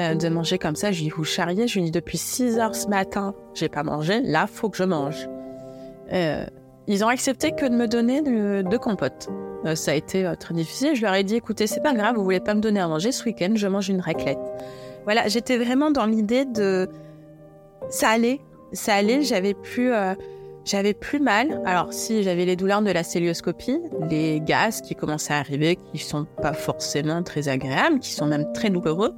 euh, 0.00 0.14
de 0.14 0.28
manger 0.30 0.58
comme 0.58 0.76
ça. 0.76 0.92
Je 0.92 1.00
lui 1.00 1.06
ai 1.06 1.10
dit, 1.10 1.14
vous 1.14 1.24
charriez? 1.24 1.68
Je 1.68 1.74
lui 1.74 1.82
ai 1.82 1.84
dit, 1.84 1.90
depuis 1.90 2.18
6 2.18 2.56
h 2.56 2.72
ce 2.72 2.88
matin, 2.88 3.34
j'ai 3.54 3.68
pas 3.68 3.82
mangé. 3.82 4.22
Là, 4.22 4.46
faut 4.46 4.70
que 4.70 4.78
je 4.78 4.84
mange. 4.84 5.28
ils 6.86 7.04
ont 7.04 7.08
accepté 7.08 7.52
que 7.52 7.66
de 7.66 7.74
me 7.74 7.86
donner 7.86 8.22
de, 8.22 8.62
de 8.62 8.76
compote. 8.78 9.28
Euh, 9.66 9.74
ça 9.74 9.92
a 9.92 9.94
été 9.94 10.24
euh, 10.24 10.34
très 10.34 10.54
difficile. 10.54 10.94
Je 10.94 11.02
leur 11.02 11.14
ai 11.14 11.24
dit, 11.24 11.36
écoutez, 11.36 11.66
c'est 11.66 11.82
pas 11.82 11.92
grave, 11.92 12.16
vous 12.16 12.24
voulez 12.24 12.40
pas 12.40 12.54
me 12.54 12.60
donner 12.60 12.80
à 12.80 12.88
manger 12.88 13.12
ce 13.12 13.24
week-end, 13.24 13.52
je 13.54 13.66
mange 13.66 13.88
une 13.88 14.00
raclette. 14.00 14.38
Voilà, 15.04 15.28
j'étais 15.28 15.58
vraiment 15.58 15.90
dans 15.90 16.06
l'idée 16.06 16.44
de, 16.44 16.88
ça 17.88 18.10
allait, 18.10 18.40
ça 18.72 18.94
allait, 18.94 19.22
j'avais 19.22 19.54
plus, 19.54 19.92
euh, 19.92 20.14
j'avais 20.64 20.94
plus 20.94 21.20
mal. 21.20 21.60
Alors 21.64 21.92
si 21.92 22.22
j'avais 22.22 22.44
les 22.44 22.56
douleurs 22.56 22.82
de 22.82 22.90
la 22.90 23.02
célioscopie, 23.02 23.80
les 24.08 24.40
gaz 24.40 24.80
qui 24.82 24.94
commençaient 24.94 25.34
à 25.34 25.38
arriver, 25.38 25.76
qui 25.76 25.98
sont 25.98 26.26
pas 26.40 26.52
forcément 26.52 27.22
très 27.22 27.48
agréables, 27.48 27.98
qui 27.98 28.12
sont 28.12 28.26
même 28.26 28.52
très 28.52 28.70
douloureux 28.70 29.14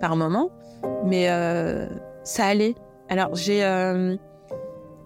par 0.00 0.16
moment, 0.16 0.50
mais 1.04 1.28
ça 2.24 2.46
allait. 2.46 2.74
Alors 3.08 3.36
j'ai 3.36 3.62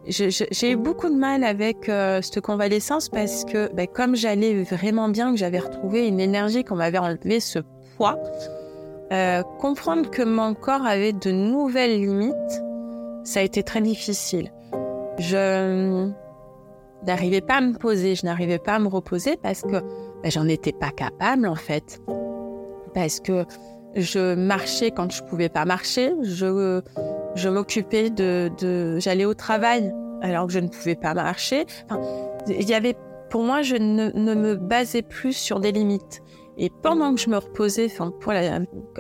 j'ai 0.09 0.70
eu 0.70 0.76
beaucoup 0.76 1.09
de 1.09 1.14
mal 1.14 1.42
avec 1.42 1.88
euh, 1.88 2.20
cette 2.22 2.40
convalescence 2.40 3.09
parce 3.09 3.44
que 3.44 3.72
ben, 3.74 3.86
comme 3.86 4.14
j'allais 4.14 4.62
vraiment 4.62 5.09
bien, 5.09 5.32
que 5.32 5.38
j'avais 5.38 5.59
retrouvé 5.59 6.07
une 6.07 6.20
énergie, 6.20 6.64
qu'on 6.64 6.76
m'avait 6.76 6.98
enlevé 6.98 7.40
ce 7.40 7.59
poids, 7.96 8.18
euh, 9.12 9.42
comprendre 9.59 10.11
que 10.11 10.22
mon 10.22 10.54
corps 10.54 10.84
avait 10.84 11.12
de 11.12 11.30
nouvelles 11.30 12.00
limites, 12.00 12.62
ça 13.24 13.40
a 13.40 13.42
été 13.42 13.62
très 13.62 13.80
difficile. 13.80 14.52
Je 15.18 16.09
n'arrivais 17.04 17.40
pas 17.40 17.57
à 17.57 17.61
me 17.61 17.76
poser, 17.76 18.14
je 18.14 18.26
n'arrivais 18.26 18.59
pas 18.59 18.74
à 18.74 18.78
me 18.78 18.88
reposer 18.88 19.36
parce 19.36 19.62
que 19.62 19.80
ben, 20.22 20.30
j'en 20.30 20.46
étais 20.46 20.72
pas 20.72 20.90
capable 20.90 21.46
en 21.46 21.57
fait. 21.57 22.00
Parce 22.94 23.20
que 23.20 23.44
je 23.96 24.34
marchais 24.34 24.90
quand 24.90 25.11
je 25.11 25.22
pouvais 25.24 25.48
pas 25.48 25.64
marcher, 25.64 26.12
je, 26.22 26.80
je 27.37 27.49
m'occupais 27.49 28.11
de, 28.11 28.51
de 28.59 28.99
j'allais 28.99 29.24
au 29.24 29.34
travail 29.34 29.93
alors 30.22 30.47
que 30.47 30.53
je 30.53 30.59
ne 30.59 30.68
pouvais 30.68 30.95
pas 30.95 31.14
marcher. 31.14 31.66
Enfin, 31.84 32.01
il 32.49 32.68
y 32.68 32.74
avait, 32.74 32.97
pour 33.30 33.43
moi, 33.43 33.62
je 33.62 33.76
ne, 33.76 34.11
me 34.34 34.55
basais 34.55 35.03
plus 35.03 35.34
sur 35.34 35.61
des 35.61 35.72
limites. 35.72 36.22
Et 36.59 36.70
pendant 36.82 37.14
que 37.14 37.20
je 37.20 37.28
me 37.28 37.37
reposais, 37.37 37.87
enfin, 37.87 38.12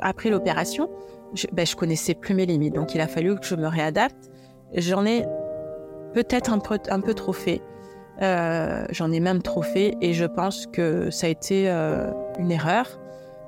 après 0.02 0.30
l'opération, 0.30 0.90
je, 1.34 1.46
ben, 1.52 1.66
connaissais 1.76 2.14
plus 2.14 2.34
mes 2.34 2.46
limites. 2.46 2.74
Donc, 2.74 2.94
il 2.94 3.00
a 3.00 3.08
fallu 3.08 3.34
que 3.36 3.46
je 3.46 3.56
me 3.56 3.66
réadapte. 3.66 4.30
J'en 4.74 5.06
ai 5.06 5.24
peut-être 6.12 6.52
un 6.52 6.58
peu, 6.58 6.78
un 6.90 7.00
peu 7.00 7.14
trop 7.14 7.32
fait. 7.32 7.62
Euh, 8.22 8.86
J'en 8.90 9.12
ai 9.12 9.20
même 9.20 9.42
trop 9.42 9.62
fait 9.62 9.94
et 10.00 10.14
je 10.14 10.24
pense 10.24 10.66
que 10.66 11.10
ça 11.10 11.26
a 11.26 11.30
été 11.30 11.68
euh, 11.68 12.10
une 12.38 12.50
erreur. 12.50 12.98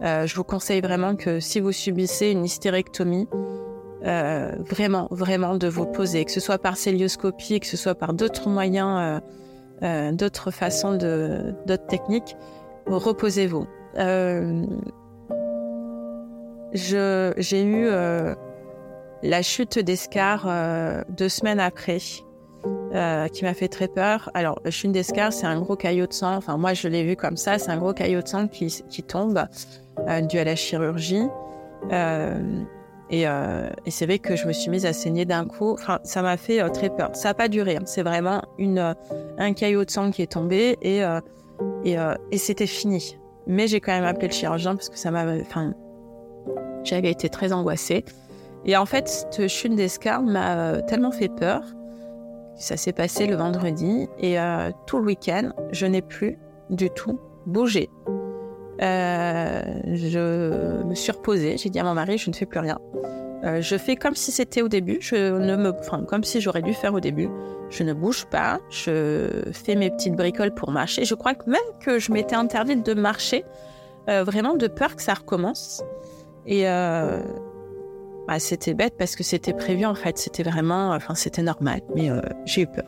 Euh, 0.03 0.27
je 0.27 0.37
vous 0.37 0.45
conseille 0.45 0.81
vraiment 0.81 1.17
que 1.17 1.41
si 1.41 1.59
vous 1.61 1.73
subissez 1.73 2.31
une 2.31 2.45
hystérectomie, 2.45 3.27
euh, 4.09 4.53
vraiment, 4.61 5.07
vraiment 5.11 5.57
de 5.57 5.69
vous 5.69 5.85
poser, 5.85 6.25
que 6.25 6.31
ce 6.31 6.41
soit 6.41 6.59
par 6.59 6.79
célioscopie, 6.79 7.61
que 7.61 7.67
ce 7.67 7.77
soit 7.77 7.95
par 7.95 8.15
d'autres 8.15 8.49
moyens, 8.49 8.99
euh, 8.99 9.21
euh, 9.83 10.13
d'autres 10.13 10.51
façons, 10.51 10.93
d'autres 10.93 11.87
techniques, 11.89 12.35
reposez-vous. 12.87 13.67
J'ai 16.73 17.63
eu 17.63 17.89
la 19.23 19.43
chute 19.43 19.79
d'Escar 19.79 20.49
deux 21.11 21.29
semaines 21.29 21.61
après. 21.61 21.99
Qui 23.33 23.45
m'a 23.45 23.53
fait 23.53 23.69
très 23.69 23.87
peur. 23.87 24.31
Alors, 24.33 24.61
chute 24.71 24.93
d'escar, 24.93 25.31
c'est 25.31 25.47
un 25.47 25.61
gros 25.61 25.77
caillot 25.77 26.07
de 26.07 26.13
sang. 26.13 26.35
Enfin, 26.37 26.57
moi, 26.57 26.73
je 26.73 26.89
l'ai 26.89 27.05
vu 27.05 27.17
comme 27.17 27.37
ça. 27.37 27.59
C'est 27.59 27.71
un 27.71 27.77
gros 27.77 27.93
caillot 27.93 28.23
de 28.23 28.29
sang 28.29 28.49
qui, 28.49 29.03
tombe 29.07 29.45
dû 30.29 30.39
à 30.39 30.45
la 30.45 30.57
chirurgie. 30.57 31.27
Et, 33.11 33.27
euh, 33.27 33.69
et 33.87 33.91
c'est 33.91 34.07
vrai 34.07 34.19
que 34.19 34.37
je 34.37 34.47
me 34.47 34.53
suis 34.53 34.71
mise 34.71 34.85
à 34.85 34.93
saigner 34.93 35.25
d'un 35.25 35.47
coup. 35.47 35.73
Enfin, 35.73 35.99
ça 36.05 36.23
m'a 36.23 36.37
fait 36.37 36.61
euh, 36.61 36.69
très 36.69 36.91
peur. 36.91 37.11
Ça 37.15 37.29
n'a 37.29 37.35
pas 37.35 37.49
duré. 37.49 37.77
Hein. 37.77 37.83
C'est 37.87 38.03
vraiment 38.03 38.43
une, 38.59 38.79
euh, 38.79 38.95
un 39.39 39.53
caillot 39.55 39.85
de 39.85 39.91
sang 39.91 40.11
qui 40.11 40.23
est 40.23 40.33
tombé 40.33 40.77
et, 40.83 41.03
et, 41.85 42.39
c'était 42.39 42.67
fini. 42.67 43.19
Mais 43.47 43.67
j'ai 43.67 43.81
quand 43.81 43.93
même 43.93 44.05
appelé 44.05 44.29
le 44.29 44.33
chirurgien 44.33 44.75
parce 44.75 44.91
que 44.91 44.99
ça 44.99 45.11
m'avait. 45.11 45.41
Enfin, 45.41 45.73
j'avais 46.85 47.11
été 47.11 47.29
très 47.29 47.53
angoissée. 47.53 48.05
Et 48.65 48.77
en 48.77 48.85
fait, 48.85 49.09
cette 49.09 49.49
chute 49.49 49.75
d'escar 49.75 50.23
m'a 50.23 50.83
tellement 50.83 51.13
fait 51.13 51.29
peur. 51.29 51.63
Ça 52.57 52.77
s'est 52.77 52.93
passé 52.93 53.27
le 53.27 53.37
vendredi 53.37 54.09
et 54.19 54.37
tout 54.87 54.99
le 54.99 55.05
week-end, 55.05 55.53
je 55.71 55.87
n'ai 55.87 56.03
plus 56.03 56.39
du 56.69 56.91
tout 56.91 57.19
bougé. 57.47 57.89
Euh, 58.81 59.63
je 59.87 60.83
me 60.85 60.95
suis 60.95 61.13
reposée. 61.13 61.57
J'ai 61.57 61.71
dit 61.71 61.79
à 61.79 61.85
mon 61.85 61.95
mari, 61.95 62.19
je 62.19 62.31
ne 62.31 62.35
fais 62.35 62.47
plus 62.47 62.61
rien. 62.61 62.79
Euh, 63.45 63.61
je 63.61 63.77
fais 63.77 63.97
comme 63.97 64.15
si 64.15 64.33
c'était 64.33 64.63
au 64.63 64.69
début. 64.69 64.99
Je 65.01 65.17
ne 65.39 65.57
me, 65.57 65.73
enfin, 65.79 66.05
comme 66.05 66.25
si 66.25 66.41
j'aurais 66.41 66.63
dû 66.63 66.75
faire 66.75 66.95
au 66.95 67.01
début. 67.01 67.29
Je 67.71 67.83
ne 67.83 67.93
bouge 67.93 68.27
pas. 68.27 68.61
Je 68.71 69.29
fais 69.53 69.75
mes 69.75 69.91
petites 69.91 70.15
bricoles 70.15 70.55
pour 70.55 70.71
marcher. 70.71 71.05
Je 71.05 71.15
crois 71.15 71.35
que 71.35 71.49
même 71.49 71.61
que 71.81 71.99
je 71.99 72.13
m'étais 72.13 72.37
interdite 72.37 72.85
de 72.85 72.95
marcher, 72.95 73.45
euh, 74.09 74.25
vraiment 74.25 74.55
de 74.55 74.67
peur 74.67 74.97
que 74.97 75.03
ça 75.03 75.15
recommence. 75.15 75.83
Et 76.47 76.65
bah, 76.65 78.39
c'était 78.39 78.75
bête 78.75 78.95
parce 78.99 79.17
que 79.17 79.23
c'était 79.23 79.53
prévu 79.53 79.85
en 79.85 79.95
fait. 79.95 80.19
C'était 80.19 80.43
vraiment, 80.43 80.91
enfin, 80.91 81.15
c'était 81.15 81.43
normal. 81.43 81.81
Mais 81.95 82.11
j'ai 82.47 82.63
eu 82.63 82.67
peur. 82.67 82.85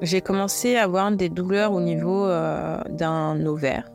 J'ai 0.00 0.20
commencé 0.20 0.76
à 0.76 0.84
avoir 0.84 1.10
des 1.10 1.28
douleurs 1.28 1.72
au 1.72 1.80
niveau 1.80 2.24
euh, 2.24 2.78
d'un 2.88 3.44
ovaire, 3.46 3.90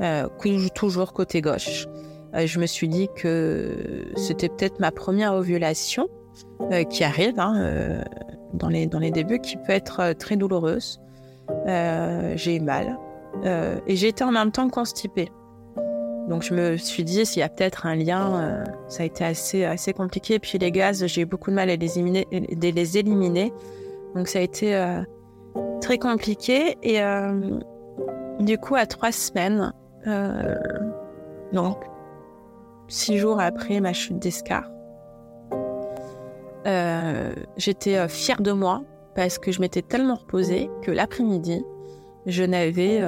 euh, 0.00 0.26
toujours 0.74 1.12
côté 1.12 1.42
gauche. 1.42 1.86
Euh, 2.34 2.46
je 2.46 2.58
me 2.58 2.66
suis 2.66 2.88
dit 2.88 3.08
que 3.16 4.06
c'était 4.16 4.48
peut-être 4.48 4.80
ma 4.80 4.90
première 4.90 5.34
ovulation 5.34 6.08
qui 6.90 7.04
arrive 7.04 7.38
hein, 7.38 8.02
dans, 8.54 8.68
les, 8.68 8.86
dans 8.86 8.98
les 8.98 9.10
débuts, 9.10 9.40
qui 9.40 9.56
peut 9.56 9.72
être 9.72 10.12
très 10.12 10.36
douloureuse. 10.36 11.00
j'ai 11.66 12.56
eu 12.56 12.60
mal 12.60 12.98
et 13.86 14.06
été 14.06 14.24
en 14.24 14.30
même 14.30 14.52
temps 14.52 14.68
constipée. 14.68 15.28
Donc 16.28 16.42
je 16.42 16.54
me 16.54 16.76
suis 16.76 17.02
dit 17.02 17.26
s'il 17.26 17.40
y 17.40 17.42
a 17.42 17.48
peut-être 17.48 17.86
un 17.86 17.96
lien, 17.96 18.64
ça 18.88 19.02
a 19.02 19.06
été 19.06 19.24
assez, 19.24 19.64
assez 19.64 19.92
compliqué. 19.92 20.38
Puis 20.38 20.58
les 20.58 20.70
gaz, 20.70 21.04
j'ai 21.06 21.22
eu 21.22 21.26
beaucoup 21.26 21.50
de 21.50 21.56
mal 21.56 21.68
à 21.68 21.76
les 21.76 21.98
éliminer. 21.98 22.26
De 22.30 22.68
les 22.68 22.98
éliminer. 22.98 23.52
Donc 24.14 24.28
ça 24.28 24.40
a 24.40 24.42
été 24.42 24.74
euh, 24.74 25.02
très 25.80 25.98
compliqué. 25.98 26.76
Et 26.82 27.02
euh, 27.02 27.58
du 28.38 28.58
coup, 28.58 28.76
à 28.76 28.86
trois 28.86 29.12
semaines, 29.12 29.72
euh, 30.06 30.54
donc 31.52 31.78
six 32.88 33.18
jours 33.18 33.40
après 33.40 33.80
ma 33.80 33.92
chute 33.92 34.18
d'escar, 34.18 34.70
euh, 36.66 37.32
j'étais 37.56 38.06
fière 38.08 38.40
de 38.40 38.52
moi 38.52 38.82
parce 39.14 39.38
que 39.38 39.50
je 39.50 39.60
m'étais 39.60 39.82
tellement 39.82 40.14
reposée 40.14 40.70
que 40.82 40.90
l'après-midi, 40.90 41.64
je 42.26 42.44
n'avais 42.44 43.02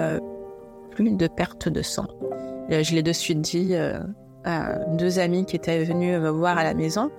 plus 0.91 1.11
de 1.13 1.27
perte 1.27 1.69
de 1.69 1.83
sang. 1.83 2.07
je 2.71 2.95
l'ai 2.95 3.03
de 3.03 3.13
suite 3.13 3.41
dit 3.41 3.75
à 4.45 4.79
deux 4.97 5.19
amis 5.19 5.45
qui 5.45 5.57
étaient 5.57 5.85
venus 5.85 6.19
me 6.19 6.31
voir 6.31 6.59
à 6.59 6.65
la 6.65 6.75
maison. 6.75 7.11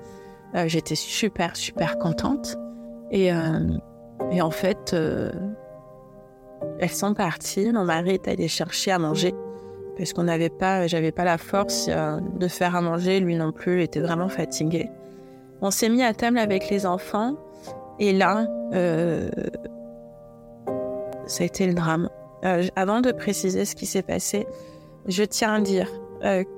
j'étais 0.65 0.95
super, 0.95 1.55
super 1.55 1.97
contente. 1.97 2.57
Et, 3.13 3.31
euh, 3.31 3.59
et 4.31 4.41
en 4.41 4.49
fait, 4.49 4.91
euh, 4.93 5.31
elles 6.79 6.89
sont 6.89 7.13
parties. 7.13 7.71
Mon 7.71 7.85
mari 7.85 8.15
est 8.15 8.27
allé 8.27 8.47
chercher 8.47 8.91
à 8.91 8.99
manger 8.99 9.33
parce 9.95 10.11
qu'on 10.13 10.23
n'avait 10.23 10.49
pas, 10.49 10.87
j'avais 10.87 11.11
pas 11.11 11.23
la 11.23 11.37
force 11.37 11.85
euh, 11.89 12.19
de 12.39 12.47
faire 12.47 12.75
à 12.75 12.81
manger. 12.81 13.19
Lui 13.19 13.35
non 13.35 13.51
plus, 13.51 13.77
il 13.77 13.83
était 13.83 13.99
vraiment 13.99 14.29
fatigué. 14.29 14.89
On 15.61 15.69
s'est 15.69 15.89
mis 15.89 16.01
à 16.01 16.13
table 16.13 16.39
avec 16.39 16.69
les 16.71 16.87
enfants 16.87 17.35
et 17.99 18.11
là, 18.11 18.47
ça 21.27 21.43
a 21.43 21.45
été 21.45 21.67
le 21.67 21.75
drame. 21.75 22.09
Avant 22.75 22.99
de 22.99 23.11
préciser 23.11 23.63
ce 23.63 23.75
qui 23.75 23.85
s'est 23.85 24.01
passé, 24.01 24.47
je 25.05 25.23
tiens 25.23 25.53
à 25.53 25.61
dire 25.61 25.87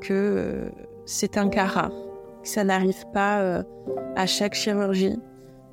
que 0.01 0.71
c'est 1.05 1.37
un 1.37 1.49
cas 1.49 1.65
rare, 1.65 1.91
ça 2.41 2.63
n'arrive 2.63 3.05
pas 3.13 3.63
à 4.15 4.25
chaque 4.25 4.55
chirurgie. 4.55 5.19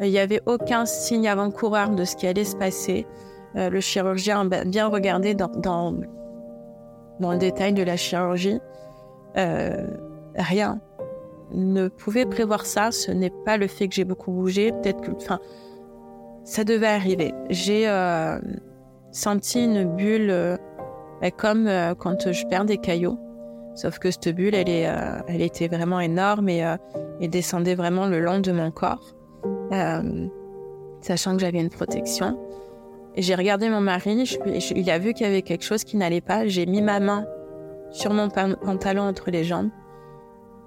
Il 0.02 0.10
n'y 0.10 0.18
avait 0.18 0.42
aucun 0.46 0.84
signe 0.84 1.28
avant-coureur 1.28 1.90
de 1.90 2.04
ce 2.04 2.16
qui 2.16 2.26
allait 2.26 2.44
se 2.44 2.56
passer. 2.56 3.06
Euh, 3.56 3.70
le 3.70 3.80
chirurgien 3.80 4.50
a 4.50 4.64
bien 4.64 4.88
regardé 4.88 5.34
dans, 5.34 5.94
le 7.20 7.38
détail 7.38 7.72
de 7.72 7.82
la 7.82 7.96
chirurgie. 7.96 8.58
Euh, 9.36 9.86
rien 10.34 10.80
ne 11.54 11.88
pouvait 11.88 12.26
prévoir 12.26 12.66
ça. 12.66 12.90
Ce 12.90 13.10
n'est 13.12 13.32
pas 13.44 13.56
le 13.56 13.68
fait 13.68 13.88
que 13.88 13.94
j'ai 13.94 14.04
beaucoup 14.04 14.32
bougé. 14.32 14.72
Peut-être 14.72 15.00
que, 15.00 15.12
enfin, 15.12 15.38
ça 16.44 16.64
devait 16.64 16.86
arriver. 16.86 17.32
J'ai 17.50 17.88
euh, 17.88 18.38
senti 19.12 19.64
une 19.64 19.84
bulle 19.84 20.58
euh, 21.22 21.30
comme 21.36 21.66
euh, 21.68 21.94
quand 21.94 22.32
je 22.32 22.46
perds 22.46 22.64
des 22.64 22.78
caillots. 22.78 23.18
Sauf 23.74 23.98
que 23.98 24.10
cette 24.10 24.28
bulle, 24.30 24.54
elle, 24.54 24.66
euh, 24.68 25.20
était 25.28 25.68
vraiment 25.68 26.00
énorme 26.00 26.48
et 26.48 27.28
descendait 27.28 27.74
vraiment 27.74 28.06
le 28.06 28.20
long 28.20 28.40
de 28.40 28.52
mon 28.52 28.70
corps 28.70 29.14
euh, 29.44 30.26
sachant 31.00 31.34
que 31.34 31.40
j'avais 31.40 31.60
une 31.60 31.70
protection. 31.70 32.38
J'ai 33.16 33.34
regardé 33.34 33.68
mon 33.68 33.80
mari, 33.80 34.24
il 34.74 34.90
a 34.90 34.98
vu 34.98 35.12
qu'il 35.12 35.26
y 35.26 35.28
avait 35.28 35.42
quelque 35.42 35.64
chose 35.64 35.84
qui 35.84 35.96
n'allait 35.96 36.22
pas. 36.22 36.46
J'ai 36.46 36.64
mis 36.64 36.80
ma 36.80 36.98
main 36.98 37.26
sur 37.90 38.14
mon 38.14 38.30
pantalon 38.30 39.02
entre 39.02 39.30
les 39.30 39.44
jambes 39.44 39.70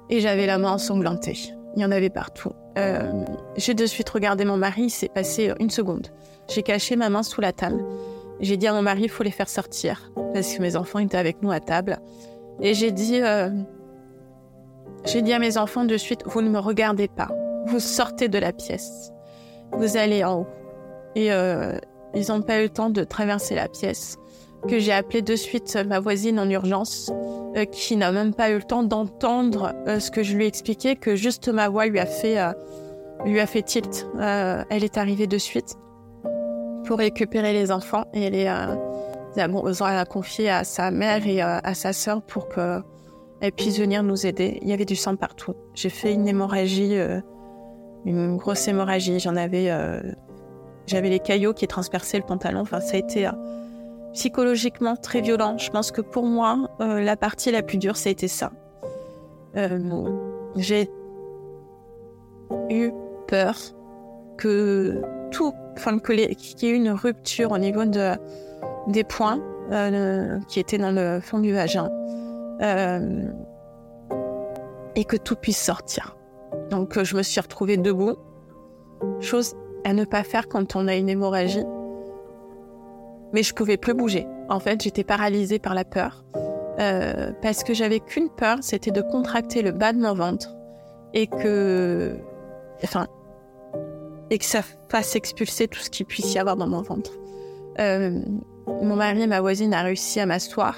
et 0.09 0.19
j'avais 0.19 0.45
la 0.45 0.57
main 0.57 0.73
ensanglantée. 0.73 1.38
Il 1.76 1.82
y 1.82 1.86
en 1.86 1.91
avait 1.91 2.11
partout. 2.11 2.51
Euh, 2.78 3.11
j'ai 3.57 3.73
de 3.73 3.86
suite 3.86 4.09
regardé 4.09 4.45
mon 4.45 4.57
mari, 4.57 4.84
il 4.84 4.89
s'est 4.89 5.09
passé 5.09 5.51
une 5.59 5.69
seconde. 5.69 6.09
J'ai 6.47 6.61
caché 6.61 6.95
ma 6.95 7.09
main 7.09 7.23
sous 7.23 7.41
la 7.41 7.51
table. 7.51 7.84
J'ai 8.39 8.57
dit 8.57 8.67
à 8.67 8.73
mon 8.73 8.82
mari, 8.82 9.03
il 9.03 9.09
faut 9.09 9.23
les 9.23 9.32
faire 9.32 9.49
sortir 9.49 10.11
parce 10.34 10.53
que 10.53 10.61
mes 10.61 10.76
enfants 10.76 10.99
étaient 10.99 11.17
avec 11.17 11.41
nous 11.41 11.51
à 11.51 11.59
table. 11.59 11.97
Et 12.61 12.73
j'ai 12.73 12.91
dit, 12.91 13.21
euh, 13.21 13.49
j'ai 15.05 15.21
dit 15.21 15.34
à 15.34 15.39
mes 15.39 15.57
enfants 15.57 15.86
de 15.86 15.97
suite, 15.97 16.21
vous 16.26 16.41
ne 16.41 16.49
me 16.49 16.59
regardez 16.59 17.07
pas 17.07 17.30
vous 17.68 17.80
sortez 17.80 18.28
de 18.28 18.38
la 18.38 18.53
pièce, 18.53 19.11
vous 19.72 19.97
allez 19.97 20.24
en 20.24 20.41
haut. 20.41 20.47
Et 21.16 21.32
euh, 21.32 21.78
ils 22.13 22.28
n'ont 22.30 22.41
pas 22.41 22.59
eu 22.59 22.63
le 22.63 22.70
temps 22.70 22.89
de 22.89 23.03
traverser 23.03 23.55
la 23.55 23.68
pièce, 23.68 24.18
que 24.68 24.80
j'ai 24.80 24.91
appelé 24.91 25.22
de 25.22 25.36
suite 25.36 25.78
ma 25.88 25.99
voisine 25.99 26.39
en 26.39 26.49
urgence, 26.49 27.11
euh, 27.55 27.66
qui 27.66 27.95
n'a 27.95 28.11
même 28.11 28.34
pas 28.34 28.49
eu 28.49 28.55
le 28.55 28.63
temps 28.63 28.84
d'entendre 28.84 29.74
euh, 29.88 29.99
ce 29.99 30.11
que 30.11 30.24
je 30.24 30.36
lui 30.36 30.45
expliquais, 30.45 30.95
que 30.95 31.16
juste 31.16 31.49
ma 31.49 31.70
voix 31.70 31.86
lui 31.86 31.99
a 31.99 32.05
fait, 32.05 32.39
euh, 32.39 32.51
lui 33.26 33.39
a 33.39 33.45
fait 33.45 33.61
tilt. 33.61 34.07
Euh, 34.20 34.63
elle 34.70 34.84
est 34.84 34.97
arrivée 34.97 35.28
de 35.28 35.38
suite 35.38 35.76
pour 36.86 36.97
récupérer 36.99 37.53
les 37.53 37.72
enfants 37.72 38.05
et 38.13 38.24
elle 38.24 38.36
est, 38.36 38.49
euh, 38.49 39.47
bon, 39.47 39.68
elle 39.68 39.84
a 39.84 40.05
confié 40.05 40.49
à 40.49 40.63
sa 40.63 40.91
mère 40.91 41.26
et 41.28 41.41
à 41.41 41.74
sa 41.74 41.93
sœur 41.93 42.22
pour 42.22 42.47
qu'elle 42.47 43.51
puisse 43.55 43.80
venir 43.80 44.03
nous 44.03 44.26
aider. 44.26 44.59
Il 44.61 44.70
y 44.70 44.74
avait 44.74 44.86
du 44.86 44.95
sang 44.95 45.16
partout. 45.16 45.55
J'ai 45.74 45.89
fait 45.89 46.13
une 46.13 46.28
hémorragie 46.28 46.95
une 48.06 48.38
grosse 48.38 48.68
hémorragie. 48.68 49.20
J'en 49.20 49.36
avais, 49.36 49.70
euh, 49.70 50.01
j'avais 50.88 51.10
les 51.10 51.20
caillots 51.20 51.53
qui 51.53 51.68
transperçaient 51.68 52.18
le 52.18 52.26
pantalon. 52.26 52.62
Enfin, 52.62 52.80
ça 52.80 52.95
a 52.95 52.99
été, 52.99 53.28
euh, 53.28 53.32
psychologiquement 54.14 54.95
très 54.95 55.22
violent. 55.22 55.58
Je 55.58 55.70
pense 55.70 55.91
que 55.91 56.01
pour 56.01 56.24
moi, 56.24 56.70
la 56.80 57.18
partie 57.18 57.51
la 57.51 57.62
plus 57.62 57.78
dure, 57.78 57.97
c'était 57.97 58.30
ça. 58.30 58.51
J'ai 60.56 60.89
eu 62.70 62.91
peur 63.28 63.56
que 64.38 65.01
tout, 65.32 65.53
enfin 65.76 65.99
qu'il 65.99 66.20
y 66.20 66.66
ait 66.66 66.70
une 66.70 66.91
rupture 66.91 67.51
au 67.51 67.58
niveau 67.58 67.84
de, 67.84 68.14
des 68.88 69.03
points 69.03 69.41
qui 70.47 70.62
étaient 70.62 70.78
dans 70.78 70.91
le 70.91 71.20
fond 71.20 71.39
du 71.39 71.51
vagin 71.51 71.89
et 74.95 75.03
que 75.03 75.18
tout 75.18 75.36
puisse 75.36 75.62
sortir. 75.62 76.16
Donc 76.70 77.01
je 77.01 77.16
me 77.16 77.24
suis 77.24 77.39
retrouvée 77.39 77.78
debout, 77.78 78.16
chose 79.20 79.55
à 79.84 79.93
ne 79.93 80.03
pas 80.03 80.24
faire 80.24 80.47
quand 80.47 80.76
on 80.76 80.88
a 80.88 80.95
une 80.95 81.09
hémorragie. 81.09 81.63
Mais 83.34 83.43
je 83.43 83.53
pouvais 83.53 83.78
plus 83.78 83.93
bouger. 83.93 84.28
En 84.49 84.59
fait, 84.59 84.82
j'étais 84.82 85.03
paralysée 85.03 85.59
par 85.59 85.74
la 85.74 85.84
peur. 85.84 86.24
Euh, 86.80 87.32
parce 87.41 87.63
que 87.63 87.74
j'avais 87.74 87.99
qu'une 87.99 88.30
peur, 88.30 88.57
c'était 88.61 88.91
de 88.91 89.01
contracter 89.01 89.61
le 89.61 89.72
bas 89.72 89.93
de 89.93 89.99
mon 89.99 90.13
ventre 90.13 90.49
et 91.13 91.28
que, 91.28 92.18
enfin, 92.84 93.07
et 94.30 94.38
que 94.38 94.45
ça 94.45 94.61
fasse 94.89 95.16
expulser 95.16 95.68
tout 95.68 95.80
ce 95.80 95.89
qu'il 95.89 96.05
puisse 96.05 96.34
y 96.34 96.39
avoir 96.39 96.57
dans 96.57 96.68
mon 96.68 96.82
ventre. 96.82 97.11
Euh, 97.80 98.20
mon 98.68 98.95
mari 98.95 99.22
et 99.22 99.28
ma 99.28 99.41
voisine 99.41 99.74
a 99.74 99.82
réussi 99.84 100.20
à 100.20 100.26
m'asseoir. 100.26 100.78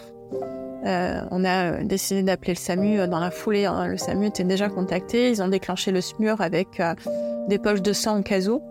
Euh, 0.86 1.22
on 1.32 1.44
a 1.44 1.84
décidé 1.84 2.24
d'appeler 2.24 2.54
le 2.54 2.60
SAMU 2.60 3.08
dans 3.08 3.20
la 3.20 3.32
foulée. 3.32 3.66
Hein. 3.66 3.88
Le 3.88 3.98
SAMU 3.98 4.28
était 4.28 4.44
déjà 4.44 4.70
contacté. 4.70 5.30
Ils 5.30 5.42
ont 5.42 5.48
déclenché 5.48 5.92
le 5.92 6.02
SMUR 6.02 6.42
avec 6.42 6.82
des 7.48 7.58
poches 7.58 7.82
de 7.82 7.94
sang 7.94 8.20
au 8.20 8.24
cas 8.24 8.48
où. 8.48 8.62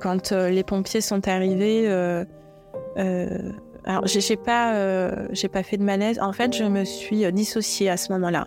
quand 0.00 0.32
les 0.32 0.64
pompiers 0.64 1.00
sont 1.00 1.28
arrivés, 1.28 1.88
alors, 3.86 4.06
j'ai 4.06 4.36
pas, 4.36 4.74
euh, 4.74 5.28
j'ai 5.32 5.48
pas 5.48 5.62
fait 5.62 5.76
de 5.76 5.82
malaise. 5.82 6.18
En 6.20 6.32
fait, 6.32 6.56
je 6.56 6.64
me 6.64 6.84
suis 6.84 7.30
dissociée 7.32 7.90
à 7.90 7.96
ce 7.96 8.12
moment-là. 8.12 8.46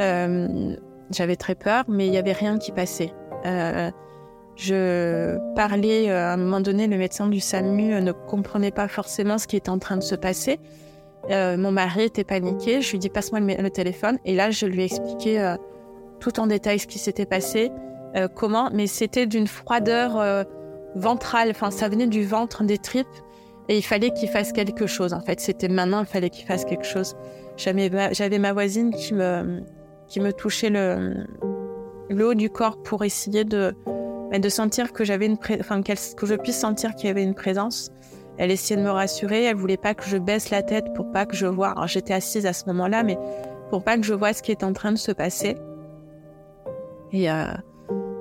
Euh, 0.00 0.76
j'avais 1.10 1.36
très 1.36 1.56
peur, 1.56 1.84
mais 1.88 2.06
il 2.06 2.12
y 2.12 2.18
avait 2.18 2.32
rien 2.32 2.58
qui 2.58 2.70
passait. 2.70 3.12
Euh, 3.44 3.90
je 4.54 5.36
parlais 5.56 6.10
à 6.10 6.32
un 6.32 6.36
moment 6.36 6.60
donné, 6.60 6.86
le 6.86 6.96
médecin 6.96 7.26
du 7.26 7.40
SAMU 7.40 8.00
ne 8.00 8.12
comprenait 8.12 8.70
pas 8.70 8.86
forcément 8.86 9.38
ce 9.38 9.48
qui 9.48 9.56
était 9.56 9.70
en 9.70 9.78
train 9.78 9.96
de 9.96 10.02
se 10.02 10.14
passer. 10.14 10.60
Mon 11.30 11.72
mari 11.72 12.04
était 12.04 12.24
paniqué. 12.24 12.80
Je 12.80 12.90
lui 12.92 12.98
dis 12.98 13.08
passe-moi 13.08 13.40
le, 13.40 13.70
téléphone. 13.70 14.18
Et 14.24 14.34
là, 14.34 14.50
je 14.50 14.66
lui 14.66 14.82
ai 14.82 14.84
expliqué 14.84 15.54
tout 16.20 16.40
en 16.40 16.46
détail 16.46 16.78
ce 16.78 16.86
qui 16.86 16.98
s'était 16.98 17.26
passé, 17.26 17.70
comment. 18.34 18.70
Mais 18.72 18.86
c'était 18.86 19.26
d'une 19.26 19.46
froideur 19.46 20.46
ventrale. 20.94 21.50
Enfin, 21.50 21.70
ça 21.70 21.88
venait 21.88 22.06
du 22.06 22.24
ventre, 22.24 22.64
des 22.64 22.78
tripes. 22.78 23.06
Et 23.68 23.78
il 23.78 23.82
fallait 23.82 24.10
qu'il 24.10 24.28
fasse 24.28 24.52
quelque 24.52 24.86
chose. 24.86 25.12
En 25.12 25.20
fait, 25.20 25.40
c'était 25.40 25.68
maintenant, 25.68 26.00
il 26.00 26.06
fallait 26.06 26.30
qu'il 26.30 26.46
fasse 26.46 26.64
quelque 26.64 26.84
chose. 26.84 27.16
J'avais 27.56 28.38
ma, 28.38 28.52
voisine 28.52 28.92
qui 28.92 29.14
me, 29.14 29.62
qui 30.08 30.20
me 30.20 30.32
touchait 30.32 30.70
le, 30.70 31.26
haut 32.10 32.34
du 32.34 32.50
corps 32.50 32.82
pour 32.82 33.04
essayer 33.04 33.44
de, 33.44 33.74
bah, 34.30 34.38
de 34.38 34.48
sentir 34.48 34.92
que 34.92 35.04
j'avais 35.04 35.26
une 35.26 35.38
que 35.38 36.26
je 36.26 36.34
puisse 36.34 36.58
sentir 36.58 36.94
qu'il 36.94 37.06
y 37.06 37.10
avait 37.10 37.22
une 37.22 37.34
présence. 37.34 37.90
Elle 38.38 38.50
essayait 38.50 38.80
de 38.80 38.84
me 38.84 38.90
rassurer. 38.90 39.44
Elle 39.44 39.56
voulait 39.56 39.76
pas 39.76 39.94
que 39.94 40.04
je 40.04 40.16
baisse 40.16 40.50
la 40.50 40.62
tête 40.62 40.86
pour 40.94 41.10
pas 41.12 41.26
que 41.26 41.36
je 41.36 41.46
vois. 41.46 41.70
Alors, 41.70 41.86
j'étais 41.86 42.14
assise 42.14 42.46
à 42.46 42.52
ce 42.52 42.66
moment-là, 42.66 43.02
mais 43.02 43.18
pour 43.70 43.84
pas 43.84 43.96
que 43.96 44.04
je 44.04 44.14
vois 44.14 44.32
ce 44.32 44.42
qui 44.42 44.50
est 44.50 44.64
en 44.64 44.72
train 44.72 44.92
de 44.92 44.98
se 44.98 45.12
passer. 45.12 45.56
Et 47.12 47.30
euh, 47.30 47.44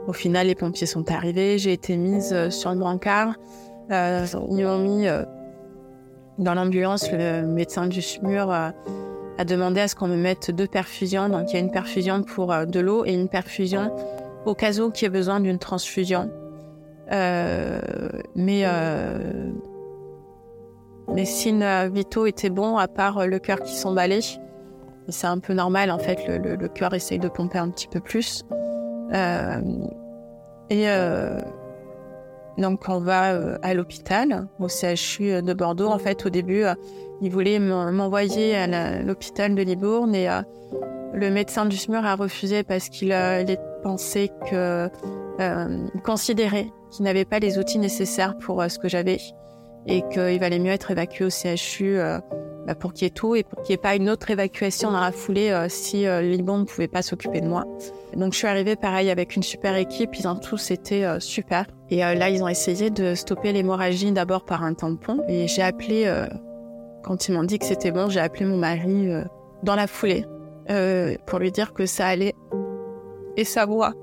au 0.08 0.14
final, 0.14 0.48
les 0.48 0.56
pompiers 0.56 0.88
sont 0.88 1.12
arrivés. 1.12 1.58
J'ai 1.58 1.74
été 1.74 1.96
mise 1.98 2.34
euh, 2.34 2.50
sur 2.50 2.72
le 2.72 2.78
brancard. 2.78 3.36
Euh, 3.92 4.26
ils 4.50 4.64
m'ont 4.66 4.80
mis 4.80 5.08
euh, 5.08 5.24
dans 6.38 6.54
l'ambulance. 6.54 7.12
Le 7.12 7.44
médecin 7.44 7.88
du 7.88 8.02
SMUR 8.02 8.50
euh, 8.50 8.70
a 9.38 9.46
demandé 9.46 9.82
à 9.82 9.88
ce 9.88 9.96
qu'on 9.96 10.08
me 10.08 10.16
mette 10.16 10.52
deux 10.52 10.68
perfusions. 10.68 11.30
Donc 11.30 11.52
il 11.52 11.54
y 11.54 11.58
a 11.58 11.60
une 11.60 11.72
perfusion 11.72 12.24
pour 12.24 12.54
de 12.66 12.80
l'eau 12.80 13.06
et 13.06 13.14
une 13.14 13.28
perfusion 13.28 13.92
au 14.46 14.56
cas 14.56 14.80
où 14.80 14.92
qui 14.92 15.06
ait 15.06 15.10
besoin 15.10 15.40
d'une 15.40 15.60
transfusion. 15.60 16.30
mais 17.10 18.66
les 21.14 21.26
signes 21.26 21.66
vitaux 21.94 22.26
étaient 22.26 22.50
bons 22.50 22.78
à 22.78 22.88
part 22.88 23.28
le 23.28 23.40
cœur 23.40 23.62
qui 23.62 23.76
s'emballait. 23.76 24.22
C'est 25.10 25.28
un 25.28 25.40
peu 25.40 25.54
normal 25.54 25.92
en 25.92 26.00
fait, 26.00 26.20
le, 26.28 26.68
cœur 26.68 26.94
essaye 26.94 27.20
de 27.20 27.28
pomper 27.28 27.58
un 27.58 27.70
petit 27.70 27.88
peu 27.88 28.00
plus. 28.00 28.46
et 30.70 30.88
donc 32.58 32.88
on 32.88 33.00
va 33.00 33.34
euh, 33.34 33.58
à 33.62 33.74
l'hôpital, 33.74 34.48
au 34.60 34.68
CHU 34.68 35.32
euh, 35.32 35.42
de 35.42 35.54
Bordeaux. 35.54 35.88
En 35.88 35.98
fait, 35.98 36.26
au 36.26 36.30
début, 36.30 36.64
euh, 36.64 36.76
ils 37.22 37.32
voulaient 37.32 37.60
m'envoyer 37.60 38.56
à 38.56 39.02
l'hôpital 39.02 39.56
de 39.56 39.62
Libourne 39.62 40.16
et 40.16 40.28
le 41.14 41.30
médecin 41.30 41.66
du 41.68 41.78
SMUR 41.78 42.04
a 42.04 42.16
refusé 42.16 42.64
parce 42.64 42.90
qu'il 42.90 43.16
pensait 43.84 44.32
que, 44.50 44.90
considérait 46.04 46.72
qu'il 46.90 47.06
n'avait 47.06 47.26
pas 47.26 47.38
les 47.38 47.60
outils 47.60 47.78
nécessaires 47.78 48.36
pour 48.40 48.64
ce 48.68 48.80
que 48.80 48.90
j'avais 48.90 49.20
et 49.88 50.04
qu'il 50.10 50.40
valait 50.40 50.60
mieux 50.60 50.72
être 50.72 50.92
évacué 50.92 51.26
au 51.26 51.30
CHU 51.30 51.98
bah, 52.68 52.76
pour 52.76 52.94
qu'il 52.94 53.06
y 53.06 53.08
ait 53.08 53.10
tout 53.10 53.36
et 53.36 53.44
pour 53.44 53.62
qu'il 53.62 53.74
n'y 53.74 53.76
ait 53.76 53.82
pas 53.82 53.96
une 53.96 54.10
autre 54.10 54.30
évacuation 54.30 54.92
dans 54.92 55.00
la 55.00 55.12
foulée 55.12 55.66
si 55.70 56.06
Libourne 56.06 56.62
ne 56.62 56.66
pouvait 56.66 56.88
pas 56.88 57.02
s'occuper 57.02 57.42
de 57.42 57.48
moi. 57.48 57.66
Donc 58.16 58.34
je 58.34 58.40
suis 58.40 58.48
arrivée 58.48 58.76
pareil 58.76 59.10
avec 59.10 59.36
une 59.36 59.44
super 59.44 59.76
équipe, 59.76 60.16
ils 60.16 60.28
ont 60.28 60.36
tous 60.36 60.72
été 60.72 61.06
euh, 61.06 61.20
super. 61.20 61.66
Et 61.90 62.04
euh, 62.04 62.14
là, 62.14 62.30
ils 62.30 62.44
ont 62.44 62.48
essayé 62.48 62.90
de 62.90 63.16
stopper 63.16 63.54
l'hémorragie 63.54 64.12
d'abord 64.12 64.44
par 64.44 64.64
un 64.64 64.74
tampon. 64.74 65.24
Et 65.30 65.48
j'ai 65.48 65.62
appelé, 65.62 66.04
euh, 66.06 66.26
quand 67.04 67.28
ils 67.28 67.34
m'ont 67.34 67.44
dit 67.44 67.58
que 67.58 67.66
c'était 67.66 67.92
bon, 67.92 68.10
j'ai 68.10 68.20
appelé 68.20 68.46
mon 68.46 68.58
mari 68.58 69.10
dans 69.64 69.76
la 69.76 69.88
foulée 69.88 70.26
pour 71.26 71.40
lui 71.40 71.52
dire 71.52 71.74
que 71.74 71.86
ça 71.86 72.08
allait. 72.08 72.34
Et 73.38 73.44
ça 73.46 73.66
voit. 73.66 73.94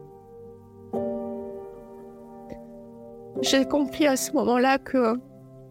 J'ai 3.42 3.66
compris 3.66 4.06
à 4.06 4.16
ce 4.16 4.32
moment-là 4.32 4.78
que 4.78 5.14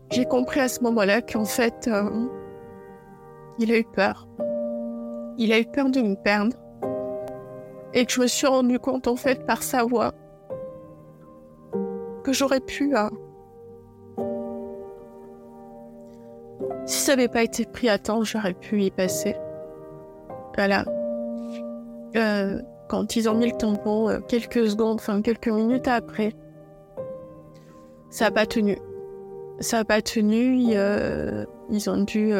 j'ai 0.09 0.25
compris 0.25 0.59
à 0.59 0.67
ce 0.67 0.81
moment-là 0.83 1.21
qu'en 1.21 1.45
fait, 1.45 1.89
il 3.59 3.71
a 3.71 3.77
eu 3.77 3.83
peur. 3.83 4.27
Il 5.37 5.51
a 5.51 5.59
eu 5.59 5.65
peur 5.65 5.89
de 5.89 6.01
me 6.01 6.15
perdre 6.15 6.55
et 7.93 8.05
que 8.05 8.11
je 8.11 8.21
me 8.21 8.27
suis 8.27 8.47
rendu 8.47 8.79
compte 8.79 9.07
en 9.07 9.15
fait 9.15 9.45
par 9.45 9.63
sa 9.63 9.83
voix 9.83 10.13
que 12.23 12.33
j'aurais 12.33 12.59
pu 12.59 12.95
hein. 12.95 13.09
si 16.85 16.99
ça 16.99 17.15
n'avait 17.15 17.27
pas 17.27 17.43
été 17.43 17.65
pris 17.65 17.89
à 17.89 17.97
temps 17.97 18.23
j'aurais 18.23 18.53
pu 18.53 18.83
y 18.83 18.91
passer 18.91 19.35
voilà 20.55 20.83
euh, 22.15 22.61
quand 22.89 23.15
ils 23.15 23.29
ont 23.29 23.35
mis 23.35 23.49
le 23.49 23.57
tampon 23.57 24.09
euh, 24.09 24.19
quelques 24.19 24.69
secondes 24.69 24.95
enfin 24.99 25.21
quelques 25.21 25.47
minutes 25.47 25.87
après 25.87 26.33
ça 28.09 28.25
n'a 28.25 28.31
pas 28.31 28.45
tenu 28.45 28.77
ça 29.59 29.77
n'a 29.77 29.85
pas 29.85 30.01
tenu 30.01 30.67
euh, 30.73 31.45
ils 31.69 31.89
ont 31.89 32.03
dû 32.03 32.31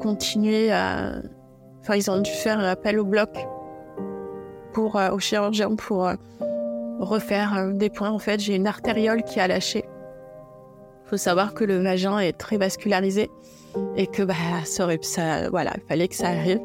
continuer 0.00 0.72
à 0.72 1.20
enfin 1.80 1.96
ils 1.96 2.10
ont 2.10 2.20
dû 2.20 2.30
faire 2.30 2.60
appel 2.60 2.98
au 2.98 3.04
bloc 3.04 3.30
pour, 4.76 4.96
euh, 4.96 5.08
au 5.10 5.18
chirurgien 5.18 5.74
pour 5.74 6.06
euh, 6.06 6.14
refaire 7.00 7.56
euh, 7.56 7.72
des 7.72 7.88
points. 7.88 8.10
En 8.10 8.18
fait, 8.18 8.38
j'ai 8.40 8.56
une 8.56 8.66
artériole 8.66 9.22
qui 9.22 9.40
a 9.40 9.48
lâché. 9.48 9.86
Il 9.86 11.08
faut 11.08 11.16
savoir 11.16 11.54
que 11.54 11.64
le 11.64 11.78
vagin 11.78 12.18
est 12.18 12.34
très 12.34 12.58
vascularisé 12.58 13.30
et 13.96 14.06
que 14.06 14.22
bah, 14.22 14.34
ça, 14.66 14.86
ça, 15.00 15.48
voilà, 15.48 15.72
il 15.78 15.82
fallait 15.88 16.08
que 16.08 16.14
ça 16.14 16.28
arrive. 16.28 16.60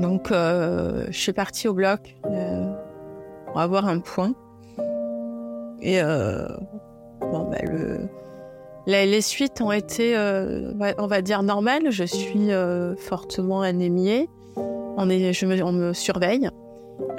Donc, 0.00 0.28
je 0.30 1.10
suis 1.10 1.32
partie 1.32 1.68
au 1.68 1.74
bloc 1.74 2.16
pour 3.46 3.60
avoir 3.60 3.86
un 3.86 3.98
point. 3.98 4.32
Et 5.82 6.00
bon, 7.30 7.50
bah, 7.50 7.58
le, 7.62 8.00
les, 8.86 9.20
suites 9.20 9.60
ont 9.60 9.72
été, 9.72 10.16
on 10.16 11.06
va 11.06 11.22
dire, 11.22 11.42
normales. 11.42 11.90
Je 11.90 12.04
suis 12.04 12.50
fortement 12.98 13.62
anémiée 13.62 14.28
on, 14.96 15.08
est, 15.10 15.32
je 15.32 15.46
me, 15.46 15.62
on 15.62 15.72
me 15.72 15.92
surveille. 15.92 16.48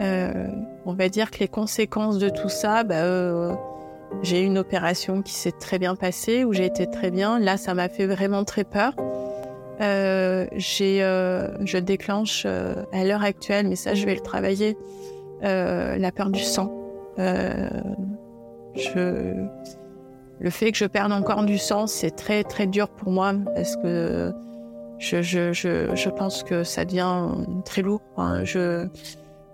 Euh, 0.01 0.47
on 0.85 0.93
va 0.93 1.09
dire 1.09 1.31
que 1.31 1.39
les 1.39 1.47
conséquences 1.47 2.17
de 2.17 2.29
tout 2.29 2.49
ça, 2.49 2.83
bah, 2.83 3.03
euh, 3.03 3.53
j'ai 4.21 4.41
eu 4.41 4.45
une 4.45 4.57
opération 4.57 5.21
qui 5.21 5.33
s'est 5.33 5.51
très 5.51 5.79
bien 5.79 5.95
passée, 5.95 6.43
où 6.43 6.53
j'ai 6.53 6.65
été 6.65 6.89
très 6.89 7.11
bien. 7.11 7.39
Là, 7.39 7.57
ça 7.57 7.73
m'a 7.73 7.89
fait 7.89 8.05
vraiment 8.05 8.43
très 8.43 8.63
peur. 8.63 8.93
Euh, 9.81 10.45
je 10.55 11.77
déclenche 11.77 12.45
à 12.45 13.03
l'heure 13.03 13.23
actuelle, 13.23 13.67
mais 13.67 13.75
ça, 13.75 13.95
je 13.95 14.05
vais 14.05 14.15
le 14.15 14.21
travailler, 14.21 14.77
la 15.41 16.11
peur 16.11 16.29
du 16.29 16.41
sang. 16.41 16.71
je, 18.75 19.33
le 20.39 20.49
fait 20.49 20.71
que 20.71 20.77
je 20.77 20.85
perde 20.85 21.11
encore 21.11 21.43
du 21.45 21.57
sang, 21.57 21.87
c'est 21.87 22.11
très 22.11 22.43
très 22.43 22.67
dur 22.67 22.89
pour 22.89 23.11
moi 23.11 23.33
parce 23.55 23.75
que 23.77 24.31
je, 24.99 25.21
je, 25.21 25.53
je, 25.53 25.95
je, 25.95 26.09
pense 26.09 26.43
que 26.43 26.63
ça 26.63 26.85
devient 26.85 27.27
très 27.65 27.81
lourd. 27.81 28.01
je, 28.43 28.87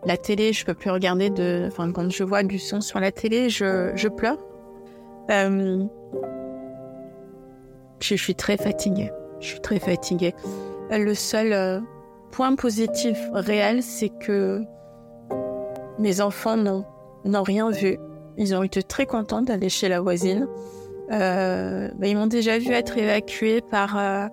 la 0.05 0.17
télé, 0.17 0.53
je 0.53 0.65
peux 0.65 0.73
plus 0.73 0.89
regarder 0.89 1.29
de. 1.29 1.65
Enfin, 1.67 1.91
quand 1.91 2.09
je 2.09 2.23
vois 2.23 2.43
du 2.43 2.59
son 2.59 2.81
sur 2.81 2.99
la 2.99 3.11
télé, 3.11 3.49
je, 3.49 3.91
je 3.95 4.07
pleure. 4.07 4.37
Euh, 5.29 5.83
je 7.99 8.15
suis 8.15 8.35
très 8.35 8.57
fatiguée. 8.57 9.11
Je 9.39 9.47
suis 9.47 9.59
très 9.61 9.79
fatiguée. 9.79 10.33
Le 10.91 11.13
seul 11.13 11.83
point 12.31 12.55
positif 12.55 13.17
réel, 13.33 13.83
c'est 13.83 14.09
que 14.09 14.61
mes 15.99 16.21
enfants 16.21 16.57
n'ont 16.57 17.43
rien 17.43 17.69
vu. 17.69 17.97
Ils 18.39 18.55
ont 18.55 18.63
été 18.63 18.81
très 18.81 19.05
contents 19.05 19.41
d'aller 19.41 19.67
chez 19.67 19.89
la 19.89 19.99
voisine. 19.99 20.47
Euh, 21.11 21.89
bah, 21.95 22.07
ils 22.07 22.15
m'ont 22.15 22.25
déjà 22.25 22.57
vu 22.57 22.71
être 22.71 22.97
évacués 22.97 23.61
par 23.61 23.97
euh, 23.97 24.27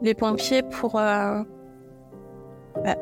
les 0.00 0.14
pompiers 0.14 0.62
pour 0.62 0.98
euh, 0.98 1.42
bah, 2.82 2.96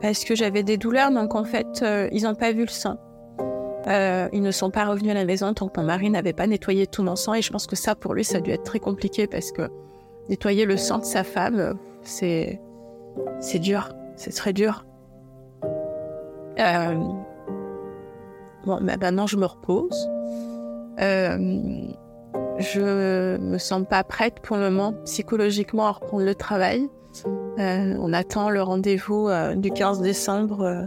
parce 0.00 0.24
que 0.24 0.34
j'avais 0.34 0.62
des 0.62 0.78
douleurs. 0.78 1.10
Donc 1.10 1.34
en 1.34 1.44
fait, 1.44 1.84
ils 2.12 2.22
n'ont 2.22 2.34
pas 2.34 2.52
vu 2.52 2.62
le 2.62 2.68
sang. 2.68 2.96
ils 3.86 4.42
ne 4.42 4.50
sont 4.50 4.70
pas 4.70 4.86
revenus 4.86 5.10
à 5.10 5.14
la 5.14 5.26
maison 5.26 5.52
tant 5.52 5.68
que 5.68 5.78
mon 5.78 5.86
mari 5.86 6.08
n'avait 6.08 6.32
pas 6.32 6.46
nettoyé 6.46 6.86
tout 6.86 7.02
mon 7.02 7.14
sang. 7.14 7.34
Et 7.34 7.42
je 7.42 7.52
pense 7.52 7.66
que 7.66 7.76
ça, 7.76 7.94
pour 7.94 8.14
lui, 8.14 8.24
ça 8.24 8.38
a 8.38 8.40
dû 8.40 8.52
être 8.52 8.64
très 8.64 8.80
compliqué 8.80 9.26
parce 9.26 9.52
que 9.52 9.68
nettoyer 10.30 10.64
le 10.64 10.78
sang 10.78 10.98
de 10.98 11.04
sa 11.04 11.24
femme, 11.24 11.74
c'est 12.02 12.58
c'est 13.38 13.58
dur. 13.58 13.90
C'est 14.16 14.34
très 14.34 14.54
dur. 14.54 14.86
Bon, 18.66 18.78
bah, 18.80 18.96
maintenant 19.00 19.26
je 19.26 19.36
me 19.36 19.46
repose. 19.46 20.08
Je 22.60 23.38
me 23.38 23.58
sens 23.58 23.86
pas 23.88 24.04
prête 24.04 24.40
pour 24.40 24.56
le 24.56 24.70
moment 24.70 24.92
psychologiquement 25.04 25.86
à 25.86 25.92
reprendre 25.92 26.24
le 26.24 26.34
travail. 26.34 26.88
Euh, 27.58 27.96
on 27.98 28.12
attend 28.12 28.50
le 28.50 28.62
rendez-vous 28.62 29.28
euh, 29.28 29.54
du 29.54 29.70
15 29.70 30.00
décembre 30.00 30.60
euh, 30.62 30.82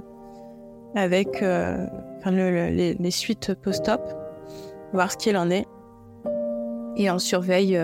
avec 0.95 1.41
les, 1.41 3.11
suites 3.11 3.53
post-op, 3.55 4.01
voir 4.93 5.11
ce 5.11 5.17
qu'il 5.17 5.35
en 5.35 5.49
est. 5.49 5.65
Et 6.95 7.09
on 7.09 7.17
surveille, 7.17 7.79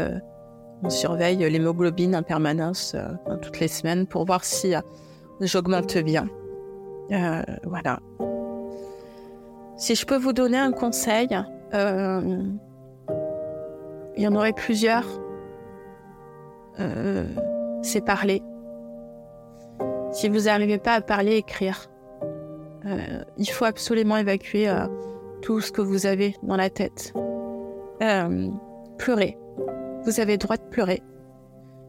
on 0.84 0.90
surveille 0.92 1.38
l'hémoglobine 1.50 2.16
en 2.16 2.22
permanence 2.22 2.96
toutes 3.42 3.60
les 3.60 3.68
semaines 3.68 4.06
pour 4.06 4.26
voir 4.26 4.46
si 4.46 4.76
j'augmente 5.42 5.98
bien. 5.98 6.28
voilà. 7.10 8.00
Si 9.80 9.96
je 9.96 10.06
peux 10.06 10.18
vous 10.18 10.34
donner 10.34 10.58
un 10.58 10.74
conseil, 10.74 11.30
il 14.20 14.24
y 14.24 14.28
en 14.28 14.36
aurait 14.36 14.52
plusieurs. 14.52 15.06
Euh, 16.82 17.26
c'est 17.82 18.04
parler. 18.04 18.44
Si 20.12 20.28
vous 20.28 20.42
n'arrivez 20.42 20.80
pas 20.80 20.96
à 20.96 21.02
parler, 21.02 21.38
écrire. 21.38 21.90
Euh, 22.86 23.24
il 23.38 23.50
faut 23.50 23.64
absolument 23.64 24.18
évacuer 24.18 24.68
euh, 24.68 24.86
tout 25.42 25.62
ce 25.62 25.72
que 25.72 25.82
vous 25.82 26.06
avez 26.06 26.36
dans 26.44 26.58
la 26.58 26.70
tête. 26.70 27.14
pleurer. 28.98 29.38
Vous 30.04 30.20
avez 30.20 30.38
droit 30.38 30.58
de 30.58 30.64
pleurer. 30.64 31.02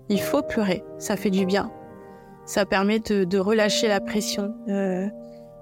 Il 0.08 0.20
faut 0.20 0.42
pleurer. 0.42 0.84
Ça 0.98 1.16
fait 1.16 1.30
du 1.30 1.44
bien. 1.44 1.72
Ça 2.44 2.66
permet 2.66 3.00
de, 3.00 3.38
relâcher 3.38 3.88
la 3.88 4.00
pression. 4.00 4.54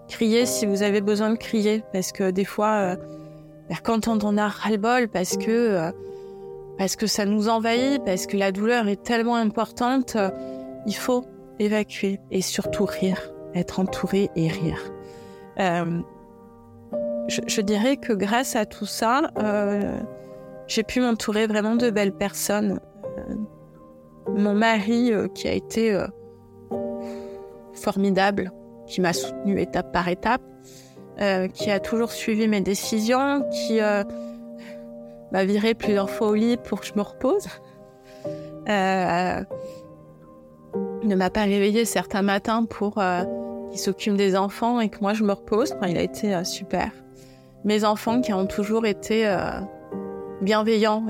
Crier 0.08 0.46
si 0.46 0.66
vous 0.66 0.82
avez 0.82 1.00
besoin 1.00 1.30
de 1.30 1.36
crier. 1.36 1.84
Parce 1.92 2.12
que 2.12 2.30
des 2.30 2.44
fois, 2.44 2.96
quand 3.82 4.08
on 4.08 4.18
en 4.18 4.36
a 4.36 4.48
ras-le-bol, 4.48 5.08
parce 5.08 5.36
que 5.36 5.92
parce 6.78 6.94
que 6.94 7.08
ça 7.08 7.24
nous 7.26 7.48
envahit, 7.48 8.02
parce 8.04 8.26
que 8.26 8.36
la 8.36 8.52
douleur 8.52 8.86
est 8.88 9.02
tellement 9.02 9.34
importante, 9.34 10.14
euh, 10.14 10.30
il 10.86 10.94
faut 10.94 11.24
évacuer 11.58 12.20
et 12.30 12.40
surtout 12.40 12.84
rire, 12.84 13.20
être 13.52 13.80
entouré 13.80 14.30
et 14.36 14.48
rire. 14.48 14.80
Euh, 15.58 16.00
je, 17.26 17.60
dirais 17.60 17.96
que 17.96 18.12
grâce 18.12 18.54
à 18.54 18.64
tout 18.64 18.86
ça, 18.86 19.32
euh, 19.42 19.98
j'ai 20.68 20.84
pu 20.84 21.00
m'entourer 21.00 21.48
vraiment 21.48 21.74
de 21.74 21.90
belles 21.90 22.14
personnes. 22.14 22.80
mon 24.28 24.54
mari, 24.54 25.10
qui 25.34 25.48
a 25.48 25.52
été 25.52 26.00
formidable, 27.72 28.52
qui 28.88 29.00
m'a 29.00 29.12
soutenu 29.12 29.60
étape 29.60 29.92
par 29.92 30.08
étape, 30.08 30.42
qui 31.52 31.70
a 31.70 31.80
toujours 31.80 32.12
suivi 32.12 32.48
mes 32.48 32.60
décisions, 32.60 33.44
qui 33.50 33.80
m'a 35.32 35.44
viré 35.44 35.74
plusieurs 35.74 36.10
fois 36.10 36.28
au 36.28 36.34
lit 36.34 36.56
pour 36.56 36.80
que 36.80 36.86
je 36.86 36.94
me 36.94 37.02
repose. 37.02 37.46
Euh, 38.68 39.42
ne 41.04 41.14
m'a 41.14 41.30
pas 41.30 41.44
réveillé 41.44 41.84
certains 41.84 42.22
matins 42.22 42.64
pour 42.64 42.98
euh, 42.98 43.22
qu'il 43.70 43.80
s'occupe 43.80 44.16
des 44.16 44.36
enfants 44.36 44.80
et 44.80 44.88
que 44.88 44.98
moi 45.00 45.14
je 45.14 45.24
me 45.24 45.32
repose. 45.32 45.74
il 45.86 45.96
a 45.96 46.02
été 46.02 46.34
euh, 46.34 46.44
super. 46.44 46.90
Mes 47.64 47.84
enfants 47.84 48.20
qui 48.20 48.32
ont 48.32 48.46
toujours 48.46 48.86
été 48.86 49.26
euh, 49.26 49.60
bienveillants. 50.42 51.04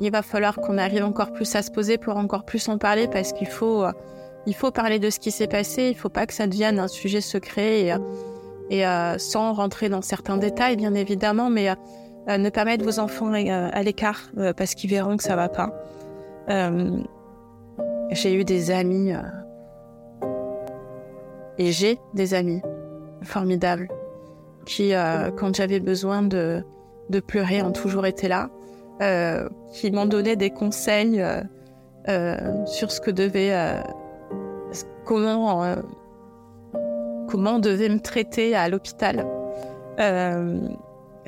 il 0.00 0.10
va 0.10 0.22
falloir 0.22 0.56
qu'on 0.56 0.76
arrive 0.76 1.04
encore 1.04 1.32
plus 1.32 1.54
à 1.54 1.62
se 1.62 1.70
poser 1.70 1.96
pour 1.96 2.16
encore 2.16 2.44
plus 2.44 2.68
en 2.68 2.76
parler 2.76 3.08
parce 3.08 3.32
qu'il 3.32 3.48
faut, 3.48 3.84
il 4.46 4.54
faut 4.54 4.70
parler 4.70 4.98
de 4.98 5.10
ce 5.10 5.18
qui 5.18 5.30
s'est 5.30 5.46
passé. 5.46 5.88
Il 5.88 5.96
faut 5.96 6.08
pas 6.08 6.26
que 6.26 6.34
ça 6.34 6.46
devienne 6.46 6.78
un 6.78 6.88
sujet 6.88 7.20
secret 7.20 7.80
et, 7.80 7.94
et 8.70 8.84
sans 9.18 9.52
rentrer 9.52 9.88
dans 9.88 10.02
certains 10.02 10.36
détails, 10.36 10.76
bien 10.76 10.94
évidemment, 10.94 11.50
mais 11.50 11.70
euh, 12.28 12.36
ne 12.36 12.50
pas 12.50 12.64
mettre 12.64 12.84
vos 12.84 12.98
enfants 12.98 13.32
euh, 13.32 13.70
à 13.72 13.82
l'écart 13.82 14.30
euh, 14.36 14.52
parce 14.52 14.74
qu'ils 14.74 14.90
verront 14.90 15.16
que 15.16 15.22
ça 15.22 15.36
va 15.36 15.48
pas. 15.48 15.72
j'ai 18.10 18.34
eu 18.34 18.44
des 18.44 18.70
amis 18.70 19.12
et 21.58 21.72
j'ai 21.72 21.98
des 22.14 22.34
amis 22.34 22.60
formidables 23.22 23.88
qui, 24.66 24.92
quand 25.36 25.54
j'avais 25.54 25.78
besoin 25.78 26.22
de, 26.22 26.64
de, 27.08 27.20
pleurer, 27.20 27.62
ont 27.62 27.70
toujours 27.70 28.06
été 28.06 28.26
là, 28.26 28.50
qui 29.72 29.92
m'ont 29.92 30.06
donné 30.06 30.34
des 30.34 30.50
conseils 30.50 31.24
sur 32.66 32.90
ce 32.90 33.00
que 33.00 33.12
devait, 33.12 33.80
comment, 35.04 35.76
comment 37.28 37.52
on 37.52 37.58
devait 37.58 37.88
me 37.88 38.00
traiter 38.00 38.54
à 38.54 38.68
l'hôpital 38.68 39.26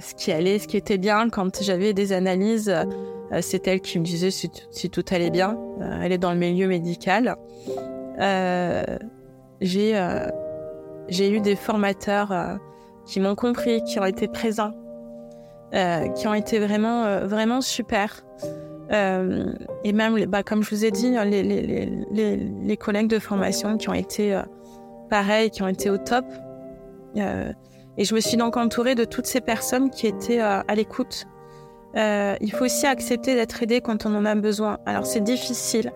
ce 0.02 0.14
qui 0.14 0.32
allait, 0.32 0.58
ce 0.58 0.66
qui 0.66 0.76
était 0.76 0.98
bien. 0.98 1.28
Quand 1.30 1.62
j'avais 1.62 1.92
des 1.92 2.12
analyses, 2.12 2.68
euh, 2.68 3.38
c'est 3.40 3.66
elle 3.66 3.80
qui 3.80 3.98
me 3.98 4.04
disait 4.04 4.30
si, 4.30 4.90
tout 4.90 5.04
allait 5.10 5.30
bien. 5.30 5.58
Euh, 5.80 6.00
elle 6.02 6.12
est 6.12 6.18
dans 6.18 6.32
le 6.32 6.38
milieu 6.38 6.66
médical. 6.66 7.36
Euh, 8.20 8.82
j'ai 9.60 9.94
j'ai 11.08 11.30
eu 11.30 11.40
des 11.40 11.56
formateurs 11.56 12.58
qui 13.06 13.20
m'ont 13.20 13.34
compris, 13.34 13.82
qui 13.84 13.98
ont 13.98 14.04
été 14.04 14.28
présents, 14.28 14.72
qui 15.72 16.26
ont 16.26 16.34
été 16.34 16.58
vraiment 16.58 17.26
vraiment 17.26 17.60
super. 17.60 18.24
Et 18.93 19.93
même, 19.93 20.24
bah, 20.26 20.43
comme 20.43 20.62
je 20.62 20.70
vous 20.70 20.84
ai 20.84 20.90
dit, 20.90 21.14
les, 21.24 21.43
les, 21.43 22.76
collègues 22.76 23.09
de 23.09 23.18
formation 23.18 23.78
qui 23.78 23.88
ont 23.88 23.95
été 23.95 24.38
pareils, 25.09 25.51
qui 25.51 25.62
ont 25.62 25.68
été 25.68 25.88
au 25.88 25.97
top. 25.97 26.24
Et 27.99 28.05
je 28.05 28.14
me 28.14 28.20
suis 28.20 28.36
donc 28.36 28.57
entourée 28.57 28.95
de 28.95 29.05
toutes 29.05 29.26
ces 29.26 29.40
personnes 29.40 29.90
qui 29.90 30.07
étaient 30.07 30.40
euh, 30.40 30.61
à 30.66 30.74
l'écoute. 30.74 31.26
Euh, 31.97 32.34
il 32.40 32.51
faut 32.51 32.64
aussi 32.64 32.86
accepter 32.86 33.34
d'être 33.34 33.62
aidé 33.62 33.80
quand 33.80 34.07
on 34.07 34.14
en 34.14 34.24
a 34.24 34.34
besoin. 34.34 34.78
Alors 34.86 35.05
c'est 35.05 35.20
difficile. 35.20 35.93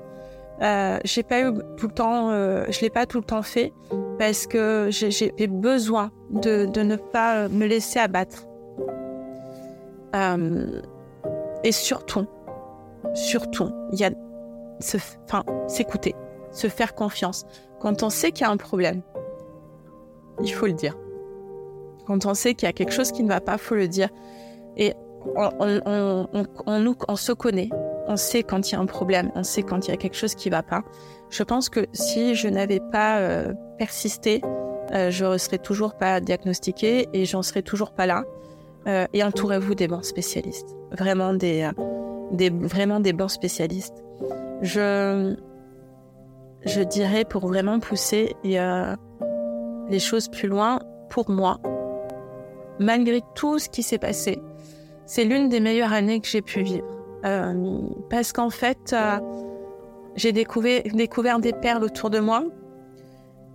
Euh, 0.63 0.99
j'ai 1.05 1.23
pas 1.23 1.41
eu 1.41 1.53
tout 1.77 1.87
le 1.87 1.93
temps, 1.93 2.31
euh, 2.31 2.65
je 2.71 2.81
l'ai 2.81 2.91
pas 2.91 3.05
tout 3.05 3.19
le 3.19 3.25
temps 3.25 3.43
fait 3.43 3.75
parce 4.19 4.47
que 4.47 4.89
j'ai 4.91 5.47
besoin 5.47 6.11
de, 6.31 6.67
ne 6.83 6.97
pas 6.97 7.49
me 7.49 7.67
laisser 7.67 7.99
abattre. 7.99 8.47
Euh, 10.15 10.81
et 11.63 11.73
surtout, 11.73 12.27
surtout, 13.15 13.71
il 13.93 14.01
y 14.01 14.05
a 14.05 14.11
enfin, 15.27 15.45
s'écouter, 15.67 16.15
se 16.51 16.69
faire 16.69 16.95
confiance. 16.95 17.47
Quand 17.81 18.03
on 18.03 18.11
sait 18.11 18.33
qu'il 18.33 18.43
y 18.43 18.49
a 18.49 18.51
un 18.51 18.57
problème, 18.57 19.03
il 20.43 20.53
faut 20.53 20.67
le 20.67 20.73
dire. 20.73 20.97
Quand 22.07 22.27
on 22.27 22.35
sait 22.35 22.55
qu'il 22.55 22.67
y 22.67 22.71
a 22.71 22.73
quelque 22.73 22.93
chose 22.93 23.13
qui 23.13 23.23
ne 23.23 23.29
va 23.29 23.41
pas, 23.41 23.59
faut 23.59 23.75
le 23.75 23.89
dire. 23.89 24.09
Et 24.77 24.95
on, 25.35 25.51
on, 25.87 26.97
on, 27.09 27.17
se 27.17 27.33
connaît. 27.33 27.69
On 28.07 28.17
sait 28.17 28.43
quand 28.43 28.71
il 28.71 28.75
y 28.75 28.77
a 28.77 28.81
un 28.81 28.87
problème. 28.87 29.33
On 29.35 29.43
sait 29.43 29.63
quand 29.63 29.89
il 29.89 29.91
y 29.91 29.95
a 29.95 29.97
quelque 29.97 30.17
chose 30.17 30.35
qui 30.35 30.49
ne 30.49 30.55
va 30.55 30.63
pas. 30.63 30.85
Je 31.31 31.43
pense 31.43 31.69
que 31.69 31.87
si 31.93 32.35
je 32.35 32.49
n'avais 32.49 32.81
pas 32.93 33.19
euh, 33.19 33.53
persisté, 33.79 34.41
euh, 34.93 35.11
je 35.11 35.25
ne 35.25 35.39
serais 35.39 35.59
toujours 35.59 35.95
pas 35.95 36.21
diagnostiquée 36.21 37.09
et 37.13 37.25
j'en 37.25 37.43
serais 37.43 37.63
toujours 37.63 37.91
pas 37.93 38.07
là. 38.07 38.25
Euh, 38.87 39.07
et 39.13 39.25
entourez-vous 39.25 39.75
des 39.75 39.89
bons 39.89 40.05
spécialistes. 40.05 40.77
Vraiment 40.93 41.35
des, 41.35 41.69
des, 42.33 42.51
vraiment 42.51 43.01
des 43.01 43.13
bons 43.13 43.29
spécialistes. 43.29 44.03
Je, 44.63 45.37
je 46.65 46.81
dirais 46.81 47.25
pour 47.25 47.47
vraiment 47.47 47.79
pousser 47.81 48.35
et, 48.45 48.61
euh, 48.61 48.95
les 49.89 49.99
choses 49.99 50.29
plus 50.29 50.49
loin, 50.49 50.81
pour 51.11 51.31
moi, 51.31 51.61
malgré 52.79 53.21
tout 53.35 53.59
ce 53.59 53.69
qui 53.69 53.83
s'est 53.83 53.99
passé, 53.99 54.41
c'est 55.05 55.25
l'une 55.25 55.49
des 55.49 55.61
meilleures 55.61 55.93
années 55.93 56.21
que 56.21 56.29
j'ai 56.29 56.43
pu 56.43 56.63
vivre. 56.63 56.87
Euh, 57.25 57.81
parce 58.11 58.33
qu'en 58.33 58.51
fait, 58.51 58.93
euh, 58.93 59.19
j'ai 60.17 60.33
découvert, 60.33 60.83
découvert 60.93 61.39
des 61.39 61.53
perles 61.53 61.85
autour 61.85 62.11
de 62.11 62.19
moi 62.19 62.45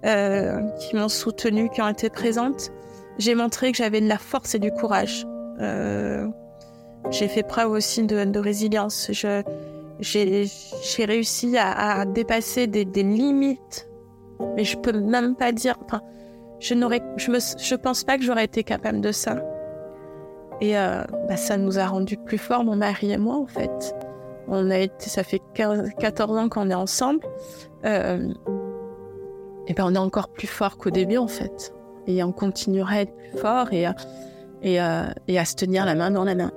euh, 0.06 0.62
qui 0.80 0.96
m'ont 0.96 1.10
soutenue, 1.10 1.70
qui 1.70 1.82
ont 1.82 1.90
été 1.90 2.10
présentes. 2.10 2.72
J'ai 3.18 3.36
montré 3.36 3.72
que 3.72 3.78
j'avais 3.78 4.02
de 4.02 4.08
la 4.08 4.18
force 4.18 4.56
et 4.56 4.60
du 4.60 4.72
courage. 4.72 5.26
J'ai 7.10 7.28
fait 7.28 7.44
preuve 7.44 7.72
aussi 7.72 8.04
de, 8.06 8.40
résilience. 8.40 9.10
J'ai 10.00 11.06
réussi 11.06 11.58
à, 11.58 12.06
dépasser 12.06 12.68
des, 12.68 12.86
limites, 13.04 13.90
mais 14.56 14.64
je 14.64 14.78
peux 14.78 14.94
même 14.94 15.36
pas 15.36 15.52
dire. 15.52 15.76
Enfin, 15.86 16.02
je 16.60 16.74
n'aurais, 16.74 17.02
je 17.18 17.32
me, 17.32 17.40
je 17.40 17.76
pense 17.76 18.04
pas 18.04 18.18
que 18.18 18.24
j'aurais 18.24 18.46
été 18.46 18.64
capable 18.64 19.02
de 19.02 19.12
ça. 19.12 19.44
Et 20.62 20.78
euh, 20.78 21.04
bah, 21.28 21.38
ça 21.38 21.58
nous 21.58 21.80
a 21.80 21.86
rendu 21.88 22.18
plus 22.18 22.38
forts, 22.38 22.64
mon 22.64 22.76
mari 22.76 23.12
et 23.12 23.18
moi, 23.18 23.36
en 23.36 23.48
fait. 23.48 23.96
On 24.48 24.70
a 24.70 24.78
été, 24.78 25.10
ça 25.10 25.24
fait 25.24 25.42
14 25.54 26.38
ans 26.38 26.50
qu'on 26.50 26.70
est 26.70 26.76
ensemble. 26.76 27.26
Euh, 27.84 28.32
et 29.68 29.74
ben 29.74 29.86
on 29.86 29.96
est 29.96 30.00
encore 30.00 30.30
plus 30.30 30.48
fort 30.48 30.78
qu'au 30.78 30.92
début, 30.92 31.18
en 31.18 31.28
fait. 31.28 31.74
Et 32.06 32.24
on 32.24 32.32
continuera 32.32 32.96
à 32.96 33.02
être 33.02 33.16
plus 33.16 33.40
fort 33.40 33.74
et, 33.74 33.88
et, 34.62 34.76
et 35.28 35.40
à 35.40 35.46
se 35.46 35.56
tenir 35.56 35.86
la 35.86 35.96
main 35.96 36.12
dans 36.12 36.24
la 36.24 36.36
main. 36.36 36.52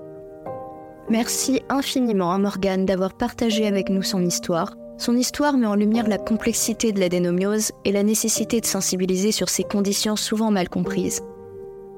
Merci 1.11 1.61
infiniment 1.68 2.32
à 2.32 2.38
Morgane 2.38 2.86
d'avoir 2.86 3.12
partagé 3.12 3.66
avec 3.66 3.90
nous 3.90 4.02
son 4.02 4.24
histoire. 4.24 4.74
Son 4.96 5.14
histoire 5.16 5.59
met 5.59 5.66
en 5.66 5.74
lumière 5.74 6.09
la 6.09 6.16
complexité 6.16 6.92
de 6.92 7.00
l'adénomiose 7.00 7.72
et 7.84 7.92
la 7.92 8.02
nécessité 8.02 8.61
de 8.61 8.66
sensibiliser 8.66 9.30
sur 9.30 9.50
ces 9.50 9.64
conditions 9.64 10.16
souvent 10.16 10.50
mal 10.50 10.70
comprises. 10.70 11.20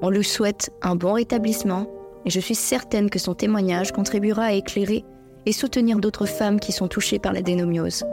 On 0.01 0.09
lui 0.09 0.25
souhaite 0.25 0.71
un 0.81 0.95
bon 0.95 1.13
rétablissement 1.13 1.87
et 2.25 2.29
je 2.29 2.39
suis 2.41 2.55
certaine 2.55 3.09
que 3.09 3.19
son 3.19 3.33
témoignage 3.33 3.93
contribuera 3.93 4.43
à 4.43 4.51
éclairer 4.51 5.05
et 5.45 5.53
soutenir 5.53 5.99
d'autres 5.99 6.25
femmes 6.25 6.59
qui 6.59 6.73
sont 6.73 6.89
touchées 6.89 7.19
par 7.19 7.31
l'adénomiose. 7.31 8.03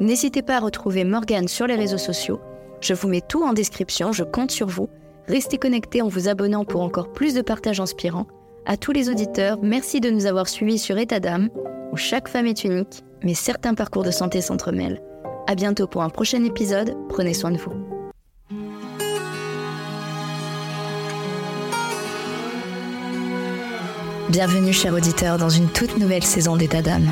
N'hésitez 0.00 0.40
pas 0.40 0.56
à 0.56 0.60
retrouver 0.60 1.04
Morgane 1.04 1.48
sur 1.48 1.66
les 1.66 1.74
réseaux 1.74 1.98
sociaux. 1.98 2.40
Je 2.80 2.94
vous 2.94 3.08
mets 3.08 3.20
tout 3.20 3.42
en 3.42 3.52
description, 3.52 4.12
je 4.12 4.24
compte 4.24 4.52
sur 4.52 4.68
vous. 4.68 4.88
Restez 5.28 5.58
connectés 5.58 6.00
en 6.00 6.08
vous 6.08 6.28
abonnant 6.28 6.64
pour 6.64 6.80
encore 6.80 7.12
plus 7.12 7.34
de 7.34 7.42
partages 7.42 7.80
inspirants. 7.80 8.26
À 8.66 8.76
tous 8.76 8.92
les 8.92 9.08
auditeurs, 9.08 9.58
merci 9.62 10.00
de 10.00 10.10
nous 10.10 10.26
avoir 10.26 10.48
suivis 10.48 10.78
sur 10.78 10.98
État 10.98 11.18
d'âme, 11.18 11.48
où 11.92 11.96
chaque 11.96 12.28
femme 12.28 12.46
est 12.46 12.62
unique, 12.64 13.02
mais 13.22 13.34
certains 13.34 13.74
parcours 13.74 14.04
de 14.04 14.10
santé 14.10 14.42
s'entremêlent. 14.42 15.02
À 15.48 15.54
bientôt 15.54 15.86
pour 15.86 16.02
un 16.02 16.10
prochain 16.10 16.44
épisode, 16.44 16.94
prenez 17.08 17.34
soin 17.34 17.50
de 17.50 17.56
vous. 17.56 17.72
Bienvenue, 24.28 24.72
chers 24.72 24.94
auditeurs, 24.94 25.38
dans 25.38 25.48
une 25.48 25.68
toute 25.68 25.98
nouvelle 25.98 26.22
saison 26.22 26.56
d'État 26.56 26.82
d'âme. 26.82 27.10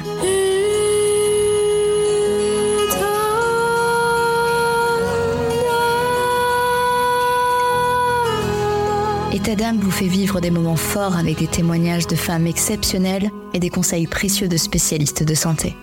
État 9.31 9.73
vous 9.79 9.91
fait 9.91 10.07
vivre 10.07 10.41
des 10.41 10.51
moments 10.51 10.77
forts 10.77 11.17
avec 11.17 11.39
des 11.39 11.47
témoignages 11.47 12.07
de 12.07 12.17
femmes 12.17 12.47
exceptionnelles 12.47 13.31
et 13.53 13.61
des 13.61 13.69
conseils 13.69 14.07
précieux 14.07 14.49
de 14.49 14.57
spécialistes 14.57 15.23
de 15.23 15.35
santé. 15.35 15.77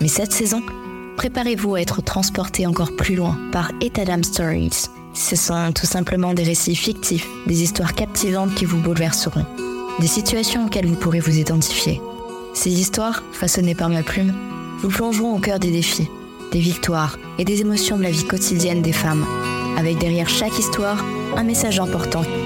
Mais 0.00 0.06
cette 0.06 0.32
saison, 0.32 0.62
préparez-vous 1.16 1.74
à 1.74 1.80
être 1.80 2.00
transporté 2.00 2.64
encore 2.64 2.94
plus 2.94 3.16
loin 3.16 3.36
par 3.50 3.72
État 3.80 4.04
Stories. 4.22 4.86
Ce 5.14 5.34
sont 5.34 5.72
tout 5.72 5.86
simplement 5.86 6.32
des 6.32 6.44
récits 6.44 6.76
fictifs, 6.76 7.26
des 7.48 7.64
histoires 7.64 7.94
captivantes 7.94 8.54
qui 8.54 8.66
vous 8.66 8.80
bouleverseront, 8.80 9.46
des 9.98 10.06
situations 10.06 10.66
auxquelles 10.66 10.86
vous 10.86 10.94
pourrez 10.94 11.20
vous 11.20 11.38
identifier. 11.38 12.00
Ces 12.54 12.70
histoires, 12.70 13.24
façonnées 13.32 13.74
par 13.74 13.88
ma 13.88 14.04
plume, 14.04 14.32
vous 14.80 14.90
plongeront 14.90 15.34
au 15.34 15.40
cœur 15.40 15.58
des 15.58 15.72
défis, 15.72 16.08
des 16.52 16.60
victoires 16.60 17.18
et 17.38 17.44
des 17.44 17.62
émotions 17.62 17.98
de 17.98 18.04
la 18.04 18.10
vie 18.12 18.26
quotidienne 18.26 18.82
des 18.82 18.92
femmes, 18.92 19.26
avec 19.76 19.98
derrière 19.98 20.28
chaque 20.28 20.56
histoire 20.56 21.04
un 21.36 21.42
message 21.42 21.80
important 21.80 22.22